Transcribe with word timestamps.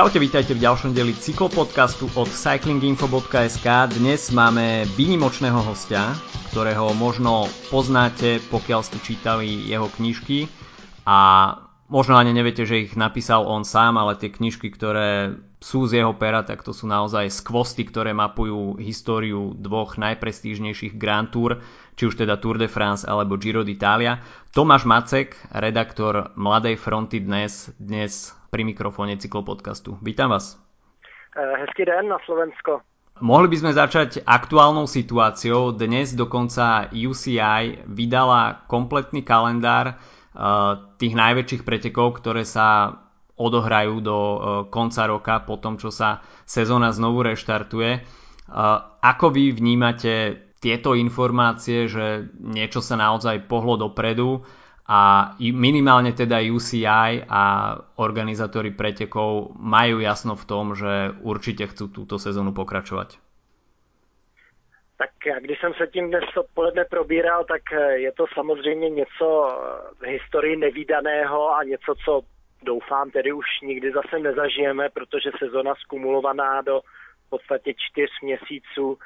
Čaute, 0.00 0.16
vítajte 0.16 0.56
v 0.56 0.64
ďalšom 0.64 0.96
deli 0.96 1.12
cyklopodcastu 1.12 2.08
od 2.16 2.24
cyclinginfo.sk. 2.32 3.68
Dnes 4.00 4.32
máme 4.32 4.88
výnimočného 4.96 5.60
hostia, 5.60 6.16
ktorého 6.48 6.96
možno 6.96 7.44
poznáte, 7.68 8.40
pokiaľ 8.48 8.80
ste 8.80 8.96
čítali 9.04 9.60
jeho 9.68 9.92
knižky 9.92 10.48
a 11.04 11.52
možno 11.90 12.14
ani 12.16 12.30
neviete, 12.30 12.62
že 12.62 12.86
ich 12.86 12.94
napísal 12.94 13.44
on 13.44 13.66
sám, 13.66 13.98
ale 13.98 14.14
tie 14.16 14.30
knižky, 14.30 14.70
ktoré 14.70 15.34
sú 15.60 15.84
z 15.90 16.00
jeho 16.00 16.14
pera, 16.16 16.46
tak 16.46 16.62
to 16.62 16.70
sú 16.70 16.88
naozaj 16.88 17.28
skvosty, 17.28 17.84
ktoré 17.84 18.14
mapujú 18.16 18.80
históriu 18.80 19.52
dvoch 19.58 19.98
najprestížnejších 19.98 20.96
Grand 20.96 21.28
Tour, 21.28 21.60
či 21.98 22.08
už 22.08 22.16
teda 22.16 22.38
Tour 22.40 22.56
de 22.56 22.70
France 22.70 23.04
alebo 23.04 23.36
Giro 23.36 23.66
d'Italia. 23.66 24.22
Tomáš 24.54 24.88
Macek, 24.88 25.36
redaktor 25.52 26.32
Mladej 26.38 26.80
fronty 26.80 27.20
dnes, 27.20 27.68
dnes 27.76 28.32
pri 28.48 28.64
mikrofóne 28.64 29.20
cyklopodcastu. 29.20 30.00
Vítam 30.00 30.32
vás. 30.32 30.56
Eh, 31.36 31.54
hezký 31.60 31.84
den 31.84 32.08
na 32.08 32.16
Slovensko. 32.24 32.80
Mohli 33.20 33.52
by 33.52 33.56
sme 33.60 33.72
začať 33.76 34.24
aktuálnou 34.24 34.88
situáciou. 34.88 35.76
Dnes 35.76 36.16
dokonca 36.16 36.88
UCI 36.88 37.84
vydala 37.84 38.64
kompletný 38.64 39.20
kalendár 39.20 40.00
tých 40.96 41.14
najväčších 41.14 41.62
pretekov, 41.66 42.22
ktoré 42.22 42.46
sa 42.46 42.94
odohrajú 43.40 43.94
do 44.04 44.18
eh, 44.18 44.38
konca 44.68 45.08
roka 45.08 45.34
po 45.42 45.56
tom, 45.56 45.80
čo 45.80 45.88
sa 45.88 46.20
sezóna 46.44 46.92
znovu 46.92 47.24
reštartuje. 47.24 48.04
Ako 49.00 49.30
vy 49.30 49.54
vnímate 49.54 50.42
tieto 50.58 50.98
informácie, 50.98 51.86
že 51.86 52.34
niečo 52.42 52.82
sa 52.82 52.98
naozaj 52.98 53.46
pohlo 53.46 53.78
dopredu 53.78 54.42
a 54.90 55.32
minimálne 55.38 56.10
teda 56.10 56.42
UCI 56.42 57.30
a 57.30 57.42
organizátori 58.02 58.74
pretekov 58.74 59.54
majú 59.54 60.02
jasno 60.02 60.34
v 60.34 60.44
tom, 60.50 60.74
že 60.74 61.14
určitě 61.22 61.70
chcú 61.70 61.94
túto 61.94 62.18
sezonu 62.18 62.50
pokračovat. 62.50 63.29
Tak 65.00 65.40
když 65.40 65.60
jsem 65.60 65.74
se 65.74 65.86
tím 65.86 66.08
dnes 66.08 66.24
odpoledne 66.36 66.84
probíral, 66.84 67.44
tak 67.44 67.62
je 67.92 68.12
to 68.12 68.24
samozřejmě 68.34 68.90
něco 68.90 69.58
v 70.00 70.02
historii 70.02 70.56
nevýdaného 70.56 71.54
a 71.54 71.64
něco, 71.64 71.94
co 72.04 72.20
doufám 72.62 73.10
tedy 73.10 73.32
už 73.32 73.46
nikdy 73.62 73.92
zase 73.92 74.18
nezažijeme, 74.18 74.88
protože 74.88 75.30
sezona 75.38 75.74
skumulovaná 75.74 76.62
do 76.62 76.80
v 77.26 77.30
podstatě 77.30 77.74
čtyř 77.76 78.10
měsíců 78.22 78.98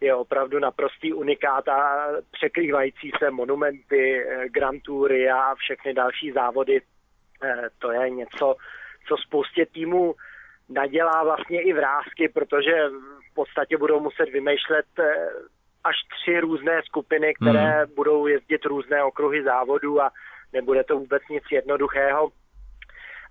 je 0.00 0.14
opravdu 0.14 0.58
naprostý 0.58 1.12
unikát 1.12 1.68
a 1.68 2.08
překrývající 2.30 3.10
se 3.18 3.30
monumenty, 3.30 4.22
eh, 4.22 4.48
Grand 4.48 4.82
Toury 4.82 5.30
a 5.30 5.54
všechny 5.54 5.94
další 5.94 6.32
závody. 6.32 6.80
Eh, 7.44 7.68
to 7.78 7.92
je 7.92 8.10
něco, 8.10 8.54
co 9.08 9.16
spoustě 9.16 9.66
týmů 9.66 10.14
nadělá 10.68 11.24
vlastně 11.24 11.62
i 11.62 11.72
vrázky, 11.72 12.28
protože 12.28 12.88
v 13.30 13.34
podstatě 13.34 13.76
budou 13.76 14.00
muset 14.00 14.30
vymýšlet 14.30 14.86
eh, 14.98 15.28
až 15.84 15.96
tři 16.20 16.40
různé 16.40 16.82
skupiny, 16.82 17.34
které 17.34 17.70
hmm. 17.70 17.94
budou 17.94 18.26
jezdit 18.26 18.64
různé 18.64 19.04
okruhy 19.04 19.44
závodu 19.44 20.02
a 20.02 20.10
nebude 20.52 20.84
to 20.84 20.98
vůbec 20.98 21.22
nic 21.30 21.44
jednoduchého. 21.50 22.30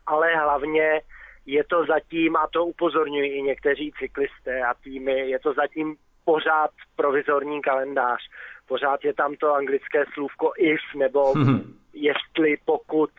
Ale 0.06 0.36
hlavně 0.36 1.02
je 1.46 1.64
to 1.64 1.86
zatím, 1.86 2.36
a 2.36 2.48
to 2.54 2.66
upozorňují 2.66 3.32
i 3.32 3.42
někteří 3.42 3.92
cyklisté 4.00 4.64
a 4.64 4.74
týmy, 4.74 5.30
je 5.30 5.40
to 5.40 5.54
zatím 5.54 5.96
pořád 6.26 6.72
provizorní 6.96 7.62
kalendář. 7.62 8.20
Pořád 8.68 9.06
je 9.06 9.14
tam 9.14 9.36
to 9.36 9.54
anglické 9.54 10.04
slůvko 10.14 10.52
if, 10.58 10.82
nebo 10.96 11.34
hmm. 11.34 11.74
jestli, 11.94 12.58
pokud 12.66 13.10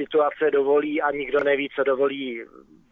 situace 0.00 0.50
dovolí 0.52 1.02
a 1.02 1.10
nikdo 1.10 1.44
neví, 1.44 1.68
co 1.76 1.84
dovolí 1.84 2.42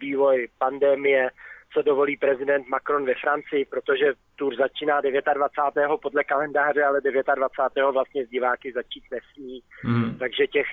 vývoj 0.00 0.48
pandemie, 0.58 1.30
co 1.72 1.82
dovolí 1.82 2.16
prezident 2.16 2.68
Macron 2.68 3.06
ve 3.06 3.14
Francii, 3.14 3.64
protože 3.64 4.06
tur 4.36 4.56
začíná 4.56 5.00
29. 5.00 5.90
podle 6.02 6.24
kalendáře, 6.24 6.84
ale 6.84 7.00
29. 7.00 7.92
vlastně 7.92 8.26
z 8.26 8.28
diváky 8.28 8.72
začít 8.72 9.04
nesmí. 9.10 9.62
Hmm. 9.82 10.18
Takže 10.18 10.46
těch, 10.46 10.66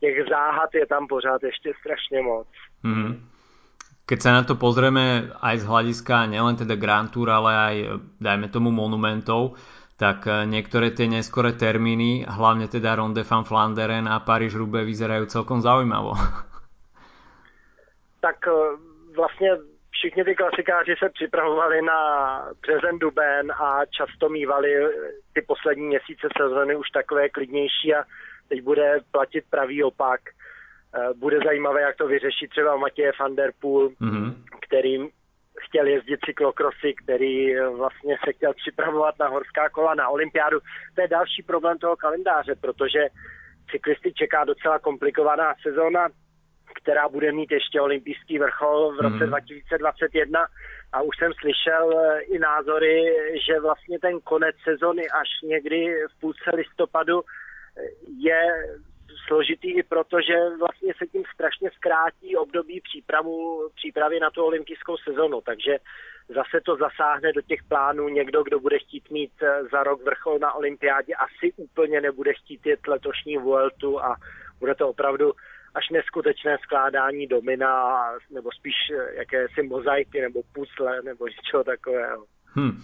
těch 0.00 0.16
záhad 0.30 0.70
je 0.74 0.86
tam 0.86 1.06
pořád 1.06 1.42
ještě 1.42 1.72
strašně 1.80 2.22
moc. 2.22 2.48
Hmm. 2.84 3.28
Keď 4.06 4.18
sa 4.22 4.30
na 4.38 4.46
to 4.46 4.54
pozrieme 4.54 5.34
aj 5.42 5.56
z 5.58 5.64
hľadiska 5.66 6.30
nielen 6.30 6.54
teda 6.54 6.78
Grand 6.78 7.10
Tour, 7.10 7.26
ale 7.26 7.50
aj 7.50 7.76
dajme 8.22 8.46
tomu 8.54 8.70
monumentov, 8.70 9.58
tak 9.96 10.28
e, 10.28 10.44
niektoré 10.46 10.92
tie 10.92 11.08
neskoré 11.08 11.56
termíny, 11.56 12.28
hlavne 12.28 12.68
teda 12.68 12.94
Ronde 12.96 13.24
van 13.24 13.44
Flanderen 13.44 14.08
a 14.08 14.20
Paríž-Roubaix 14.20 14.84
vyzerajú 14.84 15.26
celkom 15.26 15.60
zaujímavo. 15.60 16.14
Tak 18.20 18.48
e, 18.48 18.50
vlastně 19.16 19.50
všichni 19.90 20.24
ty 20.24 20.34
klasikáři 20.34 20.94
se 20.98 21.08
připravovali 21.08 21.82
na 21.82 21.98
březen, 22.62 22.98
duben 22.98 23.52
a 23.52 23.86
často 23.86 24.28
mývali 24.28 24.70
ty 25.32 25.42
poslední 25.42 25.86
měsíce 25.86 26.28
sezóny 26.40 26.76
už 26.76 26.90
takové 26.90 27.28
klidnější 27.28 27.94
a 27.94 28.04
teď 28.48 28.62
bude 28.62 28.98
platit 29.10 29.44
pravý 29.50 29.82
opak. 29.82 30.20
Eh, 30.94 31.14
bude 31.14 31.38
zajímavé, 31.44 31.80
jak 31.80 31.96
to 31.96 32.06
vyřeší 32.06 32.48
třeba 32.48 32.76
Matěje 32.76 33.12
van 33.20 33.36
der 33.36 33.52
Poel, 33.60 33.88
mm-hmm. 33.88 34.34
který 34.66 34.98
chtěl 35.60 35.86
jezdit 35.86 36.20
cyklokrosy, 36.24 36.94
který 37.02 37.56
eh, 37.56 37.68
vlastně 37.68 38.16
se 38.24 38.32
chtěl 38.32 38.54
připravovat 38.54 39.18
na 39.18 39.28
horská 39.28 39.68
kola 39.68 39.94
na 39.94 40.08
olympiádu. 40.08 40.60
To 40.94 41.00
je 41.00 41.08
další 41.08 41.42
problém 41.42 41.78
toho 41.78 41.96
kalendáře, 41.96 42.54
protože 42.54 43.06
cyklisty 43.70 44.12
čeká 44.12 44.44
docela 44.44 44.78
komplikovaná 44.78 45.54
sezóna, 45.62 46.08
která 46.82 47.08
bude 47.08 47.32
mít 47.32 47.52
ještě 47.52 47.80
olympijský 47.80 48.38
vrchol 48.38 48.96
v 48.96 49.00
roce 49.00 49.24
mm. 49.24 49.30
2021 49.30 50.46
a 50.92 51.02
už 51.02 51.16
jsem 51.18 51.32
slyšel 51.32 52.00
eh, 52.00 52.20
i 52.20 52.38
názory, 52.38 53.04
že 53.46 53.60
vlastně 53.60 53.98
ten 53.98 54.20
konec 54.20 54.56
sezony 54.64 55.02
až 55.10 55.28
někdy 55.42 55.94
v 56.16 56.20
půlce 56.20 56.50
listopadu 56.54 57.22
je 58.18 58.40
složitý 59.26 59.70
i 59.78 59.82
proto, 59.82 60.16
že 60.20 60.34
vlastně 60.58 60.92
se 60.98 61.06
tím 61.06 61.22
strašně 61.34 61.70
zkrátí 61.76 62.36
období 62.36 62.80
přípravu, 62.80 63.68
přípravy 63.74 64.20
na 64.20 64.30
tu 64.30 64.44
olympijskou 64.44 64.96
sezonu, 64.96 65.40
takže 65.40 65.78
zase 66.28 66.60
to 66.66 66.76
zasáhne 66.76 67.32
do 67.32 67.42
těch 67.42 67.62
plánů 67.68 68.08
někdo, 68.08 68.42
kdo 68.42 68.60
bude 68.60 68.78
chtít 68.78 69.10
mít 69.10 69.32
eh, 69.42 69.64
za 69.72 69.82
rok 69.82 70.04
vrchol 70.04 70.38
na 70.38 70.52
olympiádě, 70.52 71.14
asi 71.14 71.52
úplně 71.56 72.00
nebude 72.00 72.32
chtít 72.34 72.66
jet 72.66 72.88
letošní 72.88 73.36
Vueltu 73.36 74.00
a 74.00 74.16
bude 74.60 74.74
to 74.74 74.88
opravdu 74.88 75.32
až 75.74 75.90
neskutečné 75.90 76.56
skládání 76.62 77.26
domina, 77.26 77.94
nebo 78.30 78.50
spíš 78.52 78.74
eh, 78.90 79.14
jakési 79.14 79.62
mozaiky, 79.62 80.20
nebo 80.20 80.42
puzzle, 80.52 81.02
nebo 81.02 81.26
něčeho 81.26 81.64
takového. 81.64 82.24
Hmm. 82.54 82.82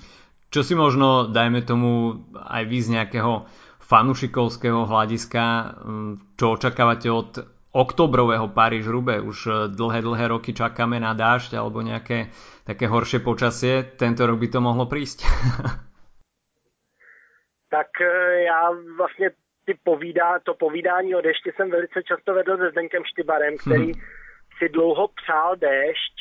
Čo 0.53 0.61
si 0.61 0.77
možno, 0.77 1.33
dajme 1.33 1.65
tomu, 1.65 2.21
aj 2.37 2.69
vy 2.69 2.79
z 2.85 2.89
nejakého 2.93 3.49
fanušikovského 3.83 4.87
hľadiska, 4.87 5.43
mm, 5.83 6.13
čo 6.39 6.47
očakávate 6.55 7.11
od 7.11 7.31
oktobrového 7.73 8.49
Paríž 8.53 8.87
Rube. 8.87 9.21
Už 9.21 9.39
e, 9.47 9.51
dlhé, 9.73 10.01
dlhé 10.05 10.29
roky 10.29 10.53
čakáme 10.53 11.01
na 11.01 11.17
dážď 11.17 11.57
alebo 11.57 11.83
nejaké 11.83 12.29
také 12.69 12.87
horšie 12.87 13.25
počasie. 13.25 13.83
Tento 13.97 14.23
rok 14.29 14.39
by 14.39 14.49
to 14.49 14.61
mohlo 14.61 14.85
prísť. 14.87 15.25
tak 17.73 17.89
e, 18.01 18.43
já 18.43 18.71
vlastně 18.97 19.31
ty 19.65 19.79
povídá, 19.85 20.39
to 20.39 20.55
povídání 20.55 21.15
o 21.15 21.21
dešti 21.21 21.51
jsem 21.53 21.71
velice 21.71 22.03
často 22.03 22.35
vedl 22.35 22.57
se 22.57 22.71
Zdenkem 22.71 23.03
Štybarem, 23.05 23.57
který 23.59 23.93
hmm. 23.93 24.03
si 24.59 24.69
dlouho 24.69 25.09
přál 25.09 25.57
déšť, 25.57 26.15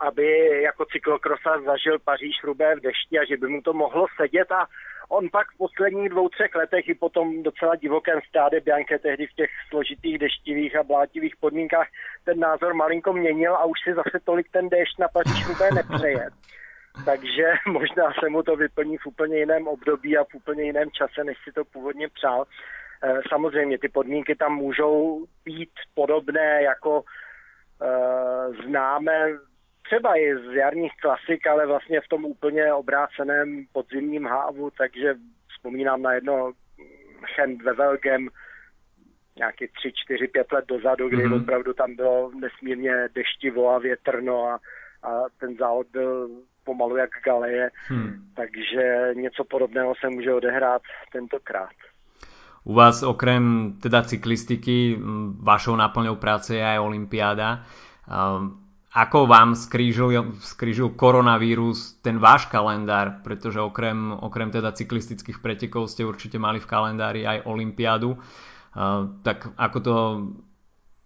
aby 0.00 0.26
jako 0.62 0.84
cyklokrosa 0.84 1.60
zažil 1.66 1.98
Paříž 1.98 2.36
Rubé 2.44 2.76
v 2.76 2.80
dešti 2.80 3.18
a 3.18 3.24
že 3.24 3.36
by 3.36 3.48
mu 3.48 3.62
to 3.62 3.72
mohlo 3.72 4.06
sedět 4.20 4.52
a 4.52 4.66
On 5.08 5.28
pak 5.28 5.46
v 5.50 5.56
posledních 5.56 6.08
dvou, 6.08 6.28
třech 6.28 6.54
letech 6.54 6.88
i 6.88 6.94
potom 6.94 7.42
docela 7.42 7.76
divokém 7.76 8.20
stáde 8.28 8.60
Bianche 8.60 8.98
tehdy 8.98 9.26
v 9.26 9.32
těch 9.32 9.50
složitých 9.68 10.18
deštivých 10.18 10.76
a 10.76 10.82
blátivých 10.82 11.36
podmínkách 11.36 11.88
ten 12.24 12.40
názor 12.40 12.74
malinko 12.74 13.12
měnil 13.12 13.54
a 13.54 13.64
už 13.64 13.78
si 13.84 13.94
zase 13.94 14.24
tolik 14.24 14.46
ten 14.50 14.68
déšť 14.68 14.98
na 14.98 15.08
Paříž 15.08 15.46
úplně 15.46 15.70
nepřeje. 15.74 16.30
Takže 17.04 17.52
možná 17.66 18.04
se 18.20 18.28
mu 18.28 18.42
to 18.42 18.56
vyplní 18.56 18.96
v 18.98 19.06
úplně 19.06 19.38
jiném 19.38 19.68
období 19.68 20.18
a 20.18 20.24
v 20.24 20.34
úplně 20.34 20.62
jiném 20.62 20.90
čase, 20.90 21.24
než 21.24 21.36
si 21.44 21.52
to 21.52 21.64
původně 21.64 22.08
přál. 22.08 22.44
Eh, 23.04 23.20
samozřejmě 23.28 23.78
ty 23.78 23.88
podmínky 23.88 24.34
tam 24.34 24.54
můžou 24.54 25.26
být 25.44 25.70
podobné, 25.94 26.62
jako 26.62 27.02
eh, 27.82 28.66
známe 28.66 29.12
třeba 29.86 30.16
i 30.16 30.36
z 30.36 30.54
jarních 30.54 30.92
klasik, 31.02 31.46
ale 31.46 31.66
vlastně 31.66 32.00
v 32.00 32.08
tom 32.08 32.24
úplně 32.24 32.72
obráceném 32.72 33.66
podzimním 33.72 34.24
hávu, 34.26 34.70
takže 34.78 35.14
vzpomínám 35.48 36.02
na 36.02 36.12
jedno 36.12 36.52
Chent 37.34 37.62
ve 37.62 37.72
Velgem, 37.72 38.28
nějaký 39.36 39.68
3, 39.68 39.92
4, 40.04 40.28
5 40.28 40.52
let 40.52 40.64
dozadu, 40.68 41.08
kdy 41.08 41.16
mm-hmm. 41.16 41.42
opravdu 41.42 41.72
tam 41.72 41.96
bylo 41.96 42.30
nesmírně 42.40 43.08
deštivo 43.14 43.70
a 43.70 43.78
větrno 43.78 44.44
a, 44.44 44.54
a 45.08 45.24
ten 45.40 45.56
závod 45.56 45.86
byl 45.92 46.28
pomalu 46.64 46.96
jak 46.96 47.10
galeje, 47.24 47.70
hmm. 47.86 48.12
takže 48.36 49.10
něco 49.14 49.44
podobného 49.44 49.94
se 50.00 50.08
může 50.10 50.34
odehrát 50.34 50.82
tentokrát. 51.12 51.72
U 52.64 52.74
vás 52.74 53.02
okrem 53.02 53.74
teda 53.82 54.02
cyklistiky 54.02 54.98
vašou 55.40 55.76
náplňou 55.76 56.16
práce 56.16 56.56
je 56.56 56.64
aj 56.64 56.78
olympiáda. 56.78 57.64
Ako 58.94 59.26
vám 59.26 59.58
skrížil, 59.58 60.38
skrížil 60.38 60.94
koronavírus 60.94 61.98
ten 61.98 62.22
váš 62.22 62.46
kalendár, 62.46 63.26
pretože 63.26 63.58
okrem, 63.58 64.14
okrem 64.14 64.54
teda 64.54 64.70
cyklistických 64.70 65.42
pretekov 65.42 65.90
ste 65.90 66.06
určite 66.06 66.38
mali 66.38 66.62
v 66.62 66.70
kalendári 66.70 67.26
aj 67.26 67.42
Olympiádu. 67.42 68.14
Uh, 68.14 69.10
tak 69.26 69.50
ako 69.58 69.78
to 69.82 69.94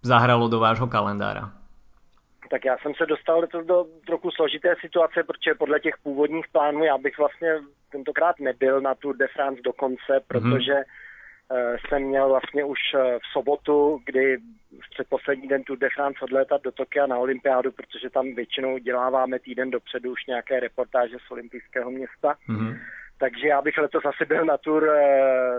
zahralo 0.05 0.52
do 0.52 0.61
vášho 0.61 0.87
kalendára? 0.87 1.49
Tak 2.50 2.64
já 2.64 2.76
jsem 2.79 2.94
se 2.94 3.06
dostal 3.06 3.40
do, 3.52 3.62
do 3.62 3.87
trochu 4.06 4.31
složité 4.31 4.75
situace, 4.81 5.25
protože 5.25 5.55
podle 5.55 5.81
těch 5.81 5.94
původních 6.02 6.49
plánů 6.52 6.85
já 6.85 6.99
bych 6.99 7.19
vlastně 7.19 7.49
tentokrát 7.93 8.40
nebyl 8.40 8.81
na 8.81 8.94
Tour 8.94 9.17
de 9.17 9.29
France 9.29 9.61
do 9.64 9.73
konce, 9.73 10.20
protože 10.29 10.73
mm-hmm 10.73 11.07
jsem 11.88 12.02
měl 12.02 12.28
vlastně 12.28 12.64
už 12.64 12.78
v 12.94 13.32
sobotu, 13.32 14.00
kdy 14.06 14.36
v 14.86 14.90
předposlední 14.90 15.48
den 15.48 15.62
Tour 15.62 15.78
de 15.78 15.88
France 15.94 16.24
odlétat 16.24 16.62
do 16.62 16.72
Tokia 16.72 17.06
na 17.06 17.18
olympiádu, 17.18 17.72
protože 17.72 18.10
tam 18.10 18.34
většinou 18.34 18.78
děláváme 18.78 19.38
týden 19.38 19.70
dopředu 19.70 20.12
už 20.12 20.26
nějaké 20.26 20.60
reportáže 20.60 21.16
z 21.28 21.30
olympijského 21.30 21.90
města. 21.90 22.34
Mm-hmm. 22.48 22.78
Takže 23.18 23.48
já 23.48 23.62
bych 23.62 23.78
letos 23.78 24.04
asi 24.04 24.24
byl 24.24 24.44
na 24.44 24.58
tur 24.58 24.90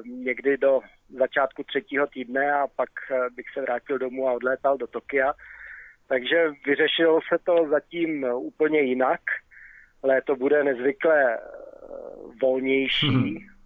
někdy 0.05 0.57
do 0.57 0.81
začátku 1.09 1.63
třetího 1.63 2.07
týdne 2.07 2.53
a 2.53 2.67
pak 2.75 2.89
bych 3.35 3.45
se 3.53 3.61
vrátil 3.61 3.97
domů 3.97 4.27
a 4.27 4.33
odlétal 4.33 4.77
do 4.77 4.87
Tokia. 4.87 5.33
Takže 6.07 6.51
vyřešilo 6.65 7.19
se 7.29 7.37
to 7.43 7.67
zatím 7.69 8.23
úplně 8.23 8.79
jinak. 8.79 9.21
Léto 10.03 10.35
bude 10.35 10.63
nezvykle 10.63 11.39
volnější, 12.41 13.07
mm-hmm 13.07 13.58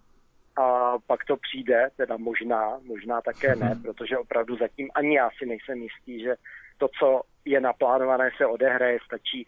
a 0.56 0.98
pak 1.06 1.24
to 1.24 1.36
přijde, 1.36 1.88
teda 1.96 2.16
možná, 2.16 2.78
možná 2.82 3.20
také 3.20 3.56
ne, 3.56 3.70
mhm. 3.74 3.82
protože 3.82 4.18
opravdu 4.18 4.56
zatím 4.56 4.88
ani 4.94 5.16
já 5.16 5.30
si 5.38 5.46
nejsem 5.46 5.82
jistý, 5.82 6.22
že 6.22 6.34
to, 6.78 6.88
co 6.98 7.20
je 7.44 7.60
naplánované, 7.60 8.30
se 8.36 8.46
odehraje. 8.46 8.98
Stačí 9.04 9.46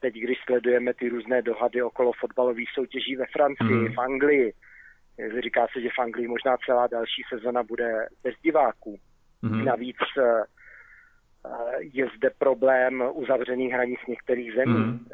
teď, 0.00 0.14
když 0.14 0.38
sledujeme 0.46 0.94
ty 0.94 1.08
různé 1.08 1.42
dohady 1.42 1.82
okolo 1.82 2.12
fotbalových 2.20 2.70
soutěží 2.74 3.16
ve 3.16 3.24
Francii, 3.32 3.88
mm. 3.88 3.92
v 3.94 3.98
Anglii. 3.98 4.52
Říká 5.42 5.66
se, 5.72 5.80
že 5.80 5.88
v 5.88 5.98
Anglii 5.98 6.28
možná 6.28 6.56
celá 6.66 6.86
další 6.86 7.22
sezona 7.28 7.62
bude 7.62 8.08
bez 8.22 8.34
diváků. 8.42 8.98
Mm. 9.42 9.64
Navíc 9.64 9.96
eh, 10.18 10.42
je 11.78 12.06
zde 12.16 12.30
problém 12.38 13.04
uzavřených 13.12 13.72
hranic 13.72 14.00
některých 14.08 14.54
zemí. 14.54 14.78
Mm. 14.78 15.06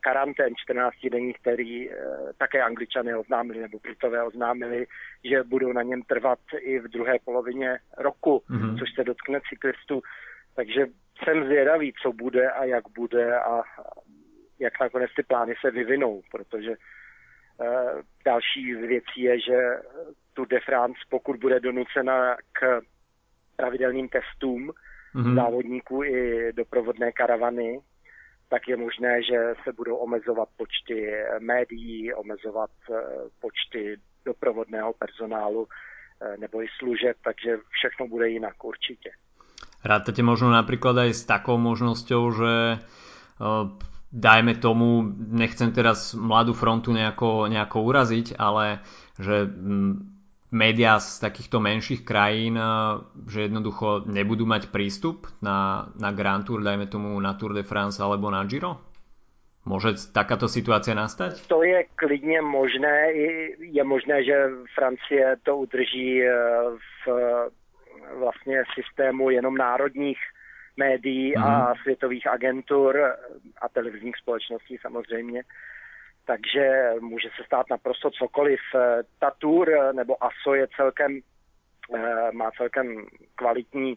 Karantén 0.00 0.52
14 0.56 0.94
denní, 1.10 1.32
který 1.32 1.90
eh, 1.90 1.96
také 2.38 2.62
angličané 2.62 3.16
oznámili, 3.16 3.60
nebo 3.60 3.78
Britové 3.78 4.22
oznámili, 4.22 4.86
že 5.24 5.42
budou 5.42 5.72
na 5.72 5.82
něm 5.82 6.02
trvat 6.02 6.38
i 6.58 6.78
v 6.78 6.88
druhé 6.88 7.14
polovině 7.24 7.78
roku, 7.98 8.42
mm. 8.48 8.78
což 8.78 8.88
se 8.94 9.04
dotkne 9.04 9.40
cyklistů. 9.48 10.02
Takže 10.56 10.86
jsem 11.24 11.44
zvědavý, 11.44 11.92
co 12.02 12.12
bude 12.12 12.50
a 12.50 12.64
jak 12.64 12.84
bude 12.96 13.40
a 13.40 13.62
jak 14.58 14.80
nakonec 14.80 15.10
ty 15.16 15.22
plány 15.22 15.54
se 15.60 15.70
vyvinou, 15.70 16.22
protože 16.30 16.74
další 18.24 18.74
věcí 18.74 19.20
je, 19.20 19.40
že 19.40 19.58
tu 20.34 20.44
de 20.44 20.60
France, 20.60 21.00
pokud 21.10 21.36
bude 21.36 21.60
donucena 21.60 22.36
k 22.52 22.80
pravidelným 23.56 24.08
testům, 24.08 24.72
mm-hmm. 25.14 25.34
závodníků 25.34 26.04
i 26.04 26.52
doprovodné 26.52 27.12
karavany, 27.12 27.80
tak 28.48 28.68
je 28.68 28.76
možné, 28.76 29.22
že 29.22 29.54
se 29.64 29.72
budou 29.72 29.96
omezovat 29.96 30.48
počty 30.56 31.10
médií, 31.38 32.14
omezovat 32.14 32.70
eh, 32.90 32.94
počty 33.40 33.96
doprovodného 34.24 34.92
personálu 34.98 35.66
eh, 35.66 36.36
nebo 36.36 36.62
i 36.62 36.66
služeb, 36.78 37.16
takže 37.24 37.56
všechno 37.70 38.06
bude 38.08 38.28
jinak 38.28 38.64
určitě. 38.64 39.10
Rátate 39.84 40.24
možno 40.24 40.48
napríklad 40.48 40.96
aj 40.96 41.10
s 41.12 41.22
takou 41.28 41.60
možnosťou, 41.60 42.22
že 42.32 42.52
eh, 42.72 43.64
dajme 44.14 44.54
tomu, 44.56 45.04
nechcem 45.34 45.74
teraz 45.76 46.16
mladú 46.16 46.54
frontu 46.56 46.94
nejako, 46.94 47.50
nejako 47.52 47.78
uraziť, 47.82 48.38
ale 48.38 48.80
že 49.18 49.44
mm, 49.44 49.92
médiá 50.54 51.02
z 51.02 51.18
takýchto 51.20 51.58
menších 51.60 52.06
krajín, 52.06 52.54
eh, 52.54 52.64
že 53.26 53.50
jednoducho 53.50 54.06
nebudú 54.06 54.46
mať 54.46 54.70
prístup 54.70 55.26
na, 55.42 55.90
na 55.98 56.14
Grand 56.14 56.46
Tour, 56.46 56.62
dajme 56.62 56.86
tomu 56.86 57.18
na 57.18 57.34
Tour 57.34 57.52
de 57.58 57.66
France 57.66 57.98
alebo 57.98 58.30
na 58.30 58.46
Giro? 58.46 58.78
Může 59.64 60.12
takáto 60.12 60.48
situace 60.48 60.94
nastat? 60.94 61.46
To 61.48 61.62
je 61.62 61.84
klidně 61.96 62.40
možné. 62.40 63.12
Je 63.58 63.84
možné, 63.84 64.24
že 64.24 64.36
Francie 64.74 65.36
to 65.42 65.56
udrží 65.56 66.22
eh, 66.22 66.32
v 67.06 67.50
vlastně 68.18 68.62
systému 68.74 69.30
jenom 69.30 69.56
národních 69.56 70.18
médií 70.76 71.34
mm-hmm. 71.34 71.44
a 71.44 71.68
mhm. 71.68 71.74
světových 71.82 72.26
agentur 72.26 73.14
a 73.62 73.68
televizních 73.68 74.16
společností 74.16 74.78
samozřejmě 74.80 75.42
takže 76.24 76.90
může 77.00 77.28
se 77.28 77.44
stát 77.46 77.66
naprosto 77.70 78.10
cokoliv. 78.10 78.60
Eh, 78.74 79.02
ta 79.18 79.30
tour 79.30 79.70
eh, 79.70 79.92
nebo 79.92 80.24
ASO 80.24 80.54
je 80.54 80.66
celkem, 80.76 81.20
eh, 81.94 82.32
má 82.32 82.50
celkem 82.50 83.06
kvalitní 83.34 83.94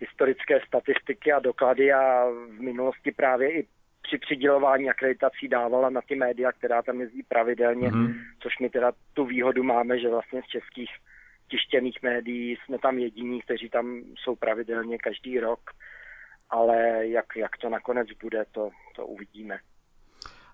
historické 0.00 0.60
statistiky 0.66 1.32
a 1.32 1.38
doklady 1.38 1.92
a 1.92 2.24
v 2.28 2.60
minulosti 2.60 3.12
právě 3.12 3.52
i 3.52 3.66
při 4.02 4.18
přidělování 4.18 4.90
akreditací 4.90 5.48
dávala 5.48 5.90
na 5.90 6.00
ty 6.08 6.14
média, 6.14 6.52
která 6.52 6.82
tam 6.82 7.00
jezdí 7.00 7.22
pravidelně, 7.22 7.88
mm-hmm. 7.88 8.14
což 8.40 8.58
my 8.58 8.70
teda 8.70 8.92
tu 9.14 9.24
výhodu 9.24 9.62
máme, 9.62 9.98
že 9.98 10.08
vlastně 10.08 10.42
z 10.42 10.46
českých 10.46 10.90
tištěných 11.48 12.02
médií 12.02 12.56
jsme 12.56 12.78
tam 12.78 12.98
jediní, 12.98 13.40
kteří 13.40 13.70
tam 13.70 14.02
jsou 14.18 14.36
pravidelně 14.36 14.98
každý 14.98 15.40
rok, 15.40 15.60
ale 16.50 17.06
jak, 17.06 17.26
jak 17.36 17.56
to 17.56 17.68
nakonec 17.68 18.08
bude, 18.22 18.44
to, 18.52 18.70
to 18.96 19.06
uvidíme 19.06 19.58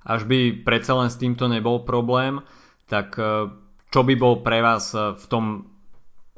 až 0.05 0.25
by 0.25 0.62
predsa 0.62 0.95
len 0.95 1.11
s 1.11 1.19
týmto 1.19 1.50
nebol 1.50 1.83
problém, 1.83 2.43
tak 2.87 3.19
e, 3.19 3.50
čo 3.91 4.00
by 4.05 4.15
bol 4.15 4.41
pre 4.47 4.62
vás 4.62 4.95
e, 4.95 5.19
v 5.19 5.27
tom 5.27 5.45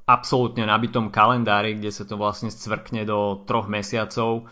absolútne 0.09 0.67
nabitom 0.67 1.13
kalendári, 1.13 1.79
kde 1.79 1.95
sa 1.95 2.03
to 2.03 2.19
vlastne 2.19 2.51
scvrkne 2.51 3.07
do 3.07 3.45
troch 3.45 3.71
mesiacov, 3.71 4.43
e, 4.43 4.45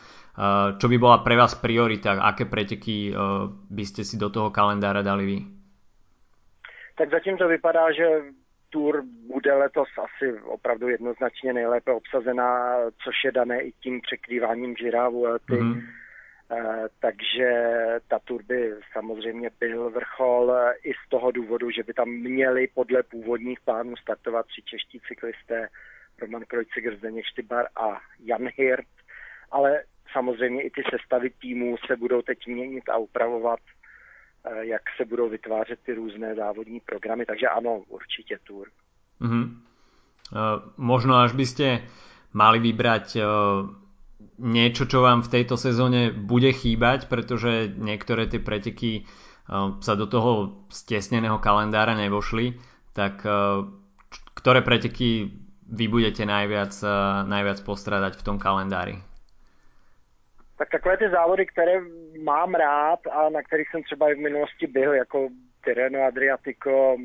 čo 0.76 0.86
by 0.86 0.96
bola 1.00 1.24
pre 1.24 1.34
vás 1.34 1.56
priorita, 1.56 2.20
aké 2.20 2.46
preteky 2.46 3.14
by 3.68 3.84
ste 3.84 4.04
si 4.04 4.20
do 4.20 4.28
toho 4.28 4.52
kalendára 4.52 5.00
dali 5.02 5.24
vy? 5.24 5.38
Tak 6.98 7.10
zatím 7.10 7.38
to 7.38 7.46
vypadá, 7.46 7.94
že 7.94 8.34
Tour 8.70 9.00
bude 9.30 9.54
letos 9.54 9.88
asi 9.96 10.34
opravdu 10.42 10.88
jednoznačně 10.88 11.52
nejlépe 11.52 11.92
obsazená, 11.92 12.76
což 13.04 13.14
je 13.24 13.32
dané 13.32 13.60
i 13.62 13.72
tím 13.72 14.00
překrýváním 14.00 14.74
Gira 14.74 15.08
Vuelty. 15.08 15.52
Mm-hmm 15.52 15.82
takže 17.00 17.50
ta 18.08 18.18
tur 18.18 18.42
by 18.42 18.74
samozřejmě 18.92 19.50
byl 19.60 19.90
vrchol 19.90 20.52
eh, 20.52 20.74
i 20.84 20.92
z 20.92 21.08
toho 21.08 21.30
důvodu, 21.30 21.70
že 21.70 21.82
by 21.82 21.92
tam 21.92 22.08
měli 22.08 22.68
podle 22.74 23.02
původních 23.02 23.60
plánů 23.60 23.96
startovat 23.96 24.46
tři 24.46 24.62
čeští 24.62 25.00
cyklisté 25.08 25.68
Roman 26.18 26.44
Krojciger, 26.48 26.96
Zdeněk 26.96 27.24
Štybar 27.24 27.66
a 27.76 28.00
Jan 28.24 28.48
Hirt, 28.56 28.88
ale 29.50 29.82
samozřejmě 30.12 30.62
i 30.62 30.70
ty 30.70 30.82
sestavy 30.90 31.30
týmů 31.30 31.76
se 31.86 31.96
budou 31.96 32.22
teď 32.22 32.46
měnit 32.46 32.88
a 32.88 32.96
upravovat, 32.96 33.60
eh, 34.44 34.66
jak 34.66 34.82
se 34.96 35.04
budou 35.04 35.28
vytvářet 35.28 35.80
ty 35.82 35.94
různé 35.94 36.34
závodní 36.34 36.80
programy, 36.80 37.26
takže 37.26 37.48
ano, 37.48 37.82
určitě 37.88 38.38
tur. 38.44 38.68
Mm-hmm. 39.20 39.44
Uh, 40.32 40.72
možno 40.76 41.16
až 41.16 41.32
byste 41.32 41.78
mali 42.32 42.58
vybrať 42.58 43.16
uh 43.16 43.87
niečo, 44.38 44.86
čo 44.86 45.02
vám 45.02 45.22
v 45.22 45.32
tejto 45.40 45.54
sezóne 45.58 46.10
bude 46.14 46.50
chýbať, 46.50 47.06
pretože 47.06 47.70
niektoré 47.74 48.26
tie 48.26 48.42
preteky 48.42 49.04
uh, 49.04 49.78
sa 49.82 49.94
do 49.94 50.06
toho 50.10 50.64
stesneného 50.70 51.38
kalendára 51.38 51.94
nevošli, 51.94 52.58
tak 52.94 53.22
uh, 53.22 53.66
ktoré 54.34 54.62
preteky 54.62 55.30
vy 55.68 55.84
budete 55.86 56.26
najviac, 56.26 56.72
uh, 56.82 57.22
najviac 57.26 57.58
postradať 57.62 58.18
v 58.18 58.26
tom 58.26 58.36
kalendári? 58.38 58.98
Tak 60.58 60.70
takové 60.70 60.96
ty 60.96 61.10
závody, 61.10 61.46
které 61.46 61.78
mám 62.22 62.54
rád 62.54 63.06
a 63.06 63.28
na 63.30 63.42
kterých 63.42 63.70
jsem 63.70 63.82
třeba 63.82 64.10
i 64.10 64.14
v 64.14 64.24
minulosti 64.26 64.66
byl, 64.66 64.92
jako 64.94 65.28
Tireno 65.64 66.02
Adriatico 66.02 66.96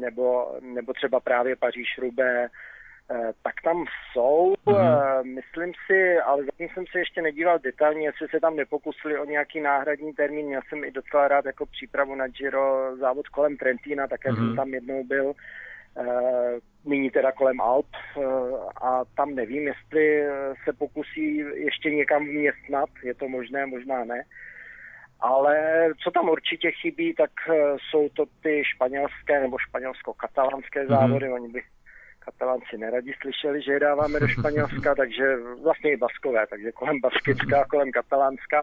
nebo, 0.00 0.58
nebo 0.62 0.92
třeba 0.92 1.20
právě 1.20 1.56
Paříž-Roubaix, 1.56 2.50
Eh, 2.50 2.50
tak 3.42 3.54
tam 3.64 3.84
jsou, 4.12 4.54
mm-hmm. 4.66 5.24
myslím 5.34 5.72
si, 5.86 6.18
ale 6.18 6.44
zatím 6.44 6.68
jsem 6.68 6.84
se 6.92 6.98
ještě 6.98 7.22
nedíval 7.22 7.58
detailně, 7.58 8.06
jestli 8.06 8.28
se 8.28 8.40
tam 8.40 8.56
nepokusili 8.56 9.18
o 9.18 9.24
nějaký 9.24 9.60
náhradní 9.60 10.12
termín. 10.12 10.46
Měl 10.46 10.60
jsem 10.68 10.84
i 10.84 10.90
docela 10.90 11.28
rád 11.28 11.44
jako 11.44 11.66
přípravu 11.66 12.14
na 12.14 12.28
Giro 12.28 12.96
závod 12.96 13.28
kolem 13.28 13.56
Trentína, 13.56 14.06
také 14.06 14.30
mm-hmm. 14.30 14.36
jsem 14.36 14.46
mhm. 14.46 14.56
tam 14.56 14.74
jednou 14.74 15.04
byl. 15.04 15.32
Eh, 15.98 16.58
nyní 16.84 17.10
teda 17.10 17.32
kolem 17.32 17.60
Alp 17.60 17.86
a 18.82 19.04
tam 19.16 19.34
nevím, 19.34 19.66
jestli 19.66 20.24
se 20.64 20.72
pokusí 20.72 21.36
ještě 21.54 21.90
někam 21.90 22.24
vměstnat, 22.24 22.88
je 23.02 23.14
to 23.14 23.28
možné, 23.28 23.66
možná 23.66 24.04
ne. 24.04 24.22
Ale 25.20 25.56
co 26.02 26.10
tam 26.10 26.28
určitě 26.28 26.70
chybí, 26.70 27.14
tak 27.14 27.30
jsou 27.90 28.08
to 28.08 28.24
ty 28.42 28.62
španělské 28.64 29.40
nebo 29.40 29.56
španělsko-katalánské 29.58 30.80
mhm. 30.80 30.88
závody. 30.88 31.26
Mm-hmm. 31.26 31.34
Oni 31.34 31.48
by 31.48 31.62
Katalánci 32.28 32.78
neradi 32.78 33.12
slyšeli, 33.22 33.62
že 33.62 33.72
je 33.72 33.80
dáváme 33.80 34.20
do 34.20 34.28
Španělska, 34.28 34.94
takže 35.02 35.36
vlastně 35.62 35.92
i 35.92 35.96
Baskové, 35.96 36.46
takže 36.46 36.72
kolem 36.72 37.00
Baskická, 37.00 37.64
kolem 37.64 37.90
Katalánska. 37.92 38.62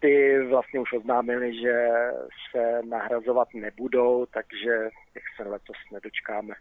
ty 0.00 0.46
vlastně 0.50 0.80
už 0.80 0.92
oznámili, 0.92 1.60
že 1.60 1.88
se 2.50 2.80
nahrazovat 2.88 3.48
nebudou, 3.54 4.26
takže 4.26 4.88
těch 5.12 5.22
se 5.36 5.48
letos 5.48 5.76
nedočkáme. 5.92 6.54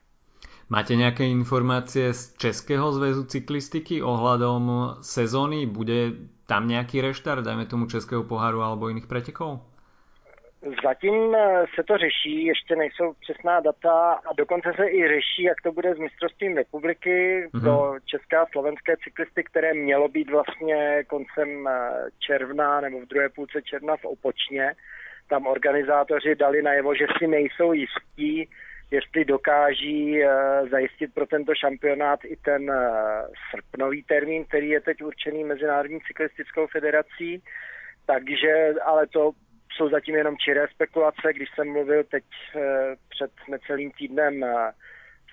Máte 0.70 0.96
nějaké 0.96 1.24
informace 1.28 2.14
z 2.14 2.38
Českého 2.38 2.92
zväzu 2.92 3.24
cyklistiky 3.24 4.04
ohľadom 4.04 4.96
sezóny? 5.02 5.66
Bude 5.66 6.12
tam 6.48 6.68
nějaký 6.68 7.02
reštart, 7.02 7.46
dajme 7.46 7.66
tomu 7.66 7.86
Českého 7.86 8.24
poháru 8.24 8.62
alebo 8.62 8.88
jiných 8.88 9.08
pretekov? 9.08 9.71
Zatím 10.84 11.36
eh, 11.36 11.66
se 11.76 11.84
to 11.84 11.98
řeší, 11.98 12.46
ještě 12.46 12.76
nejsou 12.76 13.14
přesná 13.14 13.60
data 13.60 14.12
a 14.12 14.34
dokonce 14.38 14.74
se 14.76 14.90
i 14.90 15.08
řeší, 15.08 15.44
jak 15.44 15.62
to 15.62 15.72
bude 15.72 15.96
s 15.96 15.98
mistrovstvím 15.98 16.58
republiky 16.58 17.46
mm-hmm. 17.46 17.64
do 17.64 17.94
české 18.06 18.38
a 18.38 18.46
slovenské 18.52 18.96
cyklisty, 19.04 19.44
které 19.44 19.74
mělo 19.74 20.08
být 20.08 20.32
vlastně 20.32 21.04
koncem 21.08 21.68
eh, 21.68 21.92
června 22.20 22.82
nebo 22.82 23.00
v 23.00 23.08
druhé 23.08 23.30
půlce 23.30 23.62
června 23.62 23.98
v 23.98 24.06
Opočně. 24.06 24.74
Tam 25.30 25.48
organizátoři 25.48 26.36
dali 26.36 26.62
najevo, 26.62 26.96
že 26.96 27.06
si 27.18 27.28
nejsou 27.28 27.74
jistí, 27.74 28.50
jestli 28.92 29.26
dokáží 29.26 30.24
uh, 30.24 30.70
zajistit 30.70 31.14
pro 31.14 31.28
tento 31.28 31.56
šampionát 31.56 32.20
i 32.26 32.36
ten 32.36 32.72
srpnový 33.52 34.04
termín, 34.04 34.46
který 34.46 34.70
je 34.70 34.82
teď 34.82 35.04
určený 35.04 35.44
Mezinárodní 35.44 36.00
cyklistickou 36.08 36.68
federací. 36.68 37.44
Takže, 38.06 38.74
ale 38.86 39.08
to 39.08 39.32
jsou 39.76 39.90
zatím 39.90 40.16
jenom 40.16 40.38
čiré 40.38 40.68
spekulace. 40.68 41.34
Když 41.34 41.50
jsem 41.56 41.68
mluvil 41.68 42.04
teď 42.04 42.24
uh, 42.24 42.62
před 43.10 43.32
necelým 43.50 43.92
týdnem 43.92 44.42
uh, 44.42 44.50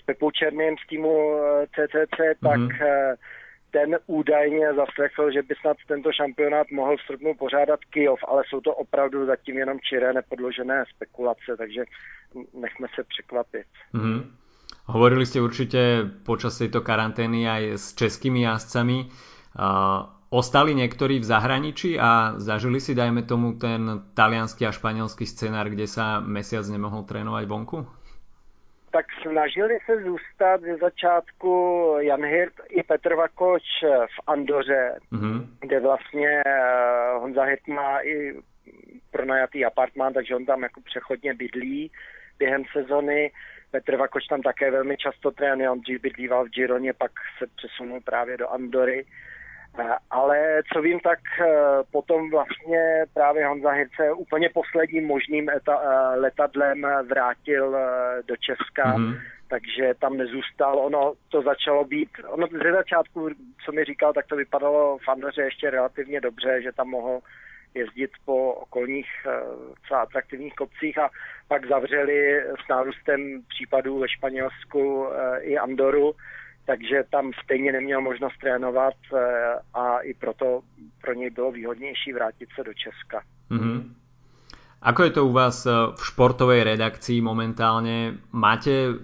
s 0.01 0.03
Pepou 0.05 0.31
Černým 0.31 0.77
z 0.85 0.89
týmu 0.89 1.41
CCC, 1.75 2.19
mm-hmm. 2.19 2.49
tak 2.49 2.61
uh, 2.61 3.15
ten 3.71 3.99
údajně 4.07 4.75
zaslechl, 4.75 5.31
že 5.33 5.43
by 5.43 5.55
snad 5.61 5.77
tento 5.89 6.13
šampionát 6.13 6.71
mohl 6.71 6.97
v 6.97 7.01
srpnu 7.01 7.35
pořádat 7.35 7.81
Kijov, 7.91 8.21
ale 8.29 8.43
jsou 8.49 8.61
to 8.61 8.75
opravdu 8.75 9.27
zatím 9.27 9.59
jenom 9.59 9.81
čiré 9.81 10.13
nepodložené 10.13 10.85
spekulace, 10.95 11.57
takže 11.59 11.85
nechme 12.55 12.87
se 12.95 13.05
překvapit. 13.05 13.67
Mm-hmm. 13.95 14.23
Hovorili 14.89 15.29
ste 15.29 15.45
určite 15.45 16.09
počas 16.25 16.57
tejto 16.57 16.81
karantény 16.81 17.45
aj 17.45 17.63
s 17.77 17.87
českými 17.93 18.49
jazdcami. 18.49 19.13
Uh, 19.53 20.09
ostali 20.29 20.77
niektorí 20.77 21.21
v 21.21 21.29
zahraničí 21.29 21.97
a 21.97 22.37
zažili 22.37 22.81
si, 22.81 22.93
dajme 22.95 23.25
tomu, 23.25 23.57
ten 23.57 24.13
talianský 24.13 24.69
a 24.69 24.73
španielský 24.73 25.25
scenár, 25.25 25.73
kde 25.73 25.89
sa 25.89 26.21
mesiac 26.21 26.69
nemohol 26.69 27.09
trénovať 27.09 27.45
vonku? 27.49 27.79
Tak 28.91 29.07
snažili 29.23 29.79
se 29.87 30.03
zůstat 30.03 30.61
ze 30.61 30.77
začátku 30.77 31.53
Jan 32.01 32.25
Hirt 32.25 32.55
i 32.69 32.83
Petr 32.83 33.15
Vakoč 33.15 33.63
v 33.85 34.19
Andoře, 34.27 34.99
mm-hmm. 35.13 35.47
kde 35.61 35.81
vlastně 35.81 36.43
Honza 37.21 37.43
Hirt 37.43 37.69
má 37.69 38.01
i 38.01 38.41
pronajatý 39.11 39.65
apartmán, 39.65 40.13
takže 40.13 40.37
on 40.37 40.47
tam 40.47 40.63
jako 40.63 40.81
přechodně 40.81 41.35
bydlí 41.35 41.91
během 42.39 42.63
sezony. 42.73 43.31
Petr 43.71 43.97
Vakoč 43.97 44.27
tam 44.27 44.43
také 44.43 44.71
velmi 44.71 44.97
často 44.97 45.31
trénuje, 45.31 45.71
on 45.71 45.81
dřív 45.81 46.01
bydlíval 46.01 46.45
v 46.45 46.49
Gironě, 46.49 46.93
pak 46.93 47.13
se 47.39 47.47
přesunul 47.57 48.01
právě 48.01 48.37
do 48.37 48.49
Andory. 48.49 49.05
Ale 50.11 50.63
co 50.73 50.83
vím, 50.83 51.01
tak 51.01 51.19
e, 51.41 51.47
potom 51.93 52.31
vlastně 52.31 53.05
právě 53.15 53.47
Honza 53.47 53.71
Hirce 53.71 54.13
úplně 54.13 54.51
posledním 54.55 55.07
možným 55.07 55.51
eta, 55.51 55.81
e, 55.83 56.19
letadlem 56.19 56.87
vrátil 57.09 57.77
do 58.27 58.37
Česka, 58.37 58.97
mm-hmm. 58.97 59.21
takže 59.49 59.95
tam 59.99 60.17
nezůstal. 60.17 60.79
Ono 60.79 61.13
to 61.29 61.43
začalo 61.43 61.85
být, 61.85 62.09
ono 62.27 62.47
ze 62.47 62.73
začátku, 62.73 63.29
co 63.65 63.73
mi 63.73 63.85
říkal, 63.85 64.13
tak 64.13 64.27
to 64.27 64.37
vypadalo 64.37 64.99
v 64.99 65.09
Andoře 65.09 65.43
ještě 65.43 65.71
relativně 65.71 66.21
dobře, 66.21 66.63
že 66.63 66.73
tam 66.73 66.89
mohl 66.89 67.21
jezdit 67.75 68.11
po 68.25 68.53
okolních 68.53 69.07
třeba 69.83 70.01
atraktivních 70.01 70.55
kopcích 70.55 70.99
a 70.99 71.11
pak 71.49 71.69
zavřeli 71.69 72.43
s 72.65 72.69
nárůstem 72.69 73.43
případů 73.49 73.99
ve 73.99 74.09
Španělsku 74.09 75.07
i 75.41 75.59
Andoru 75.59 76.15
takže 76.69 77.09
tam 77.11 77.33
stejně 77.45 77.73
neměl 77.73 78.01
možnost 78.01 78.37
trénovat 78.41 78.95
eh, 79.09 79.19
a 79.75 79.99
i 79.99 80.15
proto 80.15 80.61
pro 81.01 81.13
něj 81.15 81.31
bylo 81.31 81.53
výhodnější 81.53 82.13
vrátit 82.13 82.49
se 82.55 82.65
do 82.65 82.75
Česka. 82.75 83.25
Mm-hmm. 83.51 83.95
Ako 84.83 85.03
je 85.03 85.11
to 85.11 85.27
u 85.27 85.33
vás 85.33 85.65
eh, 85.67 85.73
v 85.97 86.01
športovej 86.05 86.69
redakcii 86.69 87.25
momentálne? 87.25 88.21
Máte 88.37 89.01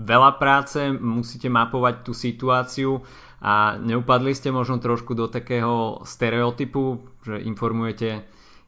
veľa 0.00 0.40
práce, 0.40 0.80
musíte 0.96 1.52
mapovať 1.52 2.08
tú 2.08 2.16
situáciu 2.16 3.04
a 3.44 3.76
neupadli 3.76 4.32
ste 4.32 4.48
možno 4.48 4.80
trošku 4.80 5.12
do 5.12 5.28
takého 5.28 6.00
stereotypu, 6.08 7.04
že 7.20 7.36
informujete 7.44 8.24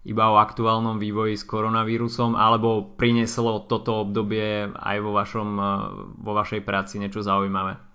iba 0.07 0.25
o 0.31 0.37
aktuálnom 0.39 1.01
vývoji 1.01 1.41
s 1.41 1.49
koronavírusom, 1.49 2.37
alebo 2.37 2.95
prineslo 3.01 3.65
toto 3.65 4.07
obdobie 4.07 4.71
aj 4.77 4.97
vo, 5.01 5.11
vašom, 5.17 5.49
eh, 5.57 5.67
vo 6.21 6.33
vašej 6.37 6.61
práci 6.61 7.01
niečo 7.01 7.25
zaujímavé? 7.25 7.86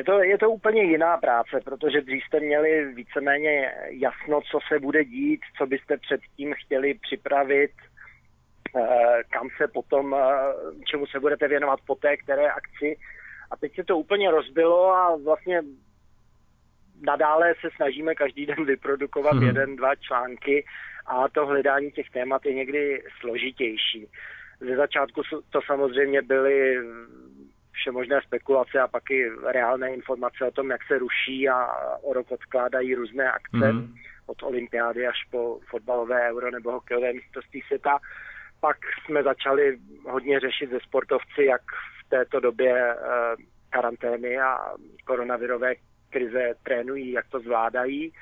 Je 0.00 0.04
to, 0.04 0.22
je 0.22 0.38
to 0.38 0.50
úplně 0.50 0.82
jiná 0.82 1.16
práce, 1.16 1.60
protože 1.64 2.00
dřív 2.00 2.24
jste 2.24 2.40
měli 2.40 2.94
víceméně 2.94 3.72
jasno, 3.88 4.40
co 4.50 4.58
se 4.68 4.78
bude 4.78 5.04
dít, 5.04 5.40
co 5.58 5.66
byste 5.66 5.96
předtím 5.96 6.54
chtěli 6.54 6.94
připravit, 6.94 7.70
eh, 8.76 9.22
kam 9.30 9.48
se 9.56 9.68
potom, 9.68 10.14
eh, 10.14 10.28
čemu 10.90 11.06
se 11.06 11.20
budete 11.20 11.48
věnovat 11.48 11.80
po 11.86 11.94
té, 11.94 12.16
které 12.16 12.50
akci. 12.50 12.96
A 13.50 13.56
teď 13.56 13.74
se 13.74 13.84
to 13.84 13.98
úplně 13.98 14.30
rozbilo 14.30 14.90
a 14.90 15.16
vlastně 15.16 15.62
nadále 17.00 17.54
se 17.60 17.68
snažíme 17.76 18.14
každý 18.14 18.46
den 18.46 18.64
vyprodukovat 18.64 19.36
hmm. 19.36 19.46
jeden, 19.46 19.76
dva 19.76 19.94
články 19.94 20.64
a 21.06 21.28
to 21.28 21.46
hledání 21.46 21.90
těch 21.90 22.10
témat 22.10 22.46
je 22.46 22.54
někdy 22.54 23.02
složitější. 23.20 24.06
Ze 24.60 24.76
začátku 24.76 25.22
to 25.50 25.60
samozřejmě 25.66 26.22
byly 26.22 26.76
všemožné 27.80 28.20
spekulace 28.26 28.80
a 28.80 28.88
pak 28.88 29.10
i 29.10 29.30
reálné 29.52 29.94
informace 29.94 30.44
o 30.44 30.50
tom, 30.50 30.70
jak 30.70 30.80
se 30.86 30.98
ruší 30.98 31.48
a 31.48 31.66
o 32.02 32.12
rok 32.12 32.30
odkládají 32.30 32.94
různé 32.94 33.32
akce 33.32 33.72
mm. 33.72 33.94
od 34.26 34.42
olympiády 34.42 35.06
až 35.06 35.16
po 35.30 35.60
fotbalové 35.70 36.30
euro 36.30 36.50
nebo 36.50 36.72
hokejové 36.72 37.12
mistrovství 37.12 37.62
světa. 37.66 37.98
Pak 38.60 38.76
jsme 39.04 39.22
začali 39.22 39.78
hodně 40.08 40.40
řešit 40.40 40.70
ze 40.70 40.80
sportovci, 40.80 41.44
jak 41.44 41.62
v 42.06 42.08
této 42.08 42.40
době 42.40 42.94
eh, 42.94 42.96
karantény 43.70 44.38
a 44.38 44.58
koronavirové 45.06 45.74
krize 46.10 46.54
trénují, 46.62 47.12
jak 47.12 47.28
to 47.28 47.40
zvládají. 47.40 48.12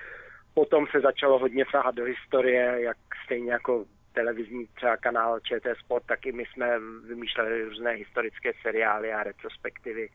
Potom 0.55 0.87
se 0.91 1.01
začalo 1.01 1.39
hodně 1.39 1.65
sahat 1.71 1.95
do 1.95 2.05
historie, 2.05 2.83
jak 2.83 2.97
stejně 3.25 3.53
jako 3.53 3.85
televizní 4.19 4.67
třeba 4.67 4.97
kanál 4.97 5.41
ČT 5.41 5.79
Sport, 5.79 6.07
taky 6.07 6.33
my 6.33 6.45
jsme 6.47 6.79
vymýšleli 7.09 7.65
různé 7.65 7.91
historické 7.91 8.53
seriály 8.63 9.13
a 9.13 9.23
retrospektivy. 9.23 10.09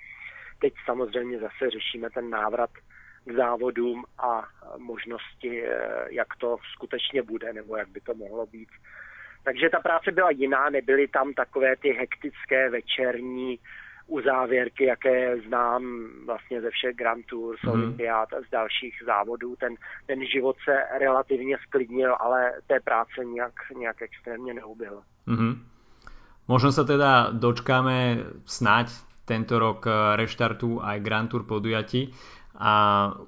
Teď 0.60 0.74
samozřejmě 0.86 1.40
zase 1.40 1.70
řešíme 1.70 2.10
ten 2.10 2.30
návrat 2.30 2.70
k 3.26 3.32
závodům 3.32 4.04
a 4.18 4.48
možnosti, 4.78 5.64
eh, 5.64 6.08
jak 6.10 6.28
to 6.38 6.58
skutečně 6.74 7.22
bude, 7.22 7.54
nebo 7.54 7.78
jak 7.78 7.90
by 7.90 8.02
to 8.02 8.14
mohlo 8.14 8.46
být. 8.46 8.70
Takže 9.44 9.70
ta 9.70 9.80
práce 9.80 10.12
byla 10.12 10.32
jiná, 10.32 10.70
nebyly 10.70 11.08
tam 11.08 11.34
takové 11.34 11.76
ty 11.76 11.90
hektické 11.90 12.70
večerní 12.70 13.60
uzávěrky, 14.08 14.86
jaké 14.86 15.42
znám 15.48 15.84
vlastně 16.26 16.62
ze 16.62 16.70
všech 16.70 16.96
Grand 16.96 17.26
Tour, 17.26 17.58
z 17.58 17.64
mm. 17.64 17.72
Olympiád 17.72 18.34
a 18.34 18.42
z 18.48 18.50
dalších 18.52 18.94
závodů. 19.06 19.56
Ten, 19.56 19.76
ten 20.06 20.26
život 20.26 20.56
se 20.64 21.00
relativně 21.00 21.58
sklidnil, 21.68 22.16
ale 22.20 22.52
té 22.68 22.80
práce 22.80 23.26
nějak, 23.26 23.54
nějak 23.78 24.02
extrémně 24.02 24.54
neubyl. 24.54 25.02
Mm-hmm. 25.28 25.74
Možno 26.44 26.76
sa 26.76 26.84
teda 26.84 27.32
dočkáme 27.32 28.20
snáď 28.44 28.92
tento 29.24 29.56
rok 29.60 29.88
eh, 29.88 30.20
reštartu 30.20 30.84
aj 30.84 31.00
Grand 31.00 31.32
Tour 31.32 31.48
podujatí, 31.48 32.12
a 32.60 32.74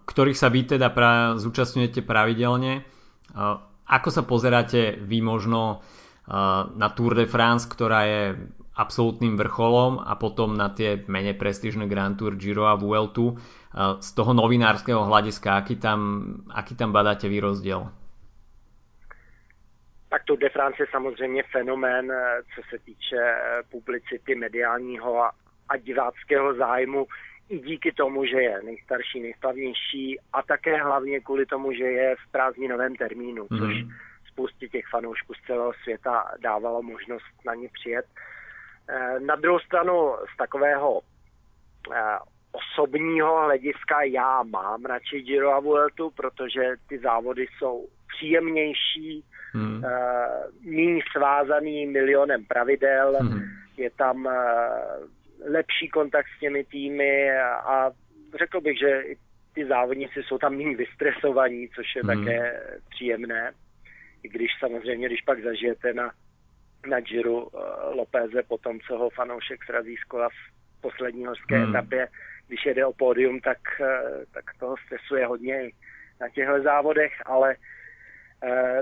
ktorých 0.06 0.38
sa 0.38 0.52
vy 0.52 0.78
teda 0.78 0.92
pra, 0.92 1.40
zúčastňujete 1.40 2.04
pravidelne. 2.04 2.84
Eh, 2.84 3.56
ako 3.88 4.10
sa 4.12 4.28
pozeráte 4.28 5.00
vy 5.00 5.24
možno 5.24 5.80
eh, 5.80 6.36
na 6.76 6.88
Tour 6.92 7.16
de 7.16 7.24
France, 7.24 7.72
ktorá 7.72 8.04
je 8.04 8.24
absolútnym 8.76 9.40
vrcholom 9.40 10.04
a 10.04 10.16
potom 10.20 10.54
na 10.54 10.70
tie 10.70 11.00
menej 11.08 11.40
prestížne 11.40 11.88
Grand 11.88 12.20
Tour, 12.20 12.36
Giro 12.36 12.68
a 12.68 12.76
Vueltu. 12.76 13.40
Z 14.00 14.10
toho 14.16 14.32
novinárskeho 14.32 15.04
hľadiska, 15.04 15.60
aký 15.60 15.76
tam, 15.76 16.00
aký 16.52 16.76
tam 16.76 16.92
badáte 16.96 17.28
vy 17.28 17.40
rozdiel? 17.40 17.92
Tak 20.10 20.24
Tour 20.24 20.40
de 20.40 20.50
France 20.50 20.84
je 20.84 20.88
samozřejmě 20.92 21.44
fenomén, 21.52 22.12
co 22.56 22.62
se 22.70 22.80
týče 22.80 23.20
eh, 23.20 23.64
publicity 23.72 24.36
mediálního 24.36 25.20
a, 25.20 25.32
a 25.70 25.78
diváckého 25.78 26.54
zájmu 26.56 27.08
i 27.50 27.60
díky 27.60 27.92
tomu, 27.92 28.26
že 28.26 28.42
je 28.42 28.62
nejstarší, 28.64 29.20
nejslavnější 29.22 30.20
a 30.34 30.42
také 30.42 30.84
hlavně 30.84 31.20
kvůli 31.20 31.46
tomu, 31.46 31.72
že 31.72 31.84
je 31.84 32.16
v 32.16 32.32
prázdninovém 32.32 32.96
termínu, 32.96 33.44
mm-hmm. 33.46 33.60
což 33.60 33.96
spoustě 34.32 34.70
těch 34.70 34.86
fanoušků 34.92 35.34
z 35.34 35.48
celého 35.48 35.74
světa 35.84 36.32
dávalo 36.40 36.82
možnost 36.82 37.36
na 37.46 37.54
ně 37.54 37.70
přijet. 37.74 38.06
Eh, 38.06 38.35
na 39.20 39.36
druhou 39.36 39.60
stranu 39.60 40.16
z 40.34 40.38
takového 40.38 41.02
eh, 41.94 42.18
osobního 42.52 43.46
hlediska 43.46 44.04
já 44.04 44.44
mám 44.44 44.86
radši 44.86 45.22
Giro 45.22 45.54
a 45.54 45.60
Vueltu, 45.60 46.10
protože 46.10 46.62
ty 46.90 47.00
závody 47.00 47.46
jsou 47.58 47.88
příjemnější, 48.16 49.24
hmm. 49.54 49.84
uh, 49.84 50.72
méně 50.76 51.02
svázaný 51.12 51.86
milionem 51.86 52.46
pravidel, 52.46 53.18
hmm. 53.22 53.42
je 53.78 53.90
tam 53.90 54.30
lepší 55.50 55.90
kontakt 55.90 56.26
s 56.38 56.40
těmi 56.40 56.64
týmy 56.64 57.32
a, 57.32 57.56
a 57.56 57.92
řekl 58.40 58.62
bych, 58.62 58.80
že 58.80 59.02
ty 59.54 59.66
závodníci 59.66 60.24
jsou 60.24 60.38
tam 60.38 60.56
méně 60.56 60.76
vystresovaní, 60.76 61.70
což 61.76 61.86
je 61.96 62.02
hmm. 62.04 62.26
také 62.26 62.62
příjemné. 62.90 63.52
I 64.24 64.30
když 64.30 64.52
samozřejmě, 64.60 65.08
když 65.08 65.22
pak 65.22 65.44
zažijete 65.44 65.94
na, 65.94 66.12
na 66.86 67.00
Giro 67.00 67.34
uh, 67.34 67.50
Lopéze 67.94 68.44
po 68.44 68.58
tom, 68.58 68.80
co 68.80 68.98
ho 68.98 69.10
fanoušek 69.10 69.64
srazí 69.64 69.96
z 69.96 70.04
kola 70.04 70.30
v 70.30 70.82
poslední 70.82 71.26
horské 71.26 71.58
hmm. 71.58 71.70
etapě, 71.70 72.08
když 72.48 72.66
jede 72.66 72.86
o 72.86 72.94
pódium, 72.94 73.40
tak, 73.40 73.58
uh, 73.80 73.88
tak 74.34 74.44
toho 74.60 74.76
stresuje 74.86 75.26
hodně 75.26 75.72
na 76.22 76.30
těchto 76.30 76.62
závodech, 76.62 77.14
ale 77.26 77.56
uh, 77.56 78.82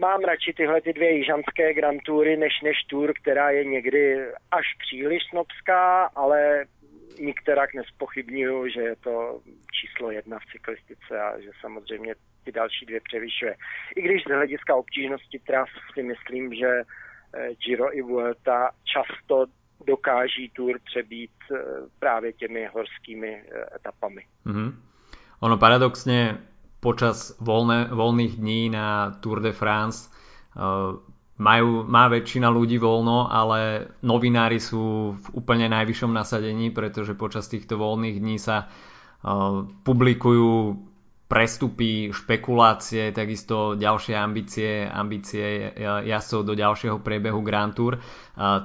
mám 0.00 0.20
radši 0.20 0.52
tyhle 0.52 0.80
ty 0.80 0.92
dvě 0.92 1.10
jižanské 1.10 1.74
Grand 1.74 2.02
Toury 2.02 2.36
než, 2.36 2.52
než 2.62 2.76
Tour, 2.90 3.12
která 3.22 3.50
je 3.50 3.64
někdy 3.64 4.26
až 4.50 4.66
příliš 4.78 5.22
snobská, 5.30 6.04
ale 6.14 6.64
nikterak 7.20 7.74
nespochybnuju, 7.74 8.68
že 8.68 8.80
je 8.80 8.96
to 8.96 9.40
číslo 9.80 10.10
jedna 10.10 10.38
v 10.38 10.46
cyklistice 10.52 11.20
a 11.20 11.40
že 11.40 11.50
samozřejmě 11.60 12.14
ty 12.44 12.52
další 12.52 12.86
dvě 12.86 13.00
převyšuje. 13.00 13.54
I 13.96 14.02
když 14.02 14.22
z 14.22 14.30
hlediska 14.30 14.76
obtížnosti 14.76 15.38
tras 15.38 15.68
si 15.94 16.02
myslím, 16.02 16.54
že 16.54 16.66
eh, 16.66 16.84
Giro 17.64 17.96
i 17.96 18.02
Vuelta 18.02 18.70
často 18.84 19.46
dokáží 19.86 20.50
Tour 20.56 20.78
přebít 20.84 21.30
eh, 21.52 21.56
právě 21.98 22.32
těmi 22.32 22.66
horskými 22.74 23.42
eh, 23.52 23.76
etapami. 23.76 24.22
Mm-hmm. 24.46 24.72
Ono 25.40 25.58
paradoxně 25.58 26.38
počas 26.80 27.36
voľné, 27.40 27.92
voľných 27.92 28.40
dní 28.40 28.70
na 28.70 29.10
Tour 29.20 29.40
de 29.40 29.52
France 29.52 30.08
majú, 31.36 31.84
má 31.84 32.08
väčšina 32.08 32.48
ľudí 32.48 32.80
voľno, 32.80 33.28
ale 33.28 33.92
novinári 34.00 34.56
sú 34.56 35.12
v 35.12 35.26
úplne 35.36 35.68
najvyššom 35.68 36.12
nasadení, 36.12 36.72
pretože 36.72 37.12
počas 37.12 37.48
týchto 37.52 37.76
voľných 37.76 38.16
dní 38.16 38.36
sa 38.40 38.64
uh, 38.64 39.68
publikujú 39.84 40.80
prestupy, 41.26 42.14
špekulácie, 42.14 43.10
takisto 43.10 43.74
ďalšie 43.74 44.14
ambície, 44.14 44.86
ambície 44.86 45.74
jazdcov 46.06 46.46
do 46.46 46.54
ďalšieho 46.54 47.02
priebehu 47.02 47.42
Grand 47.42 47.74
Tour. 47.74 47.98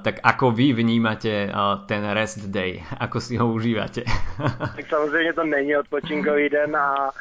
Tak 0.06 0.22
ako 0.22 0.54
vy 0.54 0.78
vnímate 0.78 1.50
ten 1.90 2.04
rest 2.14 2.54
day? 2.54 2.78
Ako 3.06 3.18
si 3.18 3.34
ho 3.38 3.50
užívate? 3.50 4.06
tak 4.78 4.88
samozřejmě 4.90 5.34
to 5.34 5.44
není 5.44 5.78
odpočinkový 5.78 6.50
den 6.50 6.76
a 6.76 7.12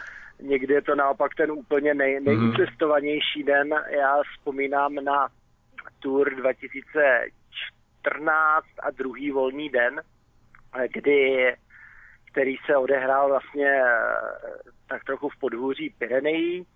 někdy 0.43 0.75
je 0.75 0.83
to 0.83 0.95
naopak 0.95 1.35
ten 1.35 1.51
úplně 1.51 1.95
nej, 1.95 2.21
nejcestovanější 2.21 3.43
den. 3.43 3.75
Já 3.91 4.23
vzpomínám 4.23 4.95
na 4.95 5.29
Tour 6.01 6.35
2014 6.35 8.67
a 8.83 8.91
druhý 8.91 9.31
volný 9.31 9.69
den, 9.69 10.01
kdy, 10.95 11.53
který 12.33 12.57
se 12.67 12.77
odehrál 12.77 13.29
vlastně 13.29 13.83
tak 14.89 15.05
trochu 15.05 15.29
v 15.29 15.39
podhůří 15.39 15.95
Pyrenejí 15.99 16.67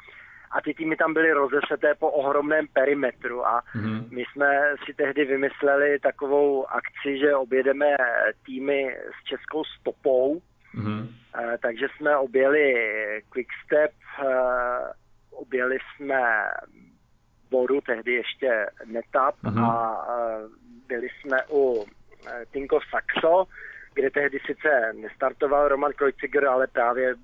a 0.55 0.61
ty 0.61 0.75
týmy 0.75 0.97
tam 0.97 1.15
byly 1.15 1.33
rozeseté 1.33 1.95
po 1.95 2.11
ohromném 2.11 2.67
perimetru 2.73 3.47
a 3.47 3.63
mm. 3.75 4.09
my 4.11 4.25
jsme 4.33 4.61
si 4.85 4.95
tehdy 4.95 5.25
vymysleli 5.25 5.99
takovou 5.99 6.67
akci, 6.67 7.19
že 7.19 7.35
objedeme 7.35 7.97
týmy 8.47 8.97
s 9.21 9.25
českou 9.25 9.65
stopou, 9.65 10.43
mm. 10.75 11.09
takže 11.63 11.87
jsme 11.97 12.17
objeli 12.17 12.75
Quickstep, 13.31 13.93
objeli 15.31 15.79
jsme 15.79 16.45
Boru, 17.51 17.81
tehdy 17.81 18.13
ještě 18.13 18.67
Netap 18.85 19.35
mm. 19.43 19.65
a 19.65 20.07
byli 20.87 21.09
jsme 21.09 21.39
u 21.51 21.87
Tinko 22.53 22.81
Saxo, 22.91 23.45
kde 23.95 24.11
tehdy 24.11 24.39
sice 24.47 24.93
nestartoval 24.93 25.69
Roman 25.69 25.93
Kreuziger, 25.93 26.47
ale 26.47 26.67
právě 26.67 27.15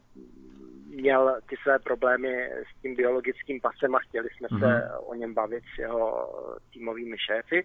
měl 0.87 1.41
ty 1.49 1.57
své 1.63 1.79
problémy 1.79 2.51
s 2.51 2.83
tím 2.83 2.97
biologickým 2.97 3.61
pasem 3.61 3.95
a 3.95 3.99
chtěli 3.99 4.29
jsme 4.31 4.49
mm-hmm. 4.49 4.61
se 4.61 4.67
mhm. 4.67 4.93
o 5.07 5.15
něm 5.15 5.35
bavit 5.35 5.65
s 5.75 5.79
jeho 5.79 6.29
týmovými 6.73 7.17
šéfy. 7.19 7.65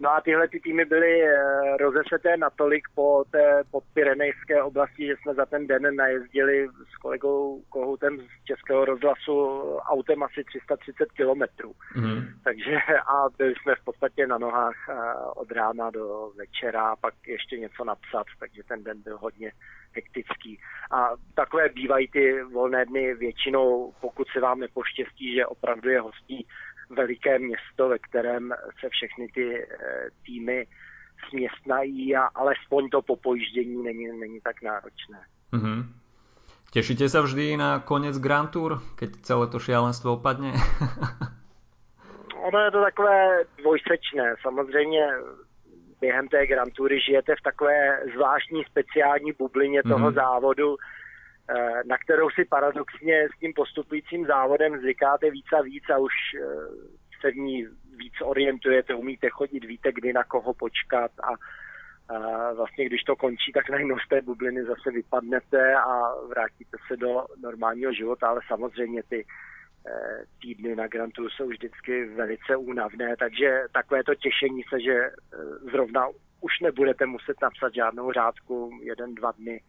No 0.00 0.10
a 0.10 0.20
tyhle 0.20 0.48
ty 0.48 0.60
týmy 0.60 0.84
byly 0.84 1.22
eh, 1.22 1.76
rozeseté 1.76 2.36
natolik 2.36 2.88
po 2.94 3.24
té 3.30 3.62
podpirenejské 3.70 4.62
oblasti, 4.62 5.06
že 5.06 5.14
jsme 5.16 5.34
za 5.34 5.46
ten 5.46 5.66
den 5.66 5.96
najezdili 5.96 6.68
s 6.92 6.96
kolegou 6.96 7.62
Kohoutem 7.68 8.18
z 8.20 8.44
Českého 8.44 8.84
rozhlasu 8.84 9.60
autem 9.78 10.22
asi 10.22 10.44
330 10.44 11.12
kilometrů. 11.12 11.72
Mm. 11.96 12.22
Takže 12.44 12.76
a 13.06 13.28
byli 13.38 13.54
jsme 13.54 13.74
v 13.74 13.84
podstatě 13.84 14.26
na 14.26 14.38
nohách 14.38 14.76
eh, 14.88 14.94
od 15.36 15.52
rána 15.52 15.90
do 15.90 16.32
večera 16.36 16.88
a 16.88 16.96
pak 16.96 17.14
ještě 17.26 17.58
něco 17.58 17.84
napsat, 17.84 18.26
takže 18.38 18.62
ten 18.62 18.84
den 18.84 19.02
byl 19.02 19.18
hodně 19.18 19.52
hektický. 19.94 20.60
A 20.90 21.10
takové 21.34 21.68
bývají 21.68 22.08
ty 22.08 22.42
volné 22.42 22.84
dny 22.84 23.14
většinou, 23.14 23.92
pokud 24.00 24.28
se 24.28 24.40
vám 24.40 24.60
nepoštěstí, 24.60 25.34
že 25.34 25.46
opravdu 25.46 25.90
je 25.90 26.00
hostí 26.00 26.46
veliké 26.96 27.38
město, 27.38 27.88
ve 27.88 27.98
kterém 27.98 28.54
se 28.80 28.88
všechny 28.88 29.28
ty 29.34 29.62
eh, 29.62 30.08
týmy 30.26 30.66
směstnají 31.28 32.16
a 32.16 32.22
alespoň 32.22 32.88
to 32.88 33.02
po 33.02 33.16
pojíždění 33.16 33.82
není, 33.82 34.20
není 34.20 34.40
tak 34.40 34.62
náročné. 34.62 35.18
Mm-hmm. 35.52 35.84
Těšíte 36.70 37.08
se 37.08 37.20
vždy 37.22 37.56
na 37.56 37.78
konec 37.78 38.18
Grand 38.18 38.50
Tour, 38.50 38.82
keď 38.98 39.10
celé 39.22 39.46
to 39.46 39.58
šialenstvo 39.58 40.12
opadne? 40.12 40.52
ono 42.42 42.58
je 42.64 42.70
to 42.70 42.80
takové 42.82 43.44
dvojsečné. 43.58 44.34
Samozřejmě 44.42 45.02
během 46.00 46.28
té 46.28 46.46
Grand 46.46 46.74
Toury 46.74 47.00
žijete 47.00 47.34
v 47.36 47.42
takové 47.42 47.98
zvláštní 48.14 48.64
speciální 48.64 49.32
bublině 49.38 49.82
toho 49.82 50.10
mm-hmm. 50.10 50.14
závodu, 50.14 50.76
na 51.86 51.98
kterou 51.98 52.30
si 52.30 52.44
paradoxně 52.44 53.28
s 53.36 53.38
tím 53.38 53.52
postupujícím 53.52 54.26
závodem 54.26 54.78
zvykáte 54.78 55.30
víc 55.30 55.46
a 55.58 55.62
víc 55.62 55.84
a 55.94 55.98
už 55.98 56.12
eh, 56.34 56.42
se 57.20 57.30
v 57.30 57.36
ní 57.36 57.66
víc 57.96 58.12
orientujete, 58.22 58.94
umíte 58.94 59.28
chodit, 59.30 59.64
víte, 59.64 59.92
kdy 59.92 60.12
na 60.12 60.24
koho 60.24 60.54
počkat 60.54 61.10
a, 61.22 61.28
a 62.14 62.52
vlastně 62.52 62.84
když 62.84 63.02
to 63.02 63.16
končí, 63.16 63.52
tak 63.52 63.70
najednou 63.70 63.98
z 63.98 64.08
té 64.08 64.22
bubliny 64.22 64.64
zase 64.64 64.90
vypadnete 64.90 65.74
a 65.74 66.14
vrátíte 66.28 66.76
se 66.88 66.96
do 66.96 67.26
normálního 67.42 67.92
života, 67.92 68.28
ale 68.28 68.40
samozřejmě 68.48 69.02
ty 69.02 69.26
eh, 69.86 70.24
týdny 70.42 70.76
na 70.76 70.86
Grantu 70.86 71.28
jsou 71.28 71.48
vždycky 71.48 72.04
velice 72.04 72.56
únavné, 72.56 73.16
takže 73.16 73.64
takové 73.72 74.04
to 74.04 74.14
těšení 74.14 74.62
se, 74.68 74.80
že 74.80 74.94
eh, 74.94 75.12
zrovna 75.70 76.08
už 76.40 76.60
nebudete 76.60 77.06
muset 77.06 77.36
napsat 77.42 77.74
žádnou 77.74 78.12
řádku 78.12 78.70
jeden, 78.82 79.14
dva 79.14 79.32
dny, 79.32 79.60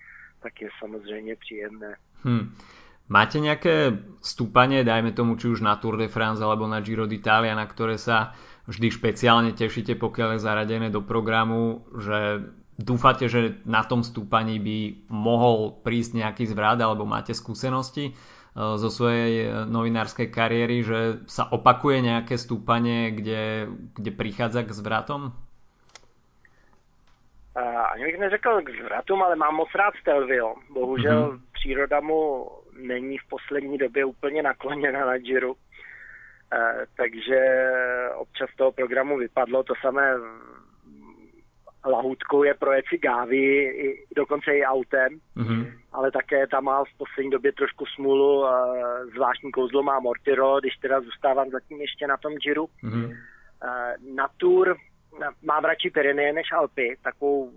tak 0.44 0.62
je 0.62 0.70
samozřejmě 0.80 1.36
příjemné. 1.36 1.96
Hmm. 2.24 2.52
Máte 3.12 3.40
nejaké 3.40 4.00
stúpanie, 4.24 4.88
dajme 4.88 5.12
tomu, 5.12 5.36
či 5.36 5.52
už 5.52 5.60
na 5.60 5.76
Tour 5.76 6.00
de 6.00 6.08
France 6.08 6.40
alebo 6.40 6.64
na 6.68 6.80
Giro 6.80 7.04
d'Italia, 7.04 7.52
na 7.52 7.68
ktoré 7.68 8.00
sa 8.00 8.32
vždy 8.64 8.88
špeciálne 8.96 9.52
tešíte, 9.52 10.00
pokiaľ 10.00 10.40
je 10.40 10.46
zaradené 10.48 10.88
do 10.88 11.04
programu, 11.04 11.84
že 12.00 12.48
dúfate, 12.80 13.28
že 13.28 13.60
na 13.68 13.84
tom 13.84 14.08
stúpaní 14.08 14.56
by 14.58 14.80
mohol 15.12 15.84
prísť 15.84 16.24
nejaký 16.24 16.44
zvrat 16.48 16.80
alebo 16.80 17.04
máte 17.04 17.36
skúsenosti 17.36 18.06
e, 18.08 18.14
zo 18.56 18.88
svojej 18.88 19.68
novinárskej 19.68 20.32
kariéry, 20.32 20.82
že 20.82 21.00
sa 21.28 21.52
opakuje 21.52 22.08
nejaké 22.08 22.40
stúpanie, 22.40 23.12
kde, 23.12 23.68
kde 24.00 24.12
prichádza 24.16 24.64
k 24.64 24.72
zvratom? 24.72 25.36
Ani 27.94 28.06
bych 28.06 28.20
neřekl 28.20 28.62
k 28.62 28.70
zvratům, 28.70 29.24
ale 29.24 29.36
mám 29.36 29.56
moc 29.56 29.70
rád 29.76 29.94
Stelvio. 30.02 30.56
Bohužel 30.70 31.32
mm-hmm. 31.32 31.42
příroda 31.54 32.00
mu 32.00 32.50
není 32.78 33.18
v 33.18 33.28
poslední 33.30 33.78
době 33.78 34.06
úplně 34.06 34.44
nakloněna 34.44 35.06
na 35.06 35.18
Giro. 35.18 35.54
Eh, 36.54 36.86
takže 36.98 37.70
občas 38.16 38.50
toho 38.58 38.72
programu 38.72 39.18
vypadlo 39.18 39.64
to 39.64 39.74
samé 39.82 40.14
lahůdkou 41.86 42.44
je 42.44 42.54
projet 42.54 42.86
si 42.90 42.98
gávy, 42.98 43.64
i, 43.64 44.06
dokonce 44.16 44.52
i 44.52 44.66
autem, 44.66 45.20
mm-hmm. 45.38 45.74
ale 45.92 46.12
také 46.12 46.48
tam 46.48 46.64
má 46.64 46.84
v 46.84 46.98
poslední 46.98 47.32
době 47.32 47.52
trošku 47.52 47.86
smůlu, 47.86 48.46
zvláštní 49.14 49.52
kouzlo 49.52 49.84
má 49.84 50.00
Mortiro, 50.00 50.60
když 50.60 50.76
teda 50.76 51.02
zůstávám 51.02 51.50
zatím 51.50 51.82
ještě 51.82 52.08
na 52.08 52.18
tom 52.18 52.34
Giro. 52.34 52.64
Mm-hmm. 52.64 53.18
Na 54.16 54.28
Tour 54.38 54.78
mám 55.42 55.66
radši 55.66 55.90
Pyreneje 55.90 56.34
než 56.34 56.52
Alpy, 56.52 56.98
takovou 57.04 57.52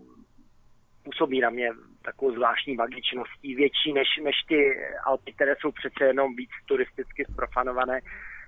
působí 1.05 1.41
na 1.41 1.51
mě 1.51 1.71
takovou 2.05 2.33
zvláštní 2.33 2.75
magičností, 2.75 3.55
větší 3.55 3.93
než, 3.93 4.09
než 4.23 4.37
ty 4.49 4.59
Alpy, 5.05 5.33
které 5.33 5.55
jsou 5.61 5.71
přece 5.73 6.05
jenom 6.05 6.37
víc 6.37 6.51
turisticky 6.67 7.25
zprofanované. 7.33 8.01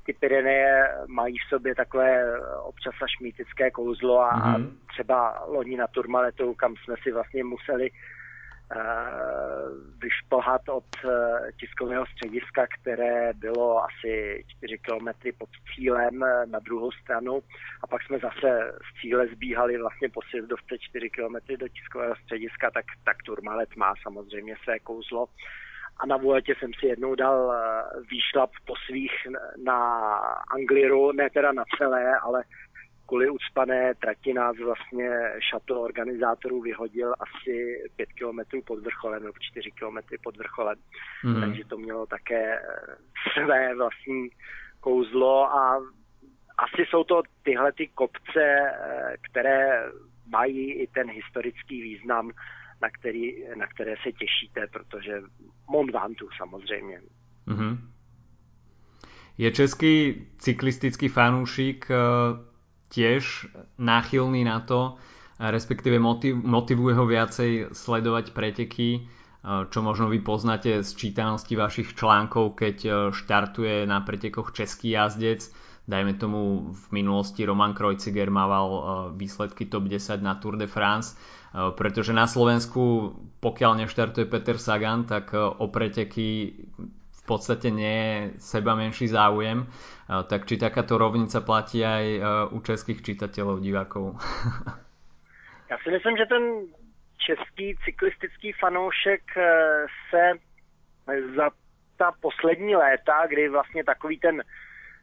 Ty 0.06 0.12
Pyreneje 0.12 0.88
mají 1.06 1.36
v 1.38 1.48
sobě 1.48 1.74
takové 1.74 2.40
občas 2.62 2.94
až 3.02 3.12
mýtické 3.22 3.70
kouzlo 3.70 4.20
a, 4.20 4.30
mm-hmm. 4.30 4.66
a 4.66 4.92
třeba 4.92 5.44
loni 5.46 5.76
na 5.76 5.86
Turmaletu, 5.86 6.54
kam 6.54 6.74
jsme 6.76 6.94
si 7.02 7.12
vlastně 7.12 7.44
museli 7.44 7.90
vyšplhat 10.02 10.68
od 10.68 10.84
tiskového 11.60 12.06
střediska, 12.06 12.66
které 12.66 13.32
bylo 13.32 13.84
asi 13.84 14.44
4 14.48 14.78
kilometry 14.78 15.32
pod 15.32 15.48
cílem 15.74 16.24
na 16.44 16.58
druhou 16.58 16.92
stranu. 16.92 17.42
A 17.82 17.86
pak 17.86 18.02
jsme 18.02 18.18
zase 18.18 18.72
z 18.88 19.00
cíle 19.00 19.26
zbíhali 19.26 19.78
vlastně 19.78 20.08
po 20.08 20.20
sjezdovce 20.22 20.78
4 20.78 21.10
kilometry 21.10 21.56
do 21.56 21.68
tiskového 21.68 22.14
střediska, 22.16 22.70
tak, 22.70 22.84
tak 23.04 23.16
Turmalet 23.22 23.76
má 23.76 23.94
samozřejmě 24.02 24.56
své 24.64 24.78
kouzlo. 24.78 25.26
A 26.00 26.06
na 26.06 26.16
Vueltě 26.16 26.54
jsem 26.58 26.70
si 26.74 26.86
jednou 26.86 27.14
dal 27.14 27.52
eh, 27.52 27.82
výšlap 28.10 28.50
po 28.66 28.74
svých 28.86 29.12
na 29.64 29.78
Angliru, 30.54 31.12
ne 31.12 31.30
teda 31.30 31.52
na 31.52 31.64
celé, 31.78 32.18
ale 32.18 32.44
kvůli 33.08 33.30
ucpané 33.30 33.94
trati 33.94 34.34
nás 34.34 34.56
vlastně 34.64 35.10
šato 35.50 35.80
organizátorů 35.80 36.60
vyhodil 36.60 37.14
asi 37.20 37.82
5 37.96 38.08
km 38.12 38.60
pod 38.66 38.78
vrcholem, 38.78 39.22
nebo 39.22 39.34
4 39.40 39.70
km 39.70 39.98
pod 40.22 40.36
vrcholem. 40.36 40.78
Mm. 41.24 41.40
Takže 41.40 41.64
to 41.64 41.78
mělo 41.78 42.06
také 42.06 42.54
eh, 42.54 42.60
své 43.32 43.74
vlastní 43.74 44.28
kouzlo 44.80 45.44
a 45.44 45.76
asi 46.58 46.86
jsou 46.88 47.04
to 47.04 47.22
tyhle 47.42 47.72
ty 47.72 47.88
kopce, 47.88 48.44
eh, 48.44 49.16
které 49.30 49.84
mají 50.26 50.72
i 50.72 50.86
ten 50.86 51.10
historický 51.10 51.82
význam 51.82 52.30
na, 52.82 52.88
který, 52.90 53.44
na 53.54 53.66
které 53.66 53.94
se 54.02 54.12
těšíte, 54.12 54.66
protože 54.72 55.22
Mont 55.70 55.90
Ventoux 55.90 56.36
samozřejmě. 56.36 57.00
Mm-hmm. 57.46 57.78
Je 59.38 59.50
český 59.50 60.26
cyklistický 60.38 61.08
fanúšik 61.08 61.90
eh, 61.90 62.47
tiež 62.88 63.48
náchylný 63.78 64.44
na 64.44 64.60
to, 64.64 64.96
respektíve 65.38 66.00
motiv, 66.02 66.36
motivuje 66.40 66.94
ho 66.98 67.04
viacej 67.06 67.76
sledovať 67.76 68.34
preteky, 68.34 69.06
čo 69.44 69.78
možno 69.80 70.10
vy 70.10 70.18
poznáte 70.20 70.82
z 70.82 70.90
čítanosti 70.92 71.54
vašich 71.54 71.94
článkov, 71.94 72.58
keď 72.58 72.76
eh, 72.84 72.92
štartuje 73.14 73.86
na 73.86 74.02
pretekoch 74.02 74.52
český 74.52 74.98
jazdec. 74.98 75.46
Dajme 75.88 76.20
tomu 76.20 76.68
v 76.68 76.84
minulosti 77.00 77.48
Roman 77.48 77.72
Kreuziger 77.72 78.28
mával 78.28 78.68
výsledky 79.16 79.72
top 79.72 79.88
10 79.88 80.20
na 80.20 80.36
Tour 80.36 80.60
de 80.60 80.68
France 80.68 81.16
Eh, 81.48 81.72
pretože 81.72 82.12
na 82.12 82.28
Slovensku, 82.28 83.16
pokiaľ 83.40 83.84
neštartuje 83.84 84.28
Peter 84.28 84.60
Sagan, 84.60 85.08
tak 85.08 85.32
o 85.32 85.66
preteky 85.72 86.52
podstate 87.28 87.70
nie 87.70 87.94
je 87.94 88.40
seba 88.40 88.74
menší 88.74 89.08
záujem. 89.08 89.68
Eh, 89.68 90.24
tak 90.24 90.48
či 90.48 90.56
takáto 90.56 90.98
rovnica 90.98 91.40
platí 91.44 91.84
aj 91.84 92.06
u 92.50 92.58
českých 92.64 93.02
čitateľov, 93.04 93.60
divákov? 93.60 94.16
Já 95.70 95.76
si 95.84 95.90
myslím, 95.90 96.16
že 96.16 96.26
ten 96.26 96.44
český 97.18 97.76
cyklistický 97.84 98.52
fanoušek 98.52 99.20
se 100.10 100.32
za 101.36 101.50
ta 101.96 102.12
poslední 102.20 102.76
léta, 102.76 103.26
kdy 103.26 103.48
vlastně 103.48 103.84
takový 103.84 104.18
ten 104.18 104.42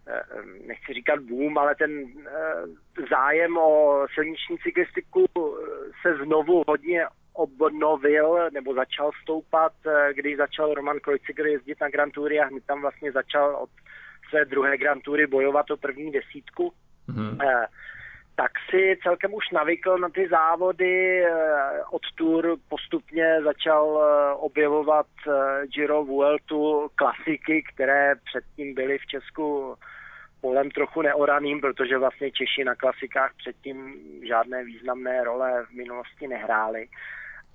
Eh, 0.07 0.21
nechci 0.67 0.93
říkat 0.93 1.19
boom, 1.19 1.57
ale 1.57 1.75
ten 1.75 2.05
eh, 2.27 3.05
zájem 3.09 3.57
o 3.57 4.05
silniční 4.13 4.57
cyklistiku 4.57 5.25
eh, 5.37 5.51
se 6.01 6.23
znovu 6.25 6.63
hodně 6.67 7.05
obnovil 7.35 8.49
nebo 8.53 8.73
začal 8.73 9.11
stoupat, 9.21 9.73
když 10.11 10.37
začal 10.37 10.73
Roman 10.73 10.99
Kreuziger 10.99 11.47
jezdit 11.47 11.81
na 11.81 11.89
Grand 11.89 12.13
Toury 12.13 12.39
a 12.39 12.45
hned 12.45 12.65
tam 12.65 12.81
vlastně 12.81 13.11
začal 13.11 13.55
od 13.55 13.69
své 14.29 14.45
druhé 14.45 14.77
Grand 14.77 15.03
Toury 15.03 15.27
bojovat 15.27 15.71
o 15.71 15.77
první 15.77 16.11
desítku. 16.11 16.73
Mm-hmm. 17.09 17.67
Tak 18.37 18.51
si 18.69 18.97
celkem 19.03 19.33
už 19.33 19.49
navykl 19.49 19.97
na 19.97 20.09
ty 20.09 20.27
závody, 20.27 21.25
od 21.91 22.01
Tour 22.15 22.57
postupně 22.69 23.41
začal 23.43 24.03
objevovat 24.39 25.07
Giro 25.75 26.03
Vueltu, 26.03 26.91
klasiky, 26.95 27.63
které 27.73 28.15
předtím 28.15 28.73
byly 28.73 28.97
v 28.97 29.05
Česku 29.05 29.75
polem 30.41 30.71
trochu 30.71 31.01
neoraným, 31.01 31.61
protože 31.61 31.97
vlastně 31.97 32.31
Češi 32.31 32.63
na 32.63 32.75
klasikách 32.75 33.31
předtím 33.37 33.95
žádné 34.27 34.63
významné 34.63 35.23
role 35.23 35.65
v 35.69 35.75
minulosti 35.75 36.27
nehráli. 36.27 36.87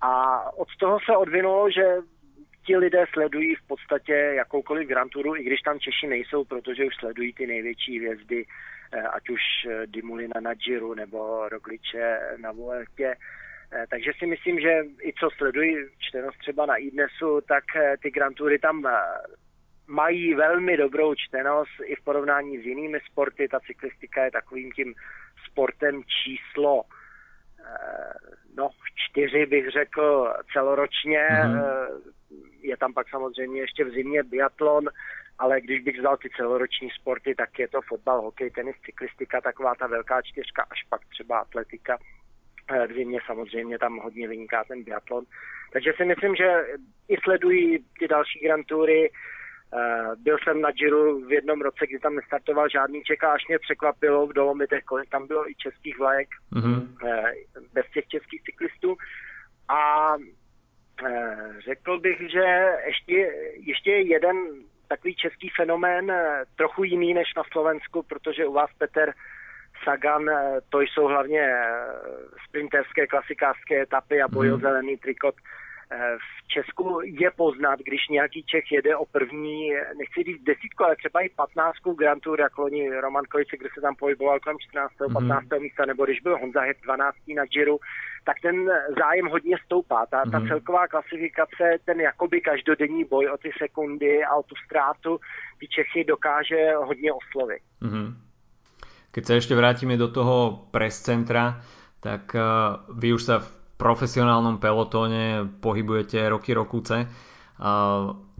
A 0.00 0.42
od 0.56 0.68
toho 0.78 0.98
se 1.06 1.16
odvinulo, 1.16 1.70
že 1.70 1.84
ti 2.66 2.76
lidé 2.76 3.04
sledují 3.12 3.54
v 3.54 3.66
podstatě 3.66 4.12
jakoukoliv 4.12 4.88
Grand 4.88 5.12
Touru, 5.12 5.36
i 5.36 5.44
když 5.44 5.60
tam 5.60 5.80
Češi 5.80 6.06
nejsou, 6.06 6.44
protože 6.44 6.84
už 6.84 6.96
sledují 6.96 7.32
ty 7.32 7.46
největší 7.46 7.98
hvězdy, 7.98 8.46
eh, 8.92 9.02
ať 9.02 9.30
už 9.30 9.40
eh, 9.68 9.86
Dimulina 9.86 10.40
na 10.40 10.54
Giro 10.54 10.94
nebo 10.94 11.48
Rogliče 11.48 12.20
na 12.36 12.52
Vueltě. 12.52 13.16
Eh, 13.72 13.86
takže 13.90 14.12
si 14.18 14.26
myslím, 14.26 14.60
že 14.60 14.82
i 15.02 15.12
co 15.12 15.28
sledují 15.36 15.76
čtenost 15.98 16.38
třeba 16.38 16.66
na 16.66 16.76
Idnesu, 16.76 17.40
tak 17.48 17.64
ty 18.02 18.10
Grand 18.10 18.36
Toury 18.36 18.58
tam 18.58 18.88
mají 19.86 20.34
velmi 20.34 20.76
dobrou 20.76 21.14
čtenost 21.14 21.80
i 21.84 21.94
v 21.94 22.04
porovnání 22.04 22.58
s 22.58 22.66
jinými 22.66 23.00
sporty. 23.10 23.48
Ta 23.48 23.60
cyklistika 23.60 24.24
je 24.24 24.30
takovým 24.30 24.72
tím 24.72 24.94
sportem 25.50 26.02
číslo 26.04 26.82
no, 28.56 28.70
čtyři 28.94 29.46
bych 29.46 29.68
řekl 29.68 30.34
celoročně. 30.52 31.28
Mm-hmm. 31.28 32.00
Je 32.62 32.76
tam 32.76 32.94
pak 32.94 33.08
samozřejmě 33.08 33.60
ještě 33.60 33.84
v 33.84 33.90
zimě 33.90 34.22
biatlon, 34.22 34.88
ale 35.38 35.60
když 35.60 35.80
bych 35.80 35.98
vzal 35.98 36.16
ty 36.16 36.30
celoroční 36.36 36.90
sporty, 36.90 37.34
tak 37.34 37.58
je 37.58 37.68
to 37.68 37.80
fotbal, 37.88 38.22
hokej, 38.22 38.50
tenis, 38.50 38.76
cyklistika, 38.84 39.40
taková 39.40 39.74
ta 39.74 39.86
velká 39.86 40.22
čtyřka, 40.22 40.66
až 40.70 40.78
pak 40.88 41.00
třeba 41.06 41.38
atletika. 41.38 41.98
Eh, 42.72 42.86
v 42.86 42.92
zimě 42.92 43.18
samozřejmě 43.26 43.78
tam 43.78 43.98
hodně 43.98 44.28
vyniká 44.28 44.64
ten 44.64 44.82
biatlon. 44.84 45.24
Takže 45.72 45.92
si 45.96 46.04
myslím, 46.04 46.36
že 46.36 46.66
i 47.08 47.16
sledují 47.24 47.84
ty 47.98 48.08
další 48.08 48.38
Uh, 49.08 49.39
byl 50.18 50.36
jsem 50.38 50.60
na 50.60 50.70
Giro 50.70 51.20
v 51.20 51.32
jednom 51.32 51.60
roce, 51.60 51.86
kdy 51.86 51.98
tam 51.98 52.14
nestartoval 52.16 52.68
žádný 52.68 53.02
Čech 53.02 53.24
a 53.24 53.32
až 53.32 53.48
mě 53.48 53.58
překvapilo 53.58 54.26
v 54.26 54.32
Dolomitech, 54.32 54.84
kolik 54.84 55.10
tam 55.10 55.26
bylo 55.26 55.50
i 55.50 55.54
českých 55.54 55.98
vlajek, 55.98 56.28
mm-hmm. 56.52 56.88
bez 57.72 57.86
těch 57.94 58.06
českých 58.06 58.42
cyklistů. 58.42 58.96
A 59.68 60.14
uh, 60.16 60.22
řekl 61.64 62.00
bych, 62.00 62.30
že 62.30 62.74
ještě, 62.86 63.32
ještě 63.56 63.90
jeden 63.90 64.36
takový 64.88 65.14
český 65.14 65.48
fenomén, 65.56 66.12
trochu 66.56 66.84
jiný 66.84 67.14
než 67.14 67.34
na 67.36 67.42
Slovensku, 67.52 68.02
protože 68.02 68.46
u 68.46 68.52
vás, 68.52 68.70
Petr, 68.78 69.12
Sagan, 69.84 70.30
to 70.68 70.80
jsou 70.80 71.04
hlavně 71.06 71.52
sprinterské 72.48 73.06
klasikářské 73.06 73.82
etapy 73.82 74.22
a 74.22 74.28
boj 74.28 74.52
o 74.52 74.56
mm. 74.56 74.60
zelený 74.60 74.96
trikot. 74.96 75.34
V 76.18 76.48
Česku 76.48 77.00
je 77.02 77.30
poznat, 77.30 77.78
když 77.78 78.08
nějaký 78.10 78.42
Čech 78.42 78.72
jede 78.72 78.96
o 78.96 79.04
první, 79.06 79.70
nechci 79.98 80.22
říct 80.22 80.42
desítku, 80.42 80.84
ale 80.84 80.96
třeba 80.96 81.20
i 81.20 81.28
patnáctku 81.28 81.92
Grand 81.92 82.22
Tour, 82.22 82.40
jako 82.40 82.62
loni 82.62 83.00
Roman 83.00 83.24
Kojce, 83.24 83.56
kde 83.56 83.68
se 83.74 83.80
tam 83.80 83.94
pohyboval 83.94 84.40
kolem 84.40 84.58
14. 84.58 84.92
Mm. 85.08 85.12
15. 85.12 85.46
místa, 85.60 85.86
nebo 85.86 86.04
když 86.04 86.20
byl 86.20 86.38
Honza 86.38 86.60
Het 86.60 86.76
12. 86.82 87.16
na 87.36 87.44
Giro, 87.44 87.76
tak 88.24 88.36
ten 88.42 88.70
zájem 88.98 89.26
hodně 89.26 89.56
stoupá. 89.64 90.06
Ta, 90.06 90.22
mm. 90.24 90.30
ta 90.30 90.38
mhm. 90.38 90.48
celková 90.48 90.88
klasifikace, 90.88 91.64
ten 91.84 92.00
jakoby 92.00 92.40
každodenní 92.40 93.04
boj 93.04 93.28
o 93.30 93.36
ty 93.36 93.50
sekundy 93.58 94.24
a 94.24 94.34
o 94.34 94.42
tu 94.42 94.54
ztrátu, 94.66 95.20
ty 95.58 95.68
Čechy 95.68 96.04
dokáže 96.04 96.72
hodně 96.76 97.12
oslovit. 97.12 97.62
Mm. 97.80 98.30
Keď 99.10 99.22
sa 99.26 99.34
ešte 99.42 99.58
vrátime 99.58 99.98
do 99.98 100.06
toho 100.06 100.70
press 100.70 101.02
centra, 101.02 101.58
tak 101.98 102.30
uh, 102.30 102.78
vy 102.94 103.10
už 103.18 103.22
sa 103.26 103.42
v 103.42 103.59
profesionálnom 103.80 104.60
pelotóne 104.60 105.48
pohybujete 105.48 106.28
roky 106.28 106.52
rokuce. 106.52 107.08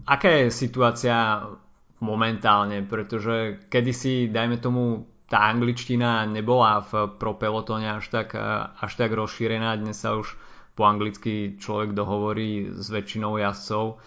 Aká 0.05 0.29
je 0.29 0.53
situácia 0.53 1.49
momentálne? 1.97 2.85
Pretože 2.85 3.65
kedysi, 3.65 4.29
dajme 4.29 4.61
tomu, 4.61 5.09
tá 5.25 5.49
angličtina 5.49 6.27
nebola 6.27 6.85
v 6.85 7.17
pro 7.17 7.33
pelotóne 7.33 7.97
až 7.97 8.11
tak, 8.13 8.37
až 8.77 8.91
tak 8.93 9.15
rozšírená. 9.15 9.79
Dnes 9.81 9.97
sa 9.97 10.13
už 10.19 10.35
po 10.75 10.83
anglicky 10.83 11.55
človek 11.55 11.95
dohovorí 11.95 12.71
s 12.75 12.91
väčšinou 12.91 13.39
jazdcov, 13.39 13.99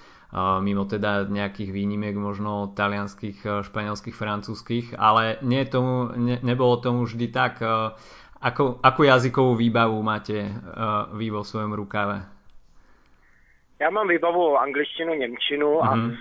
mimo 0.61 0.85
teda 0.85 1.25
nejakých 1.31 1.71
výnimiek 1.71 2.19
možno 2.19 2.75
talianských, 2.75 3.65
španielských, 3.65 4.17
francúzských, 4.17 4.87
ale 4.99 5.39
nie 5.47 5.63
tomu, 5.65 6.11
ne, 6.13 6.43
nebolo 6.43 6.77
tomu 6.83 7.07
vždy 7.07 7.27
tak. 7.31 7.63
Ako, 8.45 8.77
akú 8.85 9.09
jazykovou 9.09 9.57
výbavu 9.57 10.05
máte 10.05 10.37
uh, 10.37 11.09
vy 11.17 11.33
vo 11.33 11.45
svém 11.45 11.73
rukáve? 11.73 12.21
Já 13.81 13.91
mám 13.91 14.09
výbavu 14.09 14.59
angličtinu, 14.59 15.15
němčinu 15.15 15.67
mm-hmm. 15.67 15.89
a 15.89 15.95
mhm. 15.95 16.17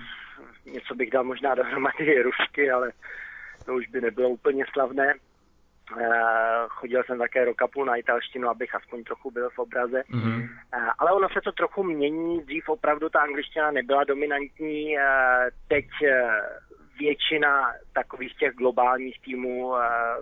něco 0.65 0.95
bych 0.95 1.11
dal 1.11 1.23
možná 1.23 1.55
dohromady 1.55 2.21
rusky, 2.23 2.71
ale 2.71 2.91
to 3.65 3.73
už 3.73 3.87
by 3.87 4.01
nebylo 4.01 4.29
úplně 4.29 4.65
slavné. 4.73 5.13
Uh, 5.91 5.99
chodil 6.67 7.03
jsem 7.03 7.19
také 7.19 7.45
rok 7.45 7.61
a 7.61 7.67
půl 7.67 7.85
na 7.85 7.95
italštinu, 7.95 8.49
abych 8.49 8.75
aspoň 8.75 9.03
trochu 9.03 9.31
byl 9.31 9.49
v 9.49 9.59
obraze. 9.59 10.03
Mm-hmm. 10.11 10.49
Ale 10.99 11.11
ono 11.11 11.29
se 11.29 11.41
to 11.43 11.51
trochu 11.51 11.83
mění. 11.83 12.41
Dřív 12.41 12.69
opravdu 12.69 13.09
ta 13.09 13.19
angličtina 13.19 13.71
nebyla 13.71 14.03
dominantní. 14.03 14.97
Uh, 14.97 15.03
teď 15.67 15.85
většina 16.99 17.73
takových 17.93 18.35
těch 18.35 18.53
globálních 18.53 19.21
týmů 19.21 19.73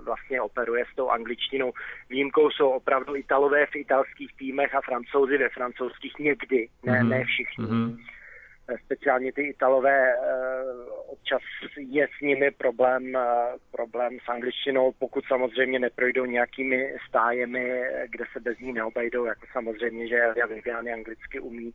vlastně 0.05 0.41
operuje 0.41 0.85
s 0.93 0.95
tou 0.95 1.09
angličtinou. 1.09 1.71
Výjimkou 2.09 2.51
jsou 2.51 2.69
opravdu 2.69 3.15
Italové 3.15 3.65
v 3.65 3.75
italských 3.75 4.37
týmech 4.37 4.75
a 4.75 4.81
Francouzi 4.81 5.37
ve 5.37 5.49
francouzských 5.49 6.19
někdy, 6.19 6.67
ne, 6.83 6.93
mm-hmm. 6.93 7.09
ne 7.09 7.23
všichni. 7.23 7.65
Mm-hmm 7.65 7.97
speciálně 8.85 9.33
ty 9.33 9.41
Italové, 9.41 10.15
občas 11.07 11.41
je 11.77 12.07
s 12.17 12.21
nimi 12.21 12.51
problém, 12.51 13.17
problém 13.71 14.17
s 14.25 14.29
angličtinou, 14.29 14.91
pokud 14.99 15.25
samozřejmě 15.25 15.79
neprojdou 15.79 16.25
nějakými 16.25 16.95
stájemi, 17.09 17.83
kde 18.09 18.25
se 18.33 18.39
bez 18.39 18.59
ní 18.59 18.73
neobejdou, 18.73 19.25
jako 19.25 19.45
samozřejmě, 19.51 20.07
že 20.07 20.21
Elia 20.21 20.45
Viviani 20.45 20.93
anglicky 20.93 21.39
umí. 21.39 21.71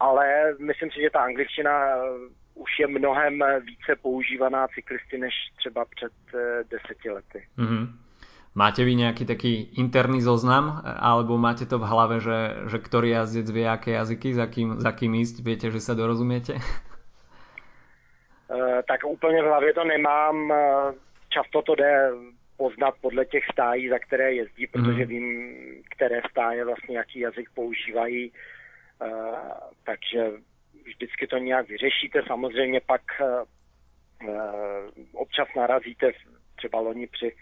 Ale 0.00 0.54
myslím 0.58 0.90
si, 0.90 1.00
že 1.00 1.10
ta 1.10 1.20
angličtina 1.20 1.96
už 2.54 2.70
je 2.78 2.86
mnohem 2.86 3.44
více 3.66 3.96
používaná 4.02 4.68
cyklisty 4.68 5.18
než 5.18 5.34
třeba 5.56 5.84
před 5.84 6.12
deseti 6.70 7.10
lety. 7.10 7.42
Mm-hmm. 7.58 7.86
Máte 8.54 8.86
vy 8.86 8.94
nejaký 8.94 9.26
taký 9.26 9.74
interný 9.82 10.22
zoznam, 10.22 10.78
alebo 10.86 11.34
máte 11.34 11.66
to 11.66 11.82
v 11.82 11.90
hlave, 11.90 12.22
že, 12.22 12.70
že 12.70 12.78
ktorý 12.78 13.10
jazdec 13.10 13.50
vie 13.50 13.66
aké 13.66 13.98
jazyky, 13.98 14.30
za 14.30 14.46
kým, 14.46 14.78
za 14.78 14.94
kým 14.94 15.10
ísť, 15.18 15.42
viete, 15.42 15.66
že 15.74 15.82
sa 15.82 15.98
dorozumiete? 15.98 16.62
Uh, 18.46 18.78
tak 18.88 19.02
úplně 19.04 19.42
v 19.42 19.46
hlavě 19.46 19.72
to 19.74 19.84
nemám. 19.84 20.52
Často 21.28 21.62
to 21.62 21.74
jde 21.74 22.10
poznat 22.56 22.94
podle 23.00 23.24
těch 23.24 23.42
stájí, 23.52 23.88
za 23.88 23.98
které 23.98 24.32
jezdí, 24.32 24.66
protože 24.66 25.02
mm. 25.02 25.08
vím, 25.08 25.26
které 25.90 26.20
stáje 26.30 26.64
vlastně 26.64 26.96
jaký 26.96 27.18
jazyk 27.20 27.50
používají. 27.54 28.32
Takže 29.84 30.32
vždycky 30.84 31.26
to 31.26 31.38
nějak 31.38 31.68
vyřešíte. 31.68 32.22
Samozřejmě 32.26 32.80
pak 32.80 33.02
uh, 33.20 34.30
občas 35.12 35.48
narazíte 35.56 36.12
třeba 36.56 36.80
loni 36.80 37.06
při 37.06 37.32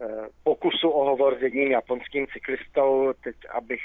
Eh, 0.00 0.28
pokusu 0.44 0.90
o 0.90 1.04
hovor 1.04 1.38
s 1.38 1.42
jedním 1.42 1.70
japonským 1.70 2.26
cyklistou, 2.32 3.12
teď 3.24 3.36
abych 3.50 3.80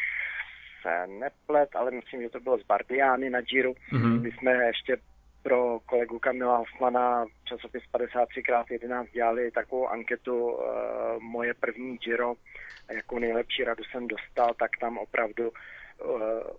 se 0.82 1.08
neplet, 1.08 1.76
ale 1.76 1.92
myslím, 1.92 2.22
že 2.22 2.30
to 2.30 2.40
bylo 2.40 2.58
z 2.58 2.64
Bardiány 2.64 3.30
na 3.30 3.42
Giro, 3.42 3.72
mm-hmm. 3.72 4.20
kdy 4.20 4.32
jsme 4.32 4.52
ještě 4.52 4.98
pro 5.44 5.80
kolegu 5.80 6.20
Kamila 6.20 6.58
Hoffmana 6.58 7.26
časopis 7.44 7.84
53x11 7.94 9.06
dělali 9.14 9.52
takovou 9.52 9.88
anketu 9.88 10.52
uh, 10.52 10.62
moje 11.20 11.54
první 11.54 11.98
Giro 11.98 12.34
a 12.90 12.94
jakou 12.94 13.20
nejlepší 13.20 13.64
radu 13.64 13.84
jsem 13.84 14.08
dostal, 14.08 14.54
tak 14.60 14.72
tam 14.80 14.98
opravdu 14.98 15.52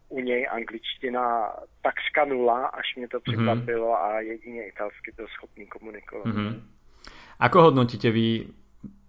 u 0.08 0.20
něj 0.20 0.48
angličtina 0.50 1.52
takřka 1.82 2.24
nula, 2.24 2.66
až 2.66 2.96
mě 2.96 3.08
to 3.08 3.16
mhm. 3.16 3.22
překvapilo 3.22 3.88
mm-hmm. 3.88 4.16
a 4.16 4.20
jedině 4.20 4.68
italsky 4.68 5.12
byl 5.16 5.26
schopný 5.26 5.66
komunikovat. 5.66 6.26
Mm-hmm. 6.26 6.60
Ako 7.34 7.62
hodnotíte 7.62 8.14
vy 8.14 8.46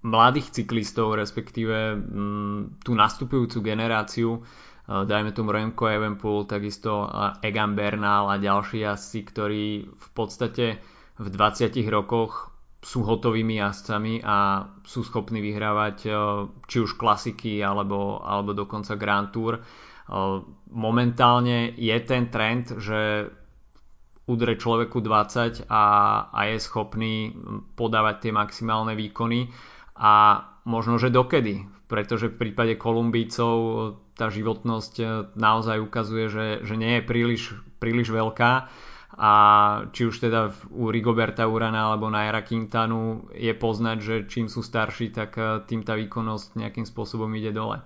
mladých 0.06 0.50
cyklistov, 0.54 1.18
respektíve 1.18 1.98
mm, 1.98 2.82
tú 2.82 2.94
nastupujúcu 2.94 3.62
generáciu, 3.62 4.30
e, 4.38 4.42
dajme 5.06 5.34
tomu 5.34 5.54
Remco 5.54 5.86
Evenpool, 5.86 6.46
takisto 6.46 7.10
Egan 7.42 7.74
Bernal 7.74 8.30
a 8.30 8.42
ďalší 8.42 8.86
jazdci, 8.86 9.20
ktorí 9.24 9.66
v 9.90 10.10
podstate 10.14 10.66
v 11.18 11.28
20 11.30 11.74
rokoch 11.90 12.54
sú 12.86 13.02
hotovými 13.02 13.58
jazdcami 13.58 14.22
a 14.22 14.70
sú 14.86 15.02
schopní 15.02 15.42
vyhrávať 15.42 15.98
e, 16.06 16.10
či 16.70 16.78
už 16.82 16.98
klasiky 16.98 17.66
alebo, 17.66 18.22
alebo 18.22 18.54
dokonca 18.54 18.94
Grand 18.94 19.34
Tour. 19.34 19.62
Momentálne 20.70 21.74
je 21.74 21.98
ten 22.06 22.30
trend, 22.30 22.78
že 22.78 23.30
udre 24.26 24.58
človeku 24.58 25.02
20 25.02 25.70
a, 25.70 25.86
a 26.34 26.40
je 26.50 26.58
schopný 26.58 27.34
podávať 27.78 28.30
tie 28.30 28.32
maximálne 28.34 28.98
výkony. 28.98 29.50
A 29.96 30.44
možno, 30.66 30.98
že 30.98 31.14
dokedy, 31.14 31.66
pretože 31.86 32.34
v 32.34 32.38
prípade 32.42 32.74
Kolumbícov 32.76 33.58
tá 34.18 34.34
životnosť 34.34 34.94
e, 35.00 35.06
naozaj 35.38 35.78
ukazuje, 35.80 36.26
že, 36.28 36.46
že 36.66 36.76
nie 36.76 37.00
je 37.00 37.04
príliš, 37.06 37.44
príliš 37.78 38.10
veľká. 38.10 38.52
A 39.16 39.32
či 39.96 40.12
už 40.12 40.28
teda 40.28 40.52
u 40.76 40.92
Rigoberta 40.92 41.48
Urana 41.48 41.88
alebo 41.88 42.12
Naira 42.12 42.44
Quintanu 42.44 43.32
je 43.32 43.56
poznať, 43.56 43.98
že 44.04 44.16
čím 44.28 44.52
sú 44.52 44.60
starší, 44.60 45.16
tak 45.16 45.38
e, 45.38 45.64
tým 45.70 45.86
tá 45.86 45.96
výkonnosť 45.96 46.60
nejakým 46.60 46.84
spôsobom 46.84 47.30
ide 47.38 47.54
dole. 47.56 47.80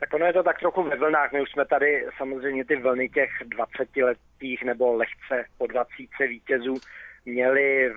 Tak 0.00 0.14
ono 0.14 0.26
je 0.26 0.32
to 0.32 0.42
tak 0.42 0.58
trochu 0.58 0.82
ve 0.82 0.96
vlnách. 0.96 1.32
My 1.32 1.40
už 1.42 1.50
jsme 1.50 1.64
tady 1.64 2.06
samozřejmě 2.16 2.64
ty 2.64 2.76
vlny 2.76 3.08
těch 3.08 3.30
20 3.44 3.96
letých 3.96 4.62
nebo 4.62 4.94
lehce 4.94 5.44
po 5.58 5.66
20 5.66 5.88
vítězů 6.28 6.74
měli 7.24 7.94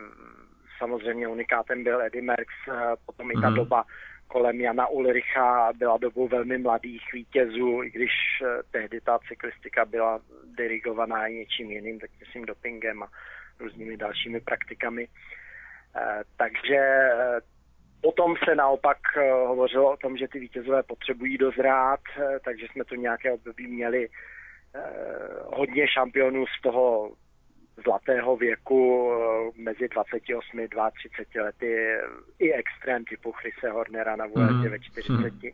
samozřejmě 0.78 1.28
unikátem 1.28 1.84
byl 1.84 2.02
Eddie 2.02 2.24
Merckx, 2.24 2.54
eh, 2.68 2.96
potom 3.06 3.28
mm-hmm. 3.28 3.40
i 3.40 3.42
ta 3.42 3.50
mhm. 3.50 3.56
doba 3.56 3.84
kolem 4.28 4.62
Jana 4.62 4.88
Ulricha 4.88 5.74
byla 5.78 5.98
dobou 5.98 6.28
velmi 6.28 6.58
mladých 6.58 7.14
vítězů, 7.14 7.84
i 7.84 7.90
když 7.90 8.12
eh, 8.42 8.64
tehdy 8.72 9.02
ta 9.02 9.20
cyklistika 9.28 9.86
byla 9.86 10.20
dirigovaná 10.58 11.28
něčím 11.28 11.72
jiným, 11.72 12.00
tak 12.00 12.10
myslím 12.20 12.46
dopingem 12.46 13.04
a 13.04 13.08
různými 13.60 13.98
dalšími 13.98 14.40
praktikami. 14.40 15.08
Eh, 15.96 16.24
takže 16.38 17.10
potom 18.02 18.36
se 18.46 18.56
naopak 18.56 18.98
hovořilo 19.48 19.92
o 19.92 19.98
tom, 19.98 20.18
že 20.18 20.28
ty 20.28 20.40
vítězové 20.40 20.84
potřebují 20.84 21.38
dozrát, 21.38 22.00
takže 22.46 22.68
jsme 22.72 22.84
tu 22.84 22.96
nějaké 22.96 23.32
období 23.32 23.68
měli 23.68 24.10
hodně 25.46 25.88
šampionů 25.88 26.46
z 26.48 26.62
toho 26.62 27.12
zlatého 27.84 28.38
věku 28.38 29.12
eh, 29.12 29.62
mezi 29.62 29.88
28 29.88 30.60
a 30.80 30.92
32 30.92 31.44
lety 31.44 31.98
i 32.40 32.54
extrém 32.54 33.06
typu 33.06 33.32
Chrise 33.32 33.70
Hornera 33.70 34.16
na 34.16 34.26
Vueltě 34.26 34.68
mm. 34.68 34.72
ve 34.72 34.80
40. 34.80 35.14
Mm. 35.14 35.50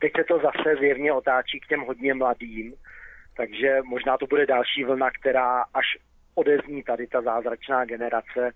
Teď 0.00 0.12
se 0.16 0.24
to 0.24 0.38
zase 0.38 0.76
zjevně 0.78 1.12
otáčí 1.12 1.60
k 1.60 1.66
těm 1.66 1.80
hodně 1.80 2.14
mladým, 2.14 2.74
takže 3.36 3.78
možná 3.84 4.18
to 4.18 4.26
bude 4.26 4.46
další 4.46 4.84
vlna, 4.84 5.10
která 5.10 5.64
až 5.74 5.86
odezní 6.34 6.82
tady 6.82 7.06
ta 7.06 7.22
zázračná 7.22 7.84
generace, 7.84 8.40
eh, 8.46 8.52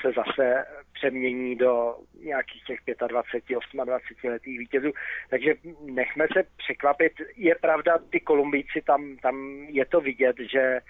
se 0.00 0.12
zase 0.16 0.64
přemění 0.92 1.56
do 1.56 1.96
nějakých 2.22 2.64
těch 2.64 2.78
25, 3.08 3.58
28 3.84 4.28
letých 4.30 4.58
vítězů. 4.58 4.92
Takže 5.30 5.54
nechme 5.80 6.26
se 6.32 6.42
překvapit. 6.56 7.12
Je 7.36 7.54
pravda, 7.54 7.98
ty 8.10 8.20
Kolumbíci, 8.20 8.82
tam, 8.86 9.16
tam 9.16 9.66
je 9.68 9.86
to 9.86 10.00
vidět, 10.00 10.36
že 10.52 10.80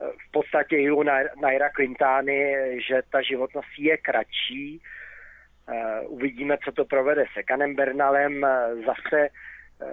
v 0.00 0.30
podstatě 0.30 0.92
u 0.92 1.02
Naira 1.42 1.70
Quintány, 1.70 2.56
že 2.88 3.02
ta 3.10 3.22
životnost 3.22 3.68
je 3.78 3.96
kratší. 3.96 4.82
Eh, 5.68 6.00
uvidíme, 6.00 6.58
co 6.64 6.72
to 6.72 6.84
provede 6.84 7.24
se 7.34 7.42
Kanem 7.42 7.74
Bernalem. 7.74 8.46
Zase 8.86 9.28
eh, 9.28 9.86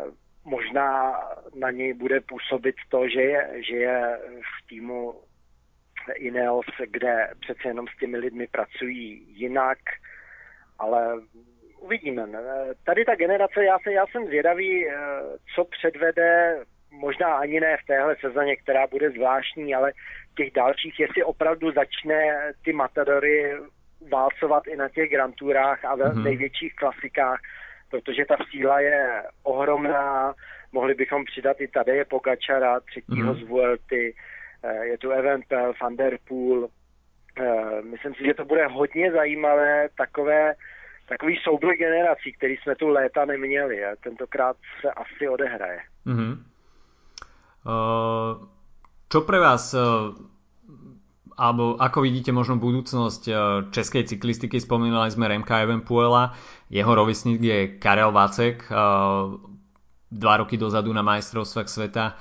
možná 0.46 1.14
na 1.56 1.72
něj 1.72 1.94
bude 1.94 2.22
působit 2.22 2.76
to, 2.90 3.10
že 3.10 3.22
je, 3.22 3.50
že 3.70 3.76
je 3.76 4.20
v 4.40 4.68
týmu 4.68 5.14
Ineos, 6.16 6.66
kde 6.88 7.30
přece 7.40 7.68
jenom 7.68 7.88
s 7.88 7.98
těmi 7.98 8.18
lidmi 8.18 8.48
pracují 8.48 9.26
jinak, 9.28 9.78
ale 10.80 11.14
uvidíme. 11.80 12.28
Tady 12.86 13.06
ta 13.06 13.16
generace, 13.16 13.64
já, 13.64 13.80
se, 13.80 13.92
já 13.92 14.08
jsem 14.08 14.26
zvědavý, 14.26 14.88
eh, 14.88 14.94
co 15.56 15.66
předvede 15.66 16.60
možná 16.92 17.34
ani 17.34 17.60
ne 17.60 17.78
v 17.78 17.88
téhle 17.88 18.16
sezóně, 18.20 18.56
která 18.56 18.88
bude 18.88 19.10
zvláštní, 19.10 19.76
ale 19.76 19.94
těch 20.38 20.52
dalších, 20.52 21.00
jestli 21.00 21.24
opravdu 21.24 21.72
začne 21.72 22.52
ty 22.66 22.74
Matadory 22.74 23.54
válcovat 24.12 24.68
i 24.68 24.76
na 24.76 24.90
těch 24.90 25.10
Grand 25.10 25.36
Tourách 25.36 25.86
a 25.86 25.96
ve 25.96 26.06
mm-hmm. 26.06 26.24
největších 26.24 26.76
klasikách, 26.76 27.40
protože 27.90 28.26
ta 28.26 28.38
síla 28.52 28.80
je 28.80 29.24
ohromná, 29.44 30.34
mohli 30.72 30.94
bychom 30.94 31.26
přidat 31.26 31.62
i 31.62 31.68
tady 31.68 32.06
Pogačara, 32.06 32.80
třetího 32.80 33.34
mm-hmm. 33.34 33.46
z 33.46 33.48
Vuelty, 33.48 34.14
je 34.64 34.98
tu 34.98 35.12
Evenpel, 35.12 35.74
Van 35.82 35.96
Der 35.96 36.18
Poel, 36.28 36.68
eh, 37.38 37.82
myslím 37.82 38.14
si, 38.14 38.26
že 38.26 38.34
to 38.34 38.46
bude 38.46 38.68
hodně 38.68 39.12
zajímavé, 39.12 39.90
takové 39.98 40.54
takový 41.10 41.36
souboj 41.44 41.78
generací, 41.78 42.32
který 42.32 42.58
jsme 42.58 42.76
tu 42.76 42.88
léta 42.88 43.26
neměli 43.26 43.86
a 43.86 43.96
tentokrát 44.04 44.58
se 44.82 44.92
asi 44.92 45.28
odehraje. 45.28 45.80
Mm-hmm. 46.08 46.34
Eh, 47.62 48.32
čo 49.12 49.20
vás 49.22 49.64
eh, 49.74 49.82
alebo 51.38 51.76
ako 51.78 52.00
vidíte 52.02 52.32
možno 52.32 52.58
budúcnosť 52.58 53.24
eh, 53.28 53.38
českej 53.70 54.04
cyklistiky, 54.08 54.58
spomínali 54.58 55.12
sme 55.12 55.28
Remka 55.28 55.62
Evenpuela, 55.62 56.34
jeho 56.72 56.90
rovesník 56.96 57.44
je 57.44 57.60
Karel 57.78 58.16
Vacek, 58.16 58.72
dva 60.12 60.34
roky 60.40 60.56
dozadu 60.56 60.88
na 60.96 61.04
majstrovstvách 61.04 61.68
sveta 61.68 62.16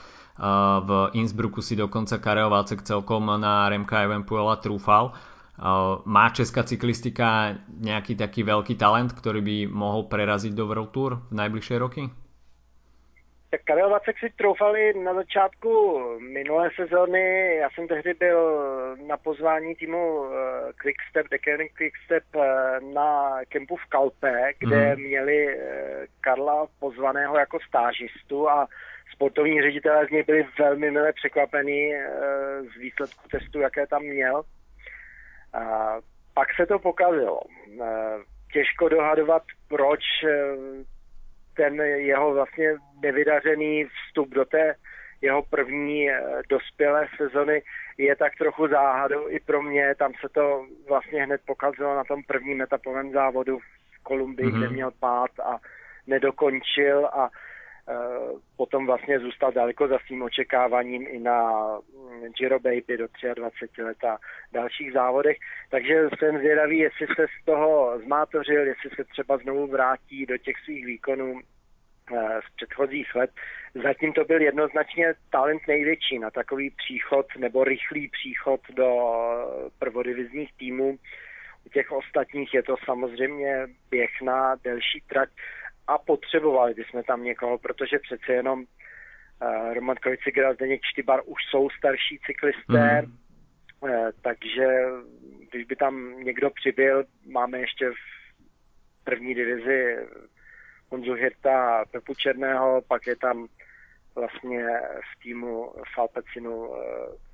v 0.80 0.90
Innsbrucku 1.12 1.60
si 1.60 1.76
dokonca 1.76 2.16
Karel 2.18 2.48
Vacek 2.48 2.82
celkom 2.82 3.28
na 3.40 3.68
Remka 3.68 4.04
Evenpuela 4.04 4.56
trúfal. 4.56 5.12
Má 6.08 6.32
česká 6.32 6.64
cyklistika 6.64 7.60
nejaký 7.68 8.16
taký 8.16 8.40
veľký 8.40 8.80
talent, 8.80 9.12
ktorý 9.12 9.44
by 9.44 9.56
mohol 9.68 10.08
preraziť 10.08 10.56
do 10.56 10.64
World 10.64 10.90
Tour 10.96 11.20
v 11.28 11.34
najbližšie 11.36 11.76
roky? 11.76 12.08
Tak 13.50 13.64
Karel 13.64 13.90
Vacek 13.90 14.18
si 14.18 14.30
troufali 14.30 14.94
na 15.04 15.14
začátku 15.14 16.00
minulé 16.32 16.70
sezóny. 16.76 17.54
Já 17.54 17.70
jsem 17.70 17.88
tehdy 17.88 18.14
byl 18.14 18.40
na 19.06 19.16
pozvání 19.16 19.74
týmu 19.74 20.24
eh, 20.24 20.72
Quickstep, 20.72 21.26
Decathlon 21.30 21.68
Quickstep 21.74 22.24
eh, 22.34 22.80
na 22.94 23.38
kempu 23.48 23.76
v 23.76 23.86
Kalpe, 23.88 24.52
kde 24.58 24.96
mm. 24.96 25.02
měli 25.02 25.48
eh, 25.48 26.06
Karla 26.20 26.66
pozvaného 26.78 27.38
jako 27.38 27.58
stážistu 27.68 28.48
a 28.48 28.68
sportovní 29.20 29.62
ředitelé 29.62 30.06
z 30.06 30.11
něj 30.11 30.22
byli 30.22 30.46
velmi 30.59 30.90
milé 30.90 31.12
překvapení 31.12 31.92
z 32.74 32.80
výsledku 32.80 33.28
testu, 33.28 33.61
jaké 33.61 33.87
tam 33.87 34.02
měl. 34.02 34.42
A 35.54 35.96
pak 36.35 36.48
se 36.56 36.66
to 36.66 36.78
pokazilo. 36.78 37.40
Těžko 38.52 38.88
dohadovat, 38.88 39.42
proč 39.68 40.00
ten 41.56 41.80
jeho 41.80 42.35
vlastně 42.35 42.74
nevydařený 43.02 43.85
vstup 43.85 44.28
do 44.28 44.44
té 44.44 44.74
jeho 45.22 45.42
první 45.42 46.11
eh, 46.11 46.22
dospělé 46.48 47.09
sezony 47.16 47.62
je 47.98 48.16
tak 48.16 48.33
trochu 48.38 48.68
záhadou 48.68 49.28
i 49.28 49.40
pro 49.40 49.62
mě. 49.62 49.94
Tam 49.94 50.12
se 50.20 50.28
to 50.28 50.66
vlastně 50.88 51.24
hned 51.24 51.40
pokazilo 51.46 51.96
na 51.96 52.04
tom 52.04 52.22
prvním 52.22 52.62
etapovém 52.62 53.12
závodu 53.12 53.59
v 53.59 54.02
Kolumbii, 54.02 54.48
mm-hmm. 54.48 54.59
kde 54.59 54.66
mhm. 54.66 54.74
měl 54.74 54.90
pád 55.00 55.30
a 55.40 55.59
nedokončil 56.06 57.06
a 57.06 57.30
potom 58.57 58.87
vlastně 58.87 59.20
zůstal 59.20 59.53
daleko 59.53 59.88
za 59.88 59.98
svým 60.07 60.22
očekáváním 60.22 61.07
i 61.09 61.18
na 61.18 61.64
mm, 61.74 62.33
Giro 62.38 62.61
Baby 62.61 62.96
do 62.98 63.07
23 63.35 63.83
let 63.83 64.05
a 64.05 64.18
dalších 64.53 64.92
závodech. 64.92 65.37
Takže 65.70 66.09
jsem 66.18 66.38
zvědavý, 66.38 66.79
jestli 66.79 67.07
se 67.07 67.26
z 67.42 67.44
toho 67.44 67.98
zmátořil, 68.05 68.66
jestli 68.66 68.90
se 68.90 69.05
třeba 69.05 69.38
znovu 69.38 69.66
vrátí 69.66 70.26
do 70.26 70.38
těch 70.38 70.57
svých 70.64 70.87
výkonů, 70.87 71.40
Eh, 72.12 72.40
z 72.48 72.57
předchozích 72.57 73.14
let. 73.14 73.31
Zatím 73.83 74.12
to 74.12 74.24
byl 74.24 74.42
jednoznačně 74.42 75.14
talent 75.31 75.62
největší 75.68 76.18
na 76.18 76.31
takový 76.31 76.70
příchod 76.70 77.26
nebo 77.38 77.64
rychlý 77.64 78.09
příchod 78.09 78.61
do 78.70 78.88
prvodivizních 79.79 80.53
týmů. 80.53 80.98
U 81.66 81.68
těch 81.68 81.92
ostatních 81.92 82.55
je 82.55 82.62
to 82.62 82.76
samozřejmě 82.85 83.66
běh 83.90 84.11
na 84.22 84.55
delší 84.64 85.03
trať 85.09 85.29
a 85.90 85.98
potřebovali 85.98 86.74
bychom 86.74 87.03
tam 87.03 87.24
někoho, 87.24 87.59
protože 87.59 87.98
přece 87.98 88.33
jenom 88.33 88.59
uh, 88.61 89.74
Roman 89.74 89.96
Krojciger 89.96 90.46
a 90.46 90.55
Zdeněk 90.55 90.81
Štybar 90.85 91.20
už 91.24 91.42
jsou 91.50 91.70
starší 91.70 92.18
cyklisté, 92.26 93.03
mm. 93.03 93.12
uh, 93.81 94.09
takže 94.22 94.66
když 95.50 95.64
by 95.66 95.76
tam 95.76 96.20
někdo 96.20 96.50
přibyl, 96.50 97.05
máme 97.26 97.59
ještě 97.59 97.90
v 97.90 99.05
první 99.05 99.35
divizi 99.35 99.96
Honzu 100.88 101.14
Hirta, 101.14 101.85
Pepu 101.90 102.14
Černého, 102.14 102.83
pak 102.88 103.07
je 103.07 103.16
tam 103.16 103.46
vlastně 104.14 104.64
v 105.00 105.22
týmu 105.22 105.72
Falpecinu 105.94 106.74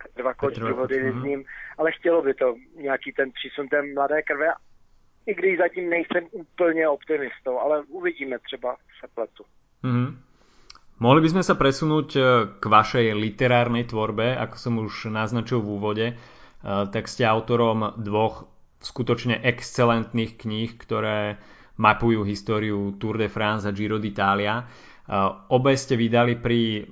Petrva 0.03 0.35
Koč 0.35 0.55
druhodivizním, 0.55 1.45
ale 1.79 1.93
chtělo 1.93 2.23
by 2.23 2.35
to 2.35 2.55
nějaký 2.75 3.13
ten 3.13 3.33
přísun 3.33 3.69
té 3.69 3.83
mladé 3.83 4.23
krve, 4.23 4.47
i 5.27 5.35
když 5.35 5.59
zatím 5.59 5.91
nejsem 5.91 6.25
úplně 6.33 6.89
optimistou, 6.89 7.59
ale 7.59 7.83
uvidíme, 7.89 8.39
třeba 8.39 8.77
se 9.01 9.07
pletu. 9.15 9.45
Mm-hmm. 9.85 10.17
Mohli 10.97 11.21
by 11.21 11.29
sme 11.29 11.43
sa 11.45 11.53
eh, 11.53 12.25
k 12.57 12.65
vašej 12.65 13.13
literárnej 13.13 13.85
tvorbe, 13.85 14.33
ako 14.33 14.57
som 14.57 14.75
už 14.81 15.13
naznačil 15.13 15.61
v 15.61 15.69
úvode, 15.69 16.07
eh, 16.09 16.17
tak 16.65 17.05
ste 17.05 17.29
autorom 17.29 17.93
dvoch 18.01 18.49
skutočne 18.81 19.45
excelentných 19.45 20.41
kníh, 20.41 20.71
ktoré 20.81 21.37
mapujú 21.77 22.25
históriu 22.25 22.97
Tour 22.97 23.21
de 23.21 23.29
France 23.29 23.69
a 23.69 23.73
Giro 23.73 24.01
d'Italia. 24.01 24.65
Obe 25.53 25.77
ste 25.77 25.97
vydali 25.97 26.41
pri 26.41 26.89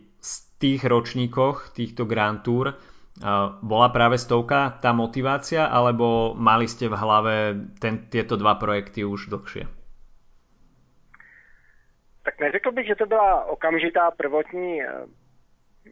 tých 0.64 0.81
ročníkoch 0.85 1.77
týchto 1.77 2.09
Grand 2.09 2.40
Tour. 2.40 2.73
Bola 3.62 3.88
práve 3.94 4.18
stovka 4.18 4.74
tá 4.83 4.90
motivácia, 4.90 5.70
alebo 5.70 6.35
mali 6.35 6.66
ste 6.66 6.90
v 6.90 6.98
hlave 6.98 7.35
ten, 7.79 8.11
tieto 8.11 8.35
dva 8.35 8.59
projekty 8.59 9.07
už 9.07 9.31
dlhšie? 9.31 9.70
Tak 12.24 12.40
neřekl 12.40 12.72
bych, 12.72 12.87
že 12.87 12.94
to 12.94 13.07
byla 13.07 13.44
okamžitá 13.44 14.11
prvotní 14.11 14.83
eh, 14.83 15.07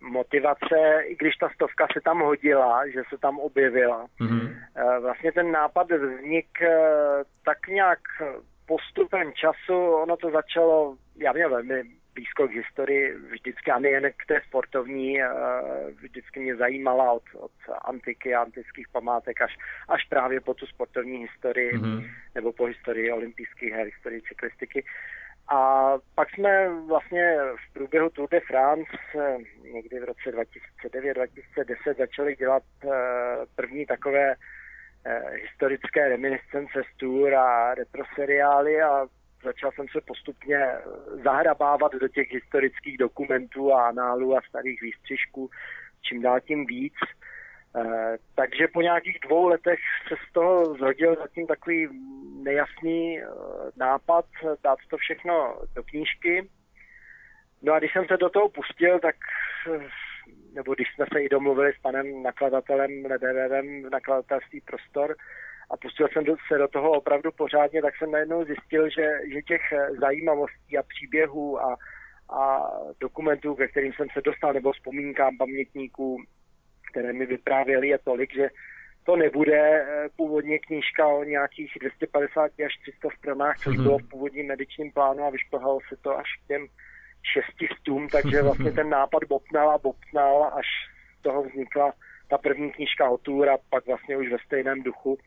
motivace, 0.02 1.06
i 1.06 1.16
když 1.16 1.36
ta 1.36 1.48
stovka 1.54 1.86
se 1.92 2.00
tam 2.00 2.20
hodila, 2.20 2.88
že 2.88 3.02
se 3.08 3.18
tam 3.18 3.38
objevila. 3.38 4.06
Mm-hmm. 4.20 4.56
Vlastně 5.02 5.32
ten 5.32 5.52
nápad 5.52 5.86
vznik 5.92 6.62
eh, 6.62 7.24
tak 7.44 7.68
nějak 7.68 8.00
postupem 8.66 9.32
času 9.32 9.76
ono 9.76 10.16
to 10.16 10.30
začalo, 10.30 10.96
já 11.16 11.32
měl 11.32 11.50
velmi 11.50 11.82
blízko 12.14 12.48
k 12.48 12.50
historii, 12.52 13.14
vždycky 13.14 13.70
a 13.70 13.78
nejen 13.78 14.10
k 14.16 14.26
té 14.26 14.40
sportovní, 14.48 15.22
eh, 15.22 15.28
vždycky 16.02 16.40
mě 16.40 16.56
zajímala 16.56 17.12
od, 17.12 17.22
od 17.34 17.52
antiky 17.84 18.34
a 18.34 18.42
antických 18.42 18.88
památek 18.88 19.42
až, 19.42 19.56
až 19.88 20.04
právě 20.08 20.40
po 20.40 20.54
tu 20.54 20.66
sportovní 20.66 21.16
historii 21.16 21.72
mm-hmm. 21.72 22.10
nebo 22.34 22.52
po 22.52 22.64
historii 22.64 23.12
olympijských 23.12 23.72
her, 23.72 23.86
historii 23.86 24.22
cyklistiky. 24.22 24.84
A 25.48 25.92
pak 26.14 26.30
jsme 26.30 26.68
vlastně 26.88 27.36
v 27.68 27.72
průběhu 27.72 28.10
Tour 28.10 28.28
de 28.30 28.40
France 28.40 28.92
eh, 29.18 29.36
někdy 29.72 30.00
v 30.00 30.04
roce 30.04 30.30
2009-2010 30.84 31.96
začali 31.98 32.36
dělat 32.36 32.62
eh, 32.84 32.88
první 33.56 33.86
takové 33.86 34.34
historické 35.42 36.08
reminiscence 36.08 36.82
z 36.94 36.96
tour 36.96 37.34
a 37.34 37.74
retroseriály 37.74 38.82
a 38.82 39.06
začal 39.44 39.72
jsem 39.72 39.86
se 39.88 40.00
postupně 40.00 40.58
zahrabávat 41.24 41.92
do 41.92 42.08
těch 42.08 42.32
historických 42.32 42.98
dokumentů 42.98 43.72
a 43.72 43.88
análů 43.88 44.36
a 44.36 44.40
starých 44.48 44.82
výstřižků, 44.82 45.50
čím 46.02 46.22
dál 46.22 46.40
tím 46.40 46.66
víc. 46.66 46.94
Eh, 47.76 48.16
takže 48.34 48.68
po 48.68 48.82
nějakých 48.82 49.18
dvou 49.26 49.48
letech 49.48 49.78
se 50.08 50.14
z 50.28 50.32
toho 50.32 50.64
zhodil 50.64 51.16
zatím 51.16 51.46
takový 51.46 51.88
nejasný 52.42 53.20
eh, 53.20 53.26
nápad 53.76 54.24
dát 54.64 54.78
to 54.90 54.96
všechno 54.96 55.56
do 55.74 55.82
knížky. 55.82 56.48
No 57.62 57.72
a 57.72 57.78
když 57.78 57.92
jsem 57.92 58.04
se 58.06 58.16
do 58.16 58.30
toho 58.30 58.48
pustil, 58.48 58.98
tak 58.98 59.16
nebo 60.54 60.74
když 60.74 60.94
jsme 60.94 61.06
se 61.12 61.22
i 61.22 61.28
domluvili 61.28 61.72
s 61.72 61.80
panem 61.82 62.22
nakladatelem 62.22 63.04
Ledererem 63.04 63.82
v 63.82 63.90
nakladatelství 63.90 64.60
Prostor 64.60 65.16
a 65.72 65.76
pustil 65.76 66.08
jsem 66.08 66.24
se 66.48 66.58
do 66.58 66.68
toho 66.68 66.90
opravdu 66.90 67.30
pořádně, 67.32 67.82
tak 67.82 67.96
jsem 67.96 68.10
najednou 68.10 68.44
zjistil, 68.44 68.90
že, 68.90 69.10
že 69.32 69.42
těch 69.42 69.62
zajímavostí 70.00 70.78
a 70.78 70.82
příběhů 70.82 71.60
a, 71.60 71.76
a 72.30 72.70
dokumentů, 73.00 73.54
ke 73.54 73.68
kterým 73.68 73.92
jsem 73.92 74.06
se 74.12 74.20
dostal, 74.20 74.52
nebo 74.52 74.72
vzpomínkám 74.72 75.36
pamětníků, 75.36 76.22
které 76.90 77.12
mi 77.12 77.26
vyprávěli, 77.26 77.88
je 77.88 77.98
tolik, 77.98 78.34
že 78.34 78.48
to 79.04 79.16
nebude 79.16 79.58
eh, 79.58 80.08
původně 80.16 80.58
knížka 80.58 81.06
o 81.06 81.24
nějakých 81.24 81.72
250 81.80 82.42
až 82.44 82.78
300 82.82 83.08
stranách, 83.18 83.58
což 83.58 83.76
mhm. 83.76 83.84
bylo 83.84 83.98
v 83.98 84.08
původním 84.08 84.46
medičním 84.46 84.92
plánu 84.92 85.24
a 85.24 85.30
vyšplhalo 85.30 85.78
se 85.88 85.96
to 86.02 86.18
až 86.18 86.28
k 86.44 86.48
těm 86.48 86.66
šestistům, 87.32 88.08
takže 88.08 88.42
vlastně 88.48 88.72
ten 88.72 88.88
nápad 88.88 89.24
bopnal 89.28 89.70
a 89.70 89.78
bopnal, 89.78 90.44
až 90.44 90.66
z 91.18 91.22
toho 91.22 91.42
vznikla 91.42 91.92
ta 92.28 92.38
první 92.38 92.72
knížka 92.72 93.10
o 93.10 93.18
tour 93.18 93.48
a 93.48 93.58
pak 93.70 93.86
vlastně 93.86 94.16
už 94.16 94.28
ve 94.28 94.38
stejném 94.38 94.82
duchu 94.82 95.18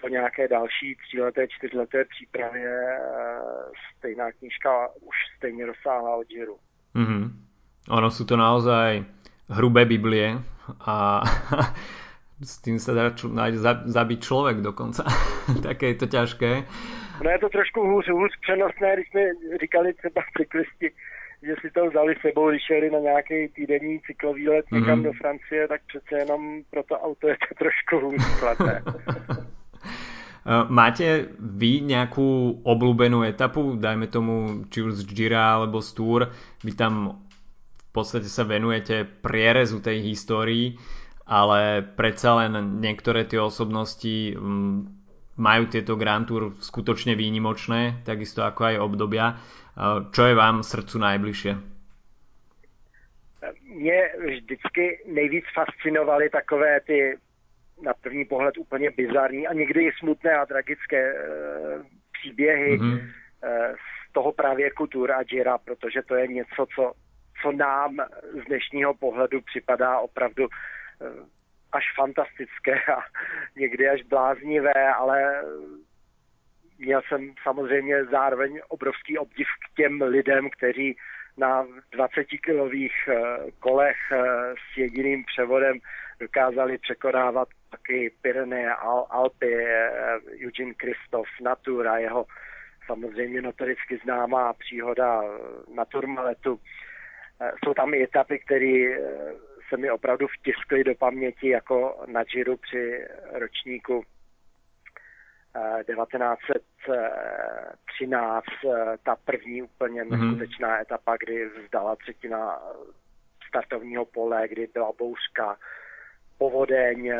po 0.00 0.08
nějaké 0.08 0.48
další 0.48 0.96
tříleté, 0.96 1.48
čtyřleté 1.48 2.04
přípravě 2.04 2.70
eh, 2.70 3.00
stejná 3.96 4.32
knížka 4.32 4.88
už 5.00 5.16
stejně 5.36 5.66
rozsáhla 5.66 6.16
od 6.16 6.26
Giro. 6.28 6.56
Mm-hmm. 6.94 7.30
Ono 7.90 8.08
sú 8.12 8.28
to 8.28 8.36
naozaj 8.36 9.02
hrubé 9.50 9.82
Biblie 9.88 10.38
a 10.84 11.24
s 12.50 12.62
tým 12.62 12.78
sa 12.78 12.92
dá 12.94 13.12
čo, 13.12 13.28
zabiť 13.86 14.18
človek 14.20 14.56
dokonca. 14.62 15.04
Také 15.68 15.92
je 15.92 15.96
to 16.04 16.06
ťažké. 16.06 16.50
No 17.20 17.30
je 17.30 17.38
to 17.38 17.48
trošku 17.48 17.80
hůř, 17.80 18.08
hůř 18.08 18.30
přenosné, 18.40 18.94
když 18.94 19.08
jsme 19.10 19.22
říkali 19.60 19.92
třeba 19.92 20.22
cyklisti, 20.36 20.88
že 21.42 21.54
si 21.60 21.70
to 21.70 21.90
vzali 21.90 22.14
sebou, 22.20 22.50
když 22.50 22.70
jeli 22.70 22.90
na 22.90 22.98
nějaký 22.98 23.48
týdenní 23.48 24.00
cyklový 24.00 24.48
let 24.48 24.64
někam 24.72 25.00
mm-hmm. 25.00 25.04
do 25.04 25.12
Francie, 25.12 25.68
tak 25.68 25.80
přece 25.86 26.18
jenom 26.18 26.62
pro 26.70 26.82
to 26.82 26.94
auto 26.94 27.28
je 27.28 27.36
to 27.48 27.54
trošku 27.54 27.96
hůř 28.06 28.22
Máte 30.48 31.36
vy 31.36 31.84
nejakú 31.84 32.60
obľúbenú 32.64 33.28
etapu, 33.28 33.76
dajme 33.76 34.08
tomu 34.08 34.64
či 34.72 34.80
už 34.80 35.04
z 35.04 35.12
Gira 35.12 35.60
alebo 35.60 35.84
z 35.84 35.90
Tour, 35.92 36.20
vy 36.64 36.72
tam 36.72 37.20
v 37.76 37.90
podstate 37.92 38.30
sa 38.30 38.48
venujete 38.48 39.04
prierezu 39.04 39.84
tej 39.84 40.00
histórii, 40.00 40.80
ale 41.28 41.84
predsa 41.84 42.40
len 42.40 42.80
niektoré 42.80 43.28
tie 43.28 43.36
osobnosti 43.36 44.32
mm, 44.32 45.00
majú 45.36 45.62
tieto 45.68 45.96
Grand 45.96 46.24
Tour 46.24 46.56
skutočne 46.60 47.16
výnimočné, 47.16 48.04
takisto 48.04 48.44
ako 48.44 48.60
aj 48.64 48.76
obdobia. 48.78 49.26
Čo 50.12 50.22
je 50.28 50.34
vám 50.36 50.60
srdcu 50.60 50.96
najbližšie? 50.98 51.52
Mě 53.64 54.02
vždycky 54.26 54.98
nejvíc 55.06 55.44
fascinovaly 55.54 56.28
takové 56.30 56.80
ty 56.80 57.16
na 57.82 57.94
první 57.94 58.24
pohled 58.24 58.58
úplně 58.58 58.90
bizarní 58.90 59.46
a 59.46 59.54
někdy 59.54 59.84
i 59.84 59.92
smutné 59.98 60.32
a 60.32 60.46
tragické 60.46 61.14
e, 61.14 61.14
příběhy 62.12 62.78
mm-hmm. 62.78 63.00
e, 63.42 63.74
z 64.08 64.12
toho 64.12 64.32
právě 64.32 64.70
Tour 64.90 65.12
a 65.12 65.22
Gira, 65.22 65.58
protože 65.58 66.02
to 66.02 66.14
je 66.14 66.26
něco, 66.26 66.66
co 66.74 66.92
co 67.42 67.52
nám 67.52 67.96
z 68.42 68.44
dnešního 68.48 68.94
pohledu 68.94 69.40
připadá 69.40 69.98
opravdu 69.98 70.48
až 71.72 71.84
fantastické 71.96 72.74
a 72.74 73.00
někdy 73.56 73.88
až 73.88 74.02
bláznivé, 74.02 74.94
ale 74.94 75.42
měl 76.78 77.00
jsem 77.08 77.32
samozřejmě 77.42 78.04
zároveň 78.04 78.60
obrovský 78.68 79.18
obdiv 79.18 79.46
k 79.46 79.76
těm 79.76 80.02
lidem, 80.02 80.50
kteří 80.50 80.96
na 81.36 81.64
20-kilových 81.92 82.92
kolech 83.58 83.96
s 84.72 84.76
jediným 84.76 85.24
převodem 85.24 85.78
dokázali 86.20 86.78
překonávat 86.78 87.48
taky 87.70 88.10
Pyreneje, 88.22 88.74
Al- 88.74 89.06
Alpy, 89.10 89.66
Eugene 90.44 90.74
Christoph, 90.78 91.28
Natura, 91.40 91.98
jeho 91.98 92.26
samozřejmě 92.86 93.42
notoricky 93.42 94.00
známá 94.04 94.52
příhoda 94.52 95.22
na 95.74 95.84
Turmaletu. 95.84 96.60
Jsou 97.64 97.74
tam 97.74 97.94
i 97.94 98.02
etapy, 98.02 98.38
které 98.38 98.98
se 99.68 99.76
mi 99.76 99.90
opravdu 99.90 100.26
vtiskly 100.26 100.84
do 100.84 100.94
paměti 100.94 101.48
jako 101.48 102.04
na 102.06 102.24
Giro 102.24 102.56
při 102.56 103.04
ročníku 103.32 104.04
1913, 105.86 108.44
ta 109.02 109.16
první 109.24 109.62
úplně 109.62 110.04
mhm. 110.04 110.10
neskutečná 110.10 110.80
etapa, 110.80 111.16
kdy 111.16 111.48
vzdala 111.48 111.96
třetina 111.96 112.62
startovního 113.48 114.04
pole, 114.04 114.48
kdy 114.48 114.68
byla 114.74 114.92
bouřka, 114.98 115.56
povodeň, 116.40 117.12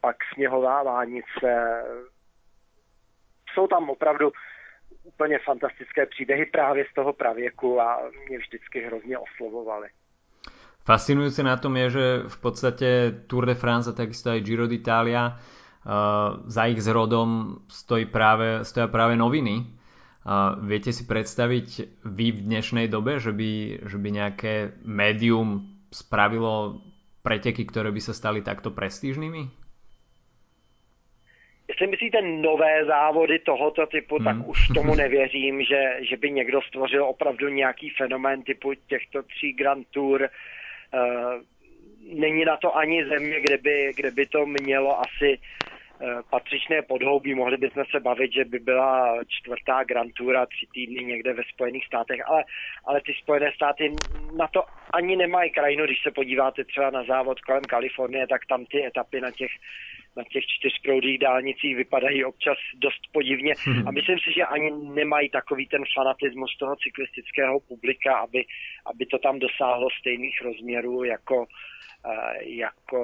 pak 0.00 0.16
sněhová 0.34 0.82
vánice. 0.82 1.50
Jsou 3.54 3.66
tam 3.66 3.90
opravdu 3.90 4.32
úplně 5.02 5.38
fantastické 5.38 6.06
příběhy 6.06 6.46
právě 6.46 6.84
z 6.90 6.94
toho 6.94 7.12
pravěku 7.12 7.80
a 7.80 8.02
mě 8.28 8.38
vždycky 8.38 8.80
hrozně 8.80 9.18
oslovovaly. 9.18 9.88
Fascinujúce 10.88 11.44
na 11.44 11.56
tom 11.60 11.76
je, 11.76 11.86
že 11.90 12.04
v 12.32 12.36
podstate 12.40 12.88
Tour 13.28 13.44
de 13.44 13.52
France 13.52 13.92
a 13.92 13.92
takisto 13.92 14.32
aj 14.32 14.40
Giro 14.40 14.64
d'Italia 14.64 15.36
uh, 15.36 16.48
za 16.48 16.64
ich 16.64 16.80
zrodom 16.80 17.60
stojí 17.68 18.08
práve, 18.08 18.64
stoja 18.64 18.88
práve 18.88 19.12
noviny. 19.12 19.68
Uh, 20.24 20.56
viete 20.64 20.88
si 20.96 21.04
predstaviť 21.04 22.00
vy 22.08 22.26
v 22.32 22.40
dnešnej 22.40 22.88
dobe, 22.88 23.20
že 23.20 23.36
by, 23.36 23.84
že 23.84 23.96
by 24.00 24.08
nejaké 24.08 24.52
médium 24.80 25.76
spravilo 25.92 26.80
preteky, 27.28 27.68
ktoré 27.68 27.92
by 27.92 28.00
sa 28.00 28.16
stali 28.16 28.40
takto 28.40 28.72
prestížnými? 28.72 29.68
Jestli 31.68 31.86
myslíte 31.86 32.24
nové 32.24 32.88
závody 32.88 33.44
tohoto 33.44 33.84
typu, 33.86 34.16
hmm. 34.16 34.24
tak 34.24 34.36
už 34.48 34.58
tomu 34.72 34.96
nevěřím, 35.04 35.60
že, 35.60 36.08
že 36.08 36.16
by 36.16 36.30
někdo 36.30 36.64
stvořil 36.72 37.04
opravdu 37.04 37.48
nějaký 37.48 37.92
fenomén 37.92 38.42
typu 38.42 38.72
těchto 38.88 39.22
tří 39.22 39.52
Grand 39.52 39.84
Tour, 39.92 40.32
Eh, 40.94 41.40
není 42.14 42.44
na 42.44 42.56
to 42.56 42.76
ani 42.76 43.04
země, 43.04 43.40
kde 43.40 43.58
by, 43.58 43.92
kde 43.96 44.10
by 44.10 44.26
to 44.26 44.46
mělo 44.46 45.00
asi 45.00 45.38
patřičné 46.30 46.82
podhoubí. 46.82 47.34
Mohli 47.34 47.56
bychom 47.56 47.84
se 47.90 48.00
bavit, 48.00 48.32
že 48.32 48.44
by 48.44 48.58
byla 48.58 49.16
čtvrtá 49.28 49.84
Grand 49.84 50.14
Tour 50.14 50.46
tři 50.46 50.66
týdny 50.74 51.04
někde 51.04 51.32
ve 51.32 51.42
Spojených 51.54 51.86
státech, 51.86 52.20
ale, 52.26 52.44
ale 52.84 53.00
ty 53.00 53.14
Spojené 53.14 53.52
státy 53.52 53.94
na 54.36 54.48
to 54.48 54.62
ani 54.92 55.16
nemají 55.16 55.50
krajinu. 55.50 55.84
Když 55.84 56.02
se 56.02 56.10
podíváte 56.10 56.64
třeba 56.64 56.90
na 56.90 57.04
závod 57.04 57.40
kolem 57.40 57.62
Kalifornie, 57.62 58.26
tak 58.26 58.46
tam 58.46 58.64
ty 58.64 58.86
etapy 58.86 59.20
na 59.20 59.30
těch 59.30 59.50
na 60.18 60.24
těch 60.32 60.44
čtyřproudých 60.46 61.18
dálnicích 61.18 61.76
vypadají 61.76 62.24
občas 62.24 62.58
dost 62.74 63.02
podivně 63.12 63.54
hmm. 63.64 63.88
a 63.88 63.90
myslím 63.90 64.18
si, 64.18 64.32
že 64.36 64.44
ani 64.44 64.70
nemají 64.94 65.28
takový 65.28 65.66
ten 65.66 65.82
fanatismus 65.94 66.56
toho 66.58 66.76
cyklistického 66.76 67.60
publika, 67.60 68.16
aby, 68.16 68.44
aby 68.86 69.06
to 69.06 69.18
tam 69.18 69.38
dosáhlo 69.38 69.88
stejných 70.00 70.42
rozměrů 70.42 71.04
jako, 71.04 71.46
eh, 72.06 72.44
jako 72.44 73.00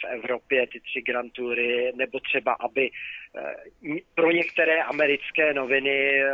v 0.00 0.04
Evropě 0.04 0.66
ty 0.66 0.80
tři 0.80 1.02
Grand 1.02 1.32
Toury, 1.32 1.92
nebo 1.94 2.20
třeba, 2.20 2.52
aby 2.52 2.90
eh, 2.90 3.96
pro 4.14 4.30
některé 4.30 4.82
americké 4.82 5.54
noviny 5.54 6.22
eh, 6.22 6.30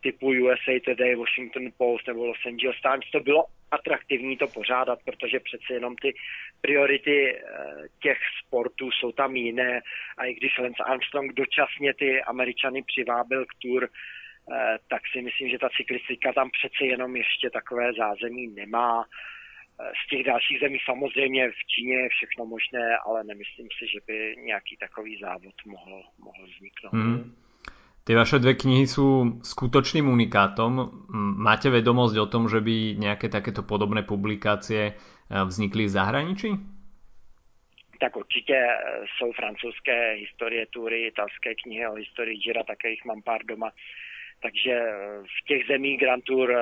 typu 0.00 0.26
USA 0.26 0.72
Today, 0.84 1.14
Washington 1.14 1.68
Post 1.78 2.06
nebo 2.06 2.26
Los 2.26 2.46
Angeles 2.46 2.76
Times 2.82 3.10
to 3.12 3.20
bylo 3.20 3.44
atraktivní 3.70 4.36
to 4.36 4.46
pořádat, 4.46 4.98
protože 5.04 5.40
přece 5.40 5.74
jenom 5.74 5.96
ty 5.96 6.14
priority 6.60 7.42
těch 8.02 8.18
sportů 8.46 8.90
jsou 8.90 9.12
tam 9.12 9.36
jiné 9.36 9.80
a 10.18 10.24
i 10.24 10.34
když 10.34 10.58
Lance 10.58 10.82
Armstrong 10.82 11.32
dočasně 11.32 11.94
ty 11.94 12.22
Američany 12.22 12.82
přivábil 12.82 13.44
k 13.44 13.54
tour, 13.62 13.88
Eh, 14.52 14.78
tak 14.88 15.02
si 15.12 15.22
myslím, 15.22 15.48
že 15.48 15.58
ta 15.58 15.68
cyklistika 15.76 16.32
tam 16.32 16.50
přece 16.50 16.84
jenom 16.84 17.16
ještě 17.16 17.50
takové 17.50 17.92
zázemí 17.92 18.46
nemá. 18.46 19.04
Eh, 19.04 19.92
z 20.04 20.08
těch 20.08 20.24
dalších 20.24 20.60
zemí 20.60 20.78
samozřejmě 20.84 21.50
v 21.50 21.64
Číně 21.66 21.94
je 21.94 22.08
všechno 22.08 22.46
možné, 22.46 22.98
ale 23.06 23.24
nemyslím 23.24 23.68
si, 23.78 23.86
že 23.92 23.98
by 24.06 24.36
nějaký 24.38 24.76
takový 24.76 25.18
závod 25.20 25.54
mohl, 25.66 26.02
mohl 26.18 26.46
vzniknout. 26.46 26.92
Hmm. 26.92 27.36
Ty 28.04 28.20
vaše 28.20 28.36
dve 28.36 28.52
knihy 28.52 28.84
sú 28.84 29.40
skutočným 29.40 30.04
unikátom. 30.04 30.92
Máte 31.40 31.72
vedomosť 31.72 32.16
o 32.20 32.28
tom, 32.28 32.52
že 32.52 32.60
by 32.60 33.00
nejaké 33.00 33.32
takéto 33.32 33.64
podobné 33.64 34.04
publikácie 34.04 34.92
eh, 34.92 34.94
vznikly 35.32 35.88
v 35.88 35.94
zahraničí? 35.96 36.50
Tak 38.00 38.16
určitě 38.16 38.68
jsou 39.16 39.32
francouzské 39.32 40.12
historie 40.12 40.66
tury, 40.66 41.06
italské 41.06 41.54
knihy 41.54 41.86
o 41.86 41.94
historii 41.94 42.36
Gira, 42.36 42.62
také 42.62 42.90
jich 42.90 43.04
mám 43.04 43.22
pár 43.22 43.40
doma. 43.44 43.72
Takže 44.42 44.72
eh, 44.72 45.24
v 45.24 45.46
těch 45.48 45.66
zemích 45.66 46.00
Grand 46.00 46.24
Tour 46.24 46.52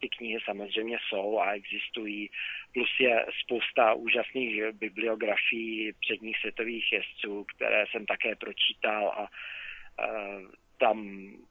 ty 0.00 0.08
knihy 0.08 0.38
samozřejmě 0.44 0.98
jsou 1.08 1.38
a 1.38 1.50
existují. 1.50 2.30
Plus 2.72 2.90
je 3.00 3.26
spousta 3.44 3.94
úžasných 3.94 4.62
bibliografií 4.72 5.92
předních 6.00 6.38
světových 6.38 6.92
jezdců, 6.92 7.44
které 7.44 7.84
jsem 7.90 8.06
také 8.06 8.36
pročítal 8.36 9.08
a 9.08 9.28
tam 10.80 10.96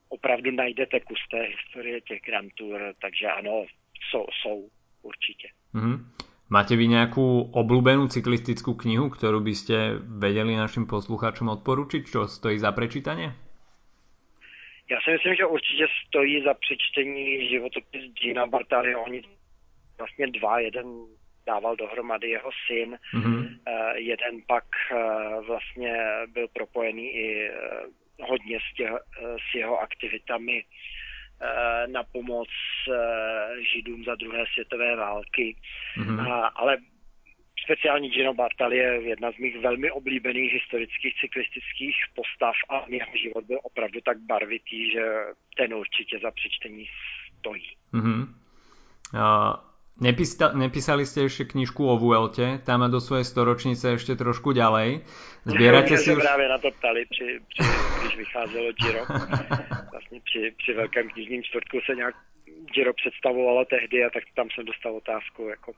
opravdu 0.10 0.52
najdete 0.52 1.00
kus 1.00 1.22
té 1.32 1.42
historie 1.42 2.02
těch 2.02 2.22
Grand 2.26 2.54
Tour, 2.58 2.94
takže 3.02 3.28
ano, 3.28 3.66
jsou, 4.10 4.26
jsou 4.42 4.70
určitě. 5.02 5.48
Mm-hmm. 5.76 5.98
Máte 6.50 6.74
vy 6.74 6.90
nejakú 6.90 7.54
obľúbenú 7.54 8.10
cyklistickú 8.10 8.74
knihu, 8.74 9.14
ktorú 9.14 9.38
by 9.38 9.54
ste 9.54 10.02
vedeli 10.02 10.58
našim 10.58 10.90
poslucháčom 10.90 11.46
odporučiť, 11.46 12.10
čo 12.10 12.26
stojí 12.26 12.58
za 12.58 12.74
prečítanie? 12.74 13.30
Já 14.90 14.98
si 15.06 15.12
myslím, 15.12 15.36
že 15.36 15.46
určitě 15.46 15.86
stojí 16.08 16.44
za 16.44 16.54
přečtení 16.54 17.50
životopis 17.50 18.04
Gina 18.18 18.48
Bartali. 18.48 18.96
Oni 18.96 19.22
vlastně 19.98 20.28
dva, 20.28 20.60
jeden 20.60 20.86
dával 21.46 21.76
dohromady 21.76 22.30
jeho 22.30 22.50
syn, 22.68 22.98
mm-hmm. 23.14 23.60
jeden 23.96 24.42
pak 24.48 24.66
uh, 24.92 25.46
vlastně 25.46 25.94
byl 26.34 26.48
propojený 26.48 27.10
i 27.10 27.50
uh, 27.50 27.56
hodně 28.22 28.60
s, 28.60 28.76
tě, 28.76 28.90
s 29.52 29.56
jeho 29.56 29.80
aktivitami 29.80 30.64
uh, 30.64 31.92
na 31.92 32.04
pomoc 32.04 32.50
uh, 32.88 32.96
Židům 33.74 34.04
za 34.04 34.16
druhé 34.16 34.44
světové 34.54 34.96
války. 34.96 35.56
Mm-hmm. 35.98 36.20
Uh, 36.20 36.50
ale 36.56 36.78
speciální 37.64 38.10
Gino 38.10 38.34
Bartali 38.34 38.78
je 38.78 39.02
jedna 39.02 39.32
z 39.32 39.38
mých 39.38 39.60
velmi 39.60 39.92
oblíbených 39.92 40.54
historických 40.54 41.14
cyklistických 41.22 41.96
postav 42.16 42.56
a 42.70 42.86
jeho 42.88 43.18
život 43.24 43.46
byl 43.46 43.60
opravdu 43.64 44.02
tak 44.02 44.18
barvitý, 44.18 44.92
že 44.92 45.04
ten 45.58 45.74
určitě 45.74 46.20
za 46.20 46.32
přečtení 46.32 46.86
stojí. 47.40 47.76
Mm-hmm. 47.94 48.28
Uh, 49.14 49.69
nepísa, 50.00 50.52
nepísali 50.56 51.06
ste 51.06 51.28
ešte 51.28 51.46
knižku 51.46 51.84
o 51.84 51.96
Vuelte, 52.00 52.60
tam 52.66 52.84
má 52.84 52.88
do 52.88 53.04
svojej 53.04 53.28
storočnice 53.28 53.96
ešte 53.96 54.16
trošku 54.16 54.52
ďalej. 54.56 55.04
Zbierate 55.46 55.98
si 55.98 56.16
už... 56.16 56.24
právě 56.24 56.50
na 56.50 56.58
to 56.58 56.72
ptali, 56.72 57.06
při, 57.06 57.40
při, 57.50 57.64
když 58.02 58.16
vycházelo 58.18 58.72
Giro. 58.72 59.04
Vlastně 59.92 60.20
při, 60.24 60.54
při 60.58 60.74
velkém 60.74 61.10
knižním 61.10 61.44
čtvrtku 61.44 61.78
se 61.86 61.96
nějak 61.96 62.16
Giro 62.74 62.94
představovalo 62.94 63.66
tehdy 63.66 64.04
a 64.04 64.10
tak 64.10 64.24
tam 64.36 64.48
jsem 64.50 64.66
dostal 64.66 64.96
otázku, 64.96 65.48
jako 65.50 65.72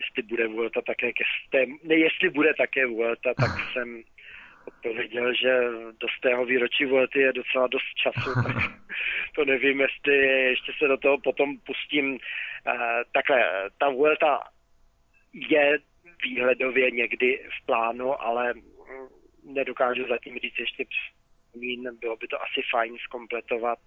jestli 0.00 0.22
bude 0.22 0.48
Vuelta 0.48 0.80
také 0.82 1.12
ke 1.12 1.24
stém, 1.46 1.78
ne, 1.84 1.94
jestli 1.94 2.30
bude 2.30 2.54
také 2.54 2.86
Vuelta, 2.86 3.34
tak 3.34 3.50
jsem 3.72 4.02
odpověděl, 4.66 5.34
že 5.34 5.60
do 6.00 6.06
tého 6.22 6.44
výročí 6.44 6.84
Vuelty 6.84 7.20
je 7.20 7.32
docela 7.32 7.66
dost 7.66 7.90
času, 8.02 8.30
tak 8.46 8.56
to 9.34 9.44
nevím, 9.44 9.80
jestli 9.80 10.16
ještě 10.50 10.72
se 10.78 10.88
do 10.88 10.96
toho 10.96 11.18
potom 11.18 11.58
pustím. 11.58 12.18
Uh, 12.66 12.72
takhle, 13.12 13.70
ta 13.78 13.88
Vuelta 13.88 14.40
je 15.32 15.78
výhledově 16.22 16.90
někdy 16.90 17.46
v 17.62 17.66
plánu, 17.66 18.22
ale 18.22 18.54
nedokážu 19.44 20.08
zatím 20.08 20.38
říct 20.38 20.58
ještě 20.58 20.84
mín, 21.56 21.90
bylo 22.00 22.16
by 22.16 22.26
to 22.26 22.42
asi 22.42 22.62
fajn 22.70 22.96
zkompletovat, 22.98 23.78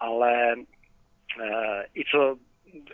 ale 0.00 0.54
uh, 0.56 1.82
i 1.94 2.04
co 2.10 2.38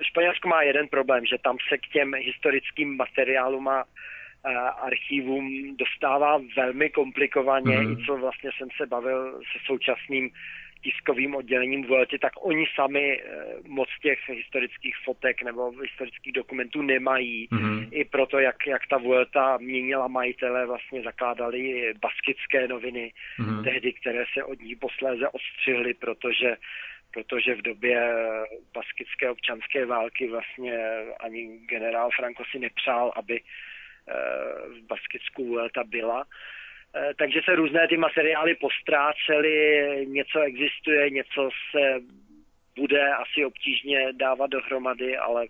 Španělsko 0.03 0.49
má 0.49 0.63
jeden 0.63 0.89
problém, 0.89 1.27
že 1.27 1.39
tam 1.39 1.57
se 1.69 1.79
k 1.79 1.89
těm 1.93 2.15
historickým 2.15 2.97
materiálům 2.97 3.69
a 3.69 3.85
archívům 4.69 5.77
dostává 5.77 6.41
velmi 6.57 6.91
komplikovaně, 6.91 7.77
mm. 7.77 7.93
i 7.93 8.07
co 8.07 8.17
vlastně 8.17 8.51
jsem 8.59 8.69
se 8.77 8.87
bavil 8.87 9.41
se 9.53 9.59
současným 9.67 10.31
tiskovým 10.83 11.35
oddělením 11.35 11.85
Vuelty, 11.85 12.19
tak 12.19 12.33
oni 12.41 12.67
sami 12.75 13.21
eh, 13.21 13.45
moc 13.67 13.89
těch 14.03 14.19
historických 14.29 14.95
fotek 15.05 15.43
nebo 15.43 15.71
historických 15.71 16.33
dokumentů 16.33 16.83
nemají. 16.83 17.49
Mm-hmm. 17.49 17.89
I 17.91 18.05
proto, 18.05 18.39
jak, 18.39 18.67
jak 18.67 18.83
ta 18.91 18.99
Vuelta 18.99 19.57
měnila 19.57 20.09
majitele, 20.09 20.67
vlastně 20.67 21.03
zakládali 21.03 21.95
baskické 22.01 22.69
noviny 22.69 23.13
mm-hmm. 23.39 23.65
tehdy, 23.65 23.93
které 23.93 24.25
se 24.35 24.45
od 24.45 24.61
ní 24.61 24.77
posléze 24.77 25.29
odstřihly, 25.29 25.95
protože 25.95 26.57
protože 27.13 27.55
v 27.55 27.63
době 27.63 28.13
baskické 28.75 29.31
občanské 29.31 29.87
války 29.87 30.29
vlastně 30.29 30.79
ani 31.21 31.59
generál 31.69 32.11
Franco 32.17 32.43
si 32.51 32.59
nepřál, 32.59 33.13
aby 33.17 33.41
eh, 33.41 34.15
v 34.69 34.87
Baskicku 34.87 35.49
Vuelta 35.49 35.85
byla. 35.85 36.25
Eh, 36.95 37.15
takže 37.19 37.41
se 37.45 37.55
různé 37.55 37.89
ty 37.89 37.97
materiály 37.97 38.55
postrácely, 38.55 40.07
něco 40.07 40.41
existuje, 40.41 41.11
něco 41.11 41.51
se 41.71 42.01
bude 42.77 43.15
asi 43.15 43.45
obtížně 43.45 44.13
dávat 44.13 44.51
dohromady, 44.51 45.17
ale 45.17 45.47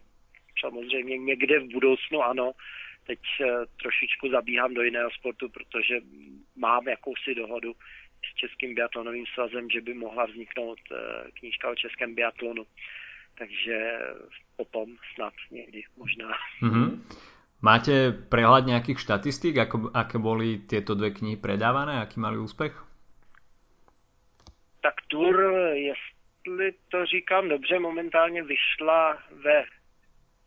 samozřejmě 0.60 1.18
někde 1.18 1.60
v 1.60 1.72
budoucnu 1.72 2.22
ano. 2.22 2.52
Teď 3.06 3.18
eh, 3.40 3.46
trošičku 3.82 4.28
zabíhám 4.28 4.74
do 4.74 4.82
jiného 4.82 5.10
sportu, 5.10 5.48
protože 5.48 6.00
mám 6.56 6.88
jakousi 6.88 7.34
dohodu 7.34 7.72
s 8.32 8.34
Českým 8.34 8.74
biatlonovým 8.74 9.26
svazem, 9.34 9.70
že 9.70 9.80
by 9.80 9.94
mohla 9.94 10.26
vzniknout 10.26 10.78
eh, 10.92 10.96
knížka 11.38 11.70
o 11.70 11.74
českém 11.74 12.14
biatlonu. 12.14 12.66
Takže 13.38 13.98
potom 14.56 14.96
snad 15.14 15.34
někdy 15.50 15.82
možná. 15.96 16.30
Mm-hmm. 16.62 17.00
Máte 17.58 18.14
prehľad 18.14 18.70
nejakých 18.70 19.02
štatistík, 19.02 19.58
ako, 19.58 19.90
aké 19.90 20.22
boli 20.22 20.62
tieto 20.62 20.94
dve 20.94 21.10
knihy 21.10 21.34
predávané, 21.34 21.98
aký 21.98 22.22
mali 22.22 22.38
úspech? 22.38 22.70
Tak 24.78 24.94
Tour, 25.10 25.34
jestli 25.74 26.74
to 26.88 27.06
říkám 27.06 27.48
dobře, 27.48 27.78
momentálně 27.78 28.42
vyšla 28.42 29.18
ve 29.42 29.64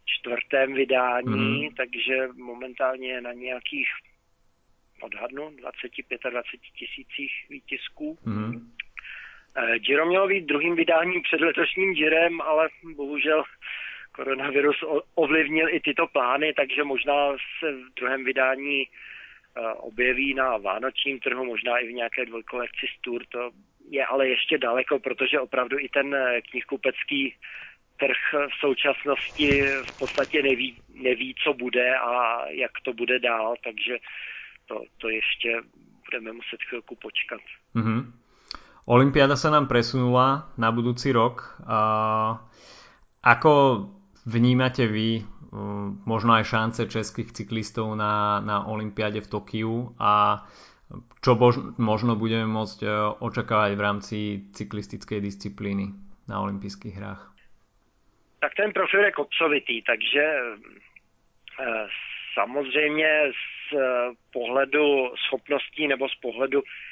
čtvrtém 0.06 0.74
vydání, 0.74 1.68
mm. 1.68 1.76
takže 1.76 2.28
momentálně 2.38 3.08
je 3.08 3.22
na 3.22 3.34
nějakých 3.34 3.88
odhadnu 5.02 5.50
25-20 5.50 6.44
tisících 6.80 7.32
výtisků. 7.50 8.18
Mm. 8.26 8.72
Giro 9.78 10.06
mělo 10.06 10.28
být 10.28 10.46
druhým 10.46 10.76
vydáním 10.76 11.22
před 11.22 11.42
letošním 11.42 11.94
Girem, 11.94 12.42
ale 12.42 12.70
bohužel 12.96 13.44
koronavirus 14.12 14.76
ovlivnil 15.16 15.68
i 15.70 15.80
tyto 15.80 16.08
plány, 16.08 16.54
takže 16.54 16.84
možná 16.84 17.32
se 17.60 17.72
v 17.72 17.94
druhém 17.96 18.24
vydání 18.24 18.84
eh, 18.84 19.74
objeví 19.74 20.34
na 20.34 20.58
vánočním 20.58 21.20
trhu, 21.20 21.46
možná 21.46 21.78
i 21.78 21.88
v 21.88 21.94
nějaké 21.94 22.26
dvojkolekci 22.26 22.86
z 22.98 23.02
Tour, 23.02 23.26
to 23.30 23.52
je 23.90 24.06
ale 24.06 24.28
ještě 24.28 24.58
daleko, 24.58 25.00
protože 25.00 25.40
opravdu 25.40 25.80
i 25.80 25.90
ten 25.90 26.16
eh, 26.16 26.42
knihkupecký 26.42 27.36
trh 28.00 28.18
v 28.34 28.60
současnosti 28.60 29.62
v 29.62 30.00
podstatě 30.00 30.44
neví, 30.44 30.78
neví, 30.94 31.36
co 31.44 31.54
bude 31.54 31.96
a 31.96 32.46
jak 32.50 32.72
to 32.84 32.94
bude 32.94 33.20
dál, 33.20 33.56
takže 33.64 33.98
to, 34.66 34.84
to 34.98 35.10
ještě 35.10 35.62
budeme 36.06 36.34
muset 36.34 36.64
chvilku 36.70 36.96
počkat. 36.96 37.42
Mm-hmm. 37.76 38.22
Olympiáda 38.90 39.38
sa 39.38 39.54
nám 39.54 39.70
presunula 39.70 40.50
na 40.58 40.74
budúci 40.74 41.14
rok. 41.14 41.62
A 41.70 41.80
ako 43.22 43.52
vnímate 44.26 44.88
vy 44.88 45.22
mm, 45.22 46.06
možno 46.06 46.34
aj 46.38 46.50
šance 46.50 46.82
českých 46.88 47.32
cyklistov 47.32 47.96
na, 47.96 48.40
na 48.42 48.68
Olympiáde 48.68 49.22
v 49.22 49.32
Tokiu 49.32 49.96
a 50.00 50.44
čo 51.24 51.40
možno 51.80 52.20
budeme 52.20 52.52
môcť 52.52 52.80
e, 52.84 52.88
očakávať 53.24 53.72
v 53.80 53.82
rámci 53.82 54.18
cyklistickej 54.52 55.24
disciplíny 55.24 55.96
na 56.28 56.44
olympijských 56.44 56.96
hrách? 57.00 57.22
Tak 58.44 58.52
ten 58.58 58.74
profil 58.74 59.08
je 59.08 59.12
kopcovitý, 59.12 59.82
takže 59.88 60.24
e, 60.24 60.44
samozřejmě 62.34 63.32
z 63.32 63.78
pohledu 64.34 65.16
schopností 65.16 65.88
nebo 65.88 66.10
z 66.10 66.16
pohledu 66.16 66.60
Eh, 66.60 66.91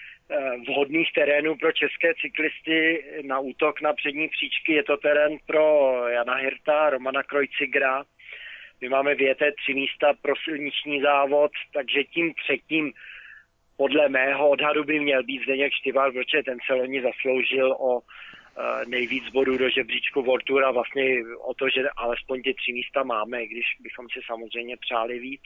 vhodných 0.68 1.14
terénů 1.14 1.56
pro 1.56 1.72
české 1.72 2.14
cyklisty 2.22 3.06
na 3.22 3.40
útok 3.40 3.82
na 3.82 3.94
přední 3.94 4.28
příčky. 4.28 4.74
Je 4.74 4.84
to 4.84 4.98
terén 4.98 5.38
pro 5.46 5.94
Jana 6.08 6.36
Hirta, 6.36 6.90
Romana 6.90 7.24
Krojcigra. 7.24 8.04
My 8.82 8.90
máme 8.90 9.16
věté 9.16 9.52
tři 9.52 9.74
místa 9.74 10.14
pro 10.22 10.34
silniční 10.44 11.02
závod, 11.02 11.52
takže 11.74 12.04
tím 12.04 12.34
třetím 12.34 12.94
podle 13.78 14.10
mého 14.10 14.50
odhadu 14.50 14.84
by 14.84 15.00
měl 15.00 15.24
být 15.24 15.44
Zdeněk 15.44 15.74
Štival, 15.74 16.12
protože 16.12 16.44
ten 16.44 16.58
se 16.66 16.74
loni 16.74 17.02
zasloužil 17.02 17.72
o 17.72 18.02
eh, 18.02 18.86
nejvíc 18.86 19.30
bodů 19.30 19.58
do 19.58 19.70
žebříčku 19.70 20.22
World 20.22 20.44
Tour 20.44 20.64
a 20.66 20.72
vlastně 20.72 21.04
o 21.42 21.54
to, 21.54 21.70
že 21.70 21.90
alespoň 21.98 22.42
ty 22.42 22.54
tři 22.54 22.74
místa 22.74 23.04
máme, 23.04 23.46
když 23.46 23.66
bychom 23.80 24.06
si 24.14 24.20
samozřejmě 24.26 24.78
přáli 24.78 25.20
víc. 25.20 25.42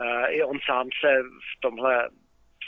Eh, 0.00 0.26
I 0.26 0.42
on 0.42 0.58
sám 0.66 0.88
se 1.00 1.22
v 1.22 1.60
tomhle 1.60 2.08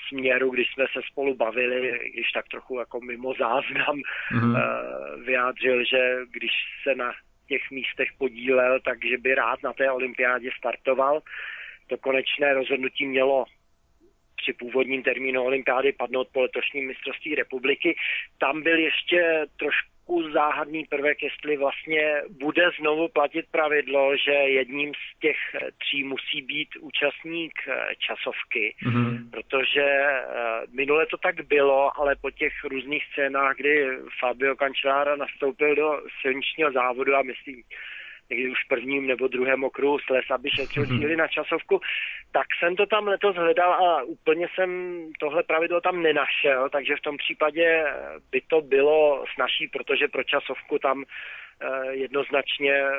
směru, 0.08 0.50
když 0.50 0.66
jsme 0.72 0.84
se 0.92 1.00
spolu 1.10 1.34
bavili, 1.34 2.10
když 2.12 2.32
tak 2.32 2.48
trochu 2.48 2.78
jako 2.78 3.00
mimo 3.00 3.34
záznam, 3.38 3.96
mm-hmm. 4.32 4.56
vyjádřil, 5.24 5.84
že 5.84 6.16
když 6.30 6.50
se 6.82 6.94
na 6.94 7.12
těch 7.48 7.62
místech 7.70 8.08
podílel, 8.18 8.80
takže 8.80 9.18
by 9.18 9.34
rád 9.34 9.62
na 9.62 9.72
té 9.72 9.90
olympiádě 9.90 10.50
startoval. 10.58 11.22
To 11.86 11.96
konečné 11.96 12.54
rozhodnutí 12.54 13.06
mělo 13.06 13.44
při 14.36 14.52
původním 14.52 15.02
termínu 15.02 15.42
olympiády 15.42 15.92
padnout 15.92 16.28
po 16.32 16.40
letošním 16.40 16.86
mistrovství 16.86 17.34
republiky. 17.34 17.96
Tam 18.38 18.62
byl 18.62 18.78
ještě 18.78 19.46
trošku 19.58 19.95
trošku 20.06 20.32
záhadný 20.32 20.84
prvek, 20.84 21.22
jestli 21.22 21.56
vlastně 21.56 22.22
bude 22.30 22.70
znovu 22.80 23.08
platit 23.08 23.46
pravidlo, 23.50 24.16
že 24.16 24.32
jedním 24.32 24.92
z 24.94 25.20
těch 25.20 25.36
tří 25.78 26.04
musí 26.04 26.42
být 26.42 26.68
účastník 26.80 27.52
eh, 27.68 27.94
časovky, 27.98 28.74
mm-hmm. 28.86 29.30
protože 29.30 29.82
eh, 29.82 30.22
minule 30.72 31.06
to 31.06 31.16
tak 31.16 31.46
bylo, 31.46 32.00
ale 32.00 32.16
po 32.16 32.30
těch 32.30 32.52
různých 32.64 33.04
scénách, 33.12 33.56
kdy 33.56 33.88
Fabio 34.20 34.56
Cancellara 34.56 35.16
nastoupil 35.16 35.74
do 35.74 36.00
silničního 36.22 36.72
závodu 36.72 37.14
a 37.14 37.22
myslím, 37.22 37.62
někdy 38.30 38.50
už 38.50 38.64
v 38.64 38.68
prvním 38.68 39.06
nebo 39.06 39.28
druhém 39.28 39.64
okruhu 39.64 39.98
sles, 39.98 40.24
aby 40.30 40.50
šetřil 40.50 40.82
mm-hmm. 40.82 40.98
síly 40.98 41.16
na 41.16 41.28
časovku, 41.28 41.80
tak 42.32 42.46
jsem 42.58 42.76
to 42.76 42.86
tam 42.86 43.08
letos 43.08 43.36
hledal 43.36 43.72
a 43.72 44.02
úplně 44.02 44.46
jsem 44.54 44.70
tohle 45.20 45.42
pravidlo 45.42 45.80
tam 45.80 46.02
nenašel, 46.02 46.68
takže 46.70 46.96
v 46.96 47.02
tom 47.02 47.16
případě 47.16 47.84
by 48.30 48.40
to 48.40 48.60
bylo 48.60 49.24
snažší, 49.34 49.68
protože 49.68 50.08
pro 50.08 50.24
časovku 50.24 50.78
tam 50.78 51.04
eh, 51.04 51.92
jednoznačně 51.92 52.72
eh, 52.72 52.90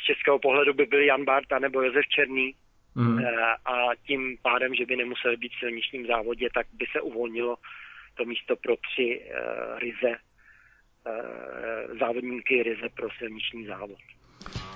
z 0.00 0.04
českého 0.06 0.38
pohledu 0.38 0.74
by 0.74 0.86
byl 0.86 1.00
Jan 1.00 1.24
Barta 1.24 1.58
nebo 1.58 1.82
Josef 1.82 2.06
Černý, 2.06 2.54
Mm. 2.96 3.18
A 3.64 3.90
tím 4.06 4.36
pádem, 4.42 4.74
že 4.74 4.86
by 4.86 4.96
nemuseli 4.96 5.36
být 5.36 5.52
v 5.52 5.58
silničním 5.58 6.06
závodě, 6.06 6.48
tak 6.54 6.66
by 6.72 6.86
se 6.92 7.00
uvolnilo 7.00 7.56
to 8.14 8.24
místo 8.24 8.56
pro 8.56 8.74
tři 8.76 9.20
uh, 9.20 9.78
ryze, 9.78 10.16
uh, 11.06 11.98
závodníky 11.98 12.62
ryze 12.62 12.88
pro 12.96 13.08
silniční 13.18 13.66
závod. 13.66 13.98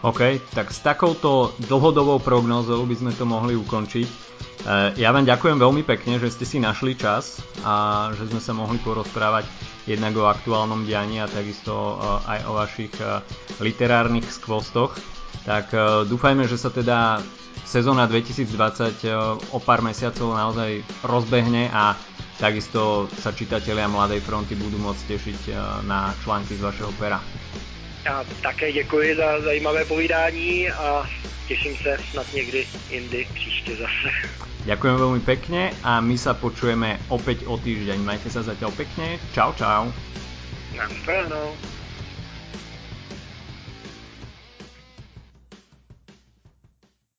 OK, 0.06 0.38
tak 0.54 0.70
s 0.70 0.78
takouto 0.78 1.58
dlhodobou 1.58 2.22
prognózou 2.22 2.86
by 2.86 2.94
sme 2.94 3.12
to 3.18 3.26
mohli 3.26 3.58
ukončiť. 3.58 4.06
E, 4.06 4.14
ja 4.94 5.10
vám 5.10 5.26
ďakujem 5.26 5.58
veľmi 5.58 5.82
pekne, 5.82 6.22
že 6.22 6.30
ste 6.30 6.46
si 6.46 6.62
našli 6.62 6.94
čas 6.94 7.42
a 7.66 8.06
že 8.14 8.30
sme 8.30 8.38
sa 8.38 8.54
mohli 8.54 8.78
porozprávať 8.78 9.50
jednak 9.90 10.14
o 10.14 10.30
aktuálnom 10.30 10.86
dianí 10.86 11.18
a 11.18 11.26
takisto 11.26 11.74
e, 11.74 11.94
aj 12.30 12.38
o 12.46 12.52
vašich 12.54 12.94
e, 13.02 13.26
literárnych 13.58 14.30
skvostoch. 14.30 14.94
Tak 15.42 15.72
dúfajme, 16.12 16.44
že 16.44 16.60
sa 16.60 16.68
teda 16.68 17.24
sezóna 17.64 18.04
2020 18.04 19.48
o 19.48 19.58
pár 19.64 19.80
mesiacov 19.80 20.36
naozaj 20.36 20.84
rozbehne 21.08 21.72
a 21.72 21.96
takisto 22.36 23.08
sa 23.16 23.32
čitatelia 23.32 23.88
Mladej 23.88 24.20
fronty 24.20 24.52
budú 24.60 24.76
môcť 24.76 25.02
tešiť 25.08 25.40
na 25.88 26.12
články 26.20 26.52
z 26.52 26.68
vašeho 26.68 26.92
pera. 27.00 27.16
Já 28.04 28.24
také 28.42 28.72
děkuji 28.72 29.16
za 29.16 29.40
zajímavé 29.40 29.84
povídání 29.84 30.70
a 30.70 31.08
těším 31.48 31.76
se 31.76 31.98
snad 32.10 32.26
někdy 32.34 32.66
jindy 32.90 33.26
příště 33.34 33.76
zase. 33.76 34.10
Ďakujem 34.68 35.00
veľmi 35.00 35.22
pekne 35.24 35.72
a 35.80 36.04
my 36.04 36.12
sa 36.20 36.36
počujeme 36.36 37.00
opäť 37.08 37.48
o 37.48 37.56
týždeň. 37.56 38.04
Majte 38.04 38.28
sa 38.28 38.44
zatiaľ 38.44 38.68
pekne. 38.76 39.16
Čau, 39.32 39.56
čau. 39.56 39.88
Na 40.76 40.84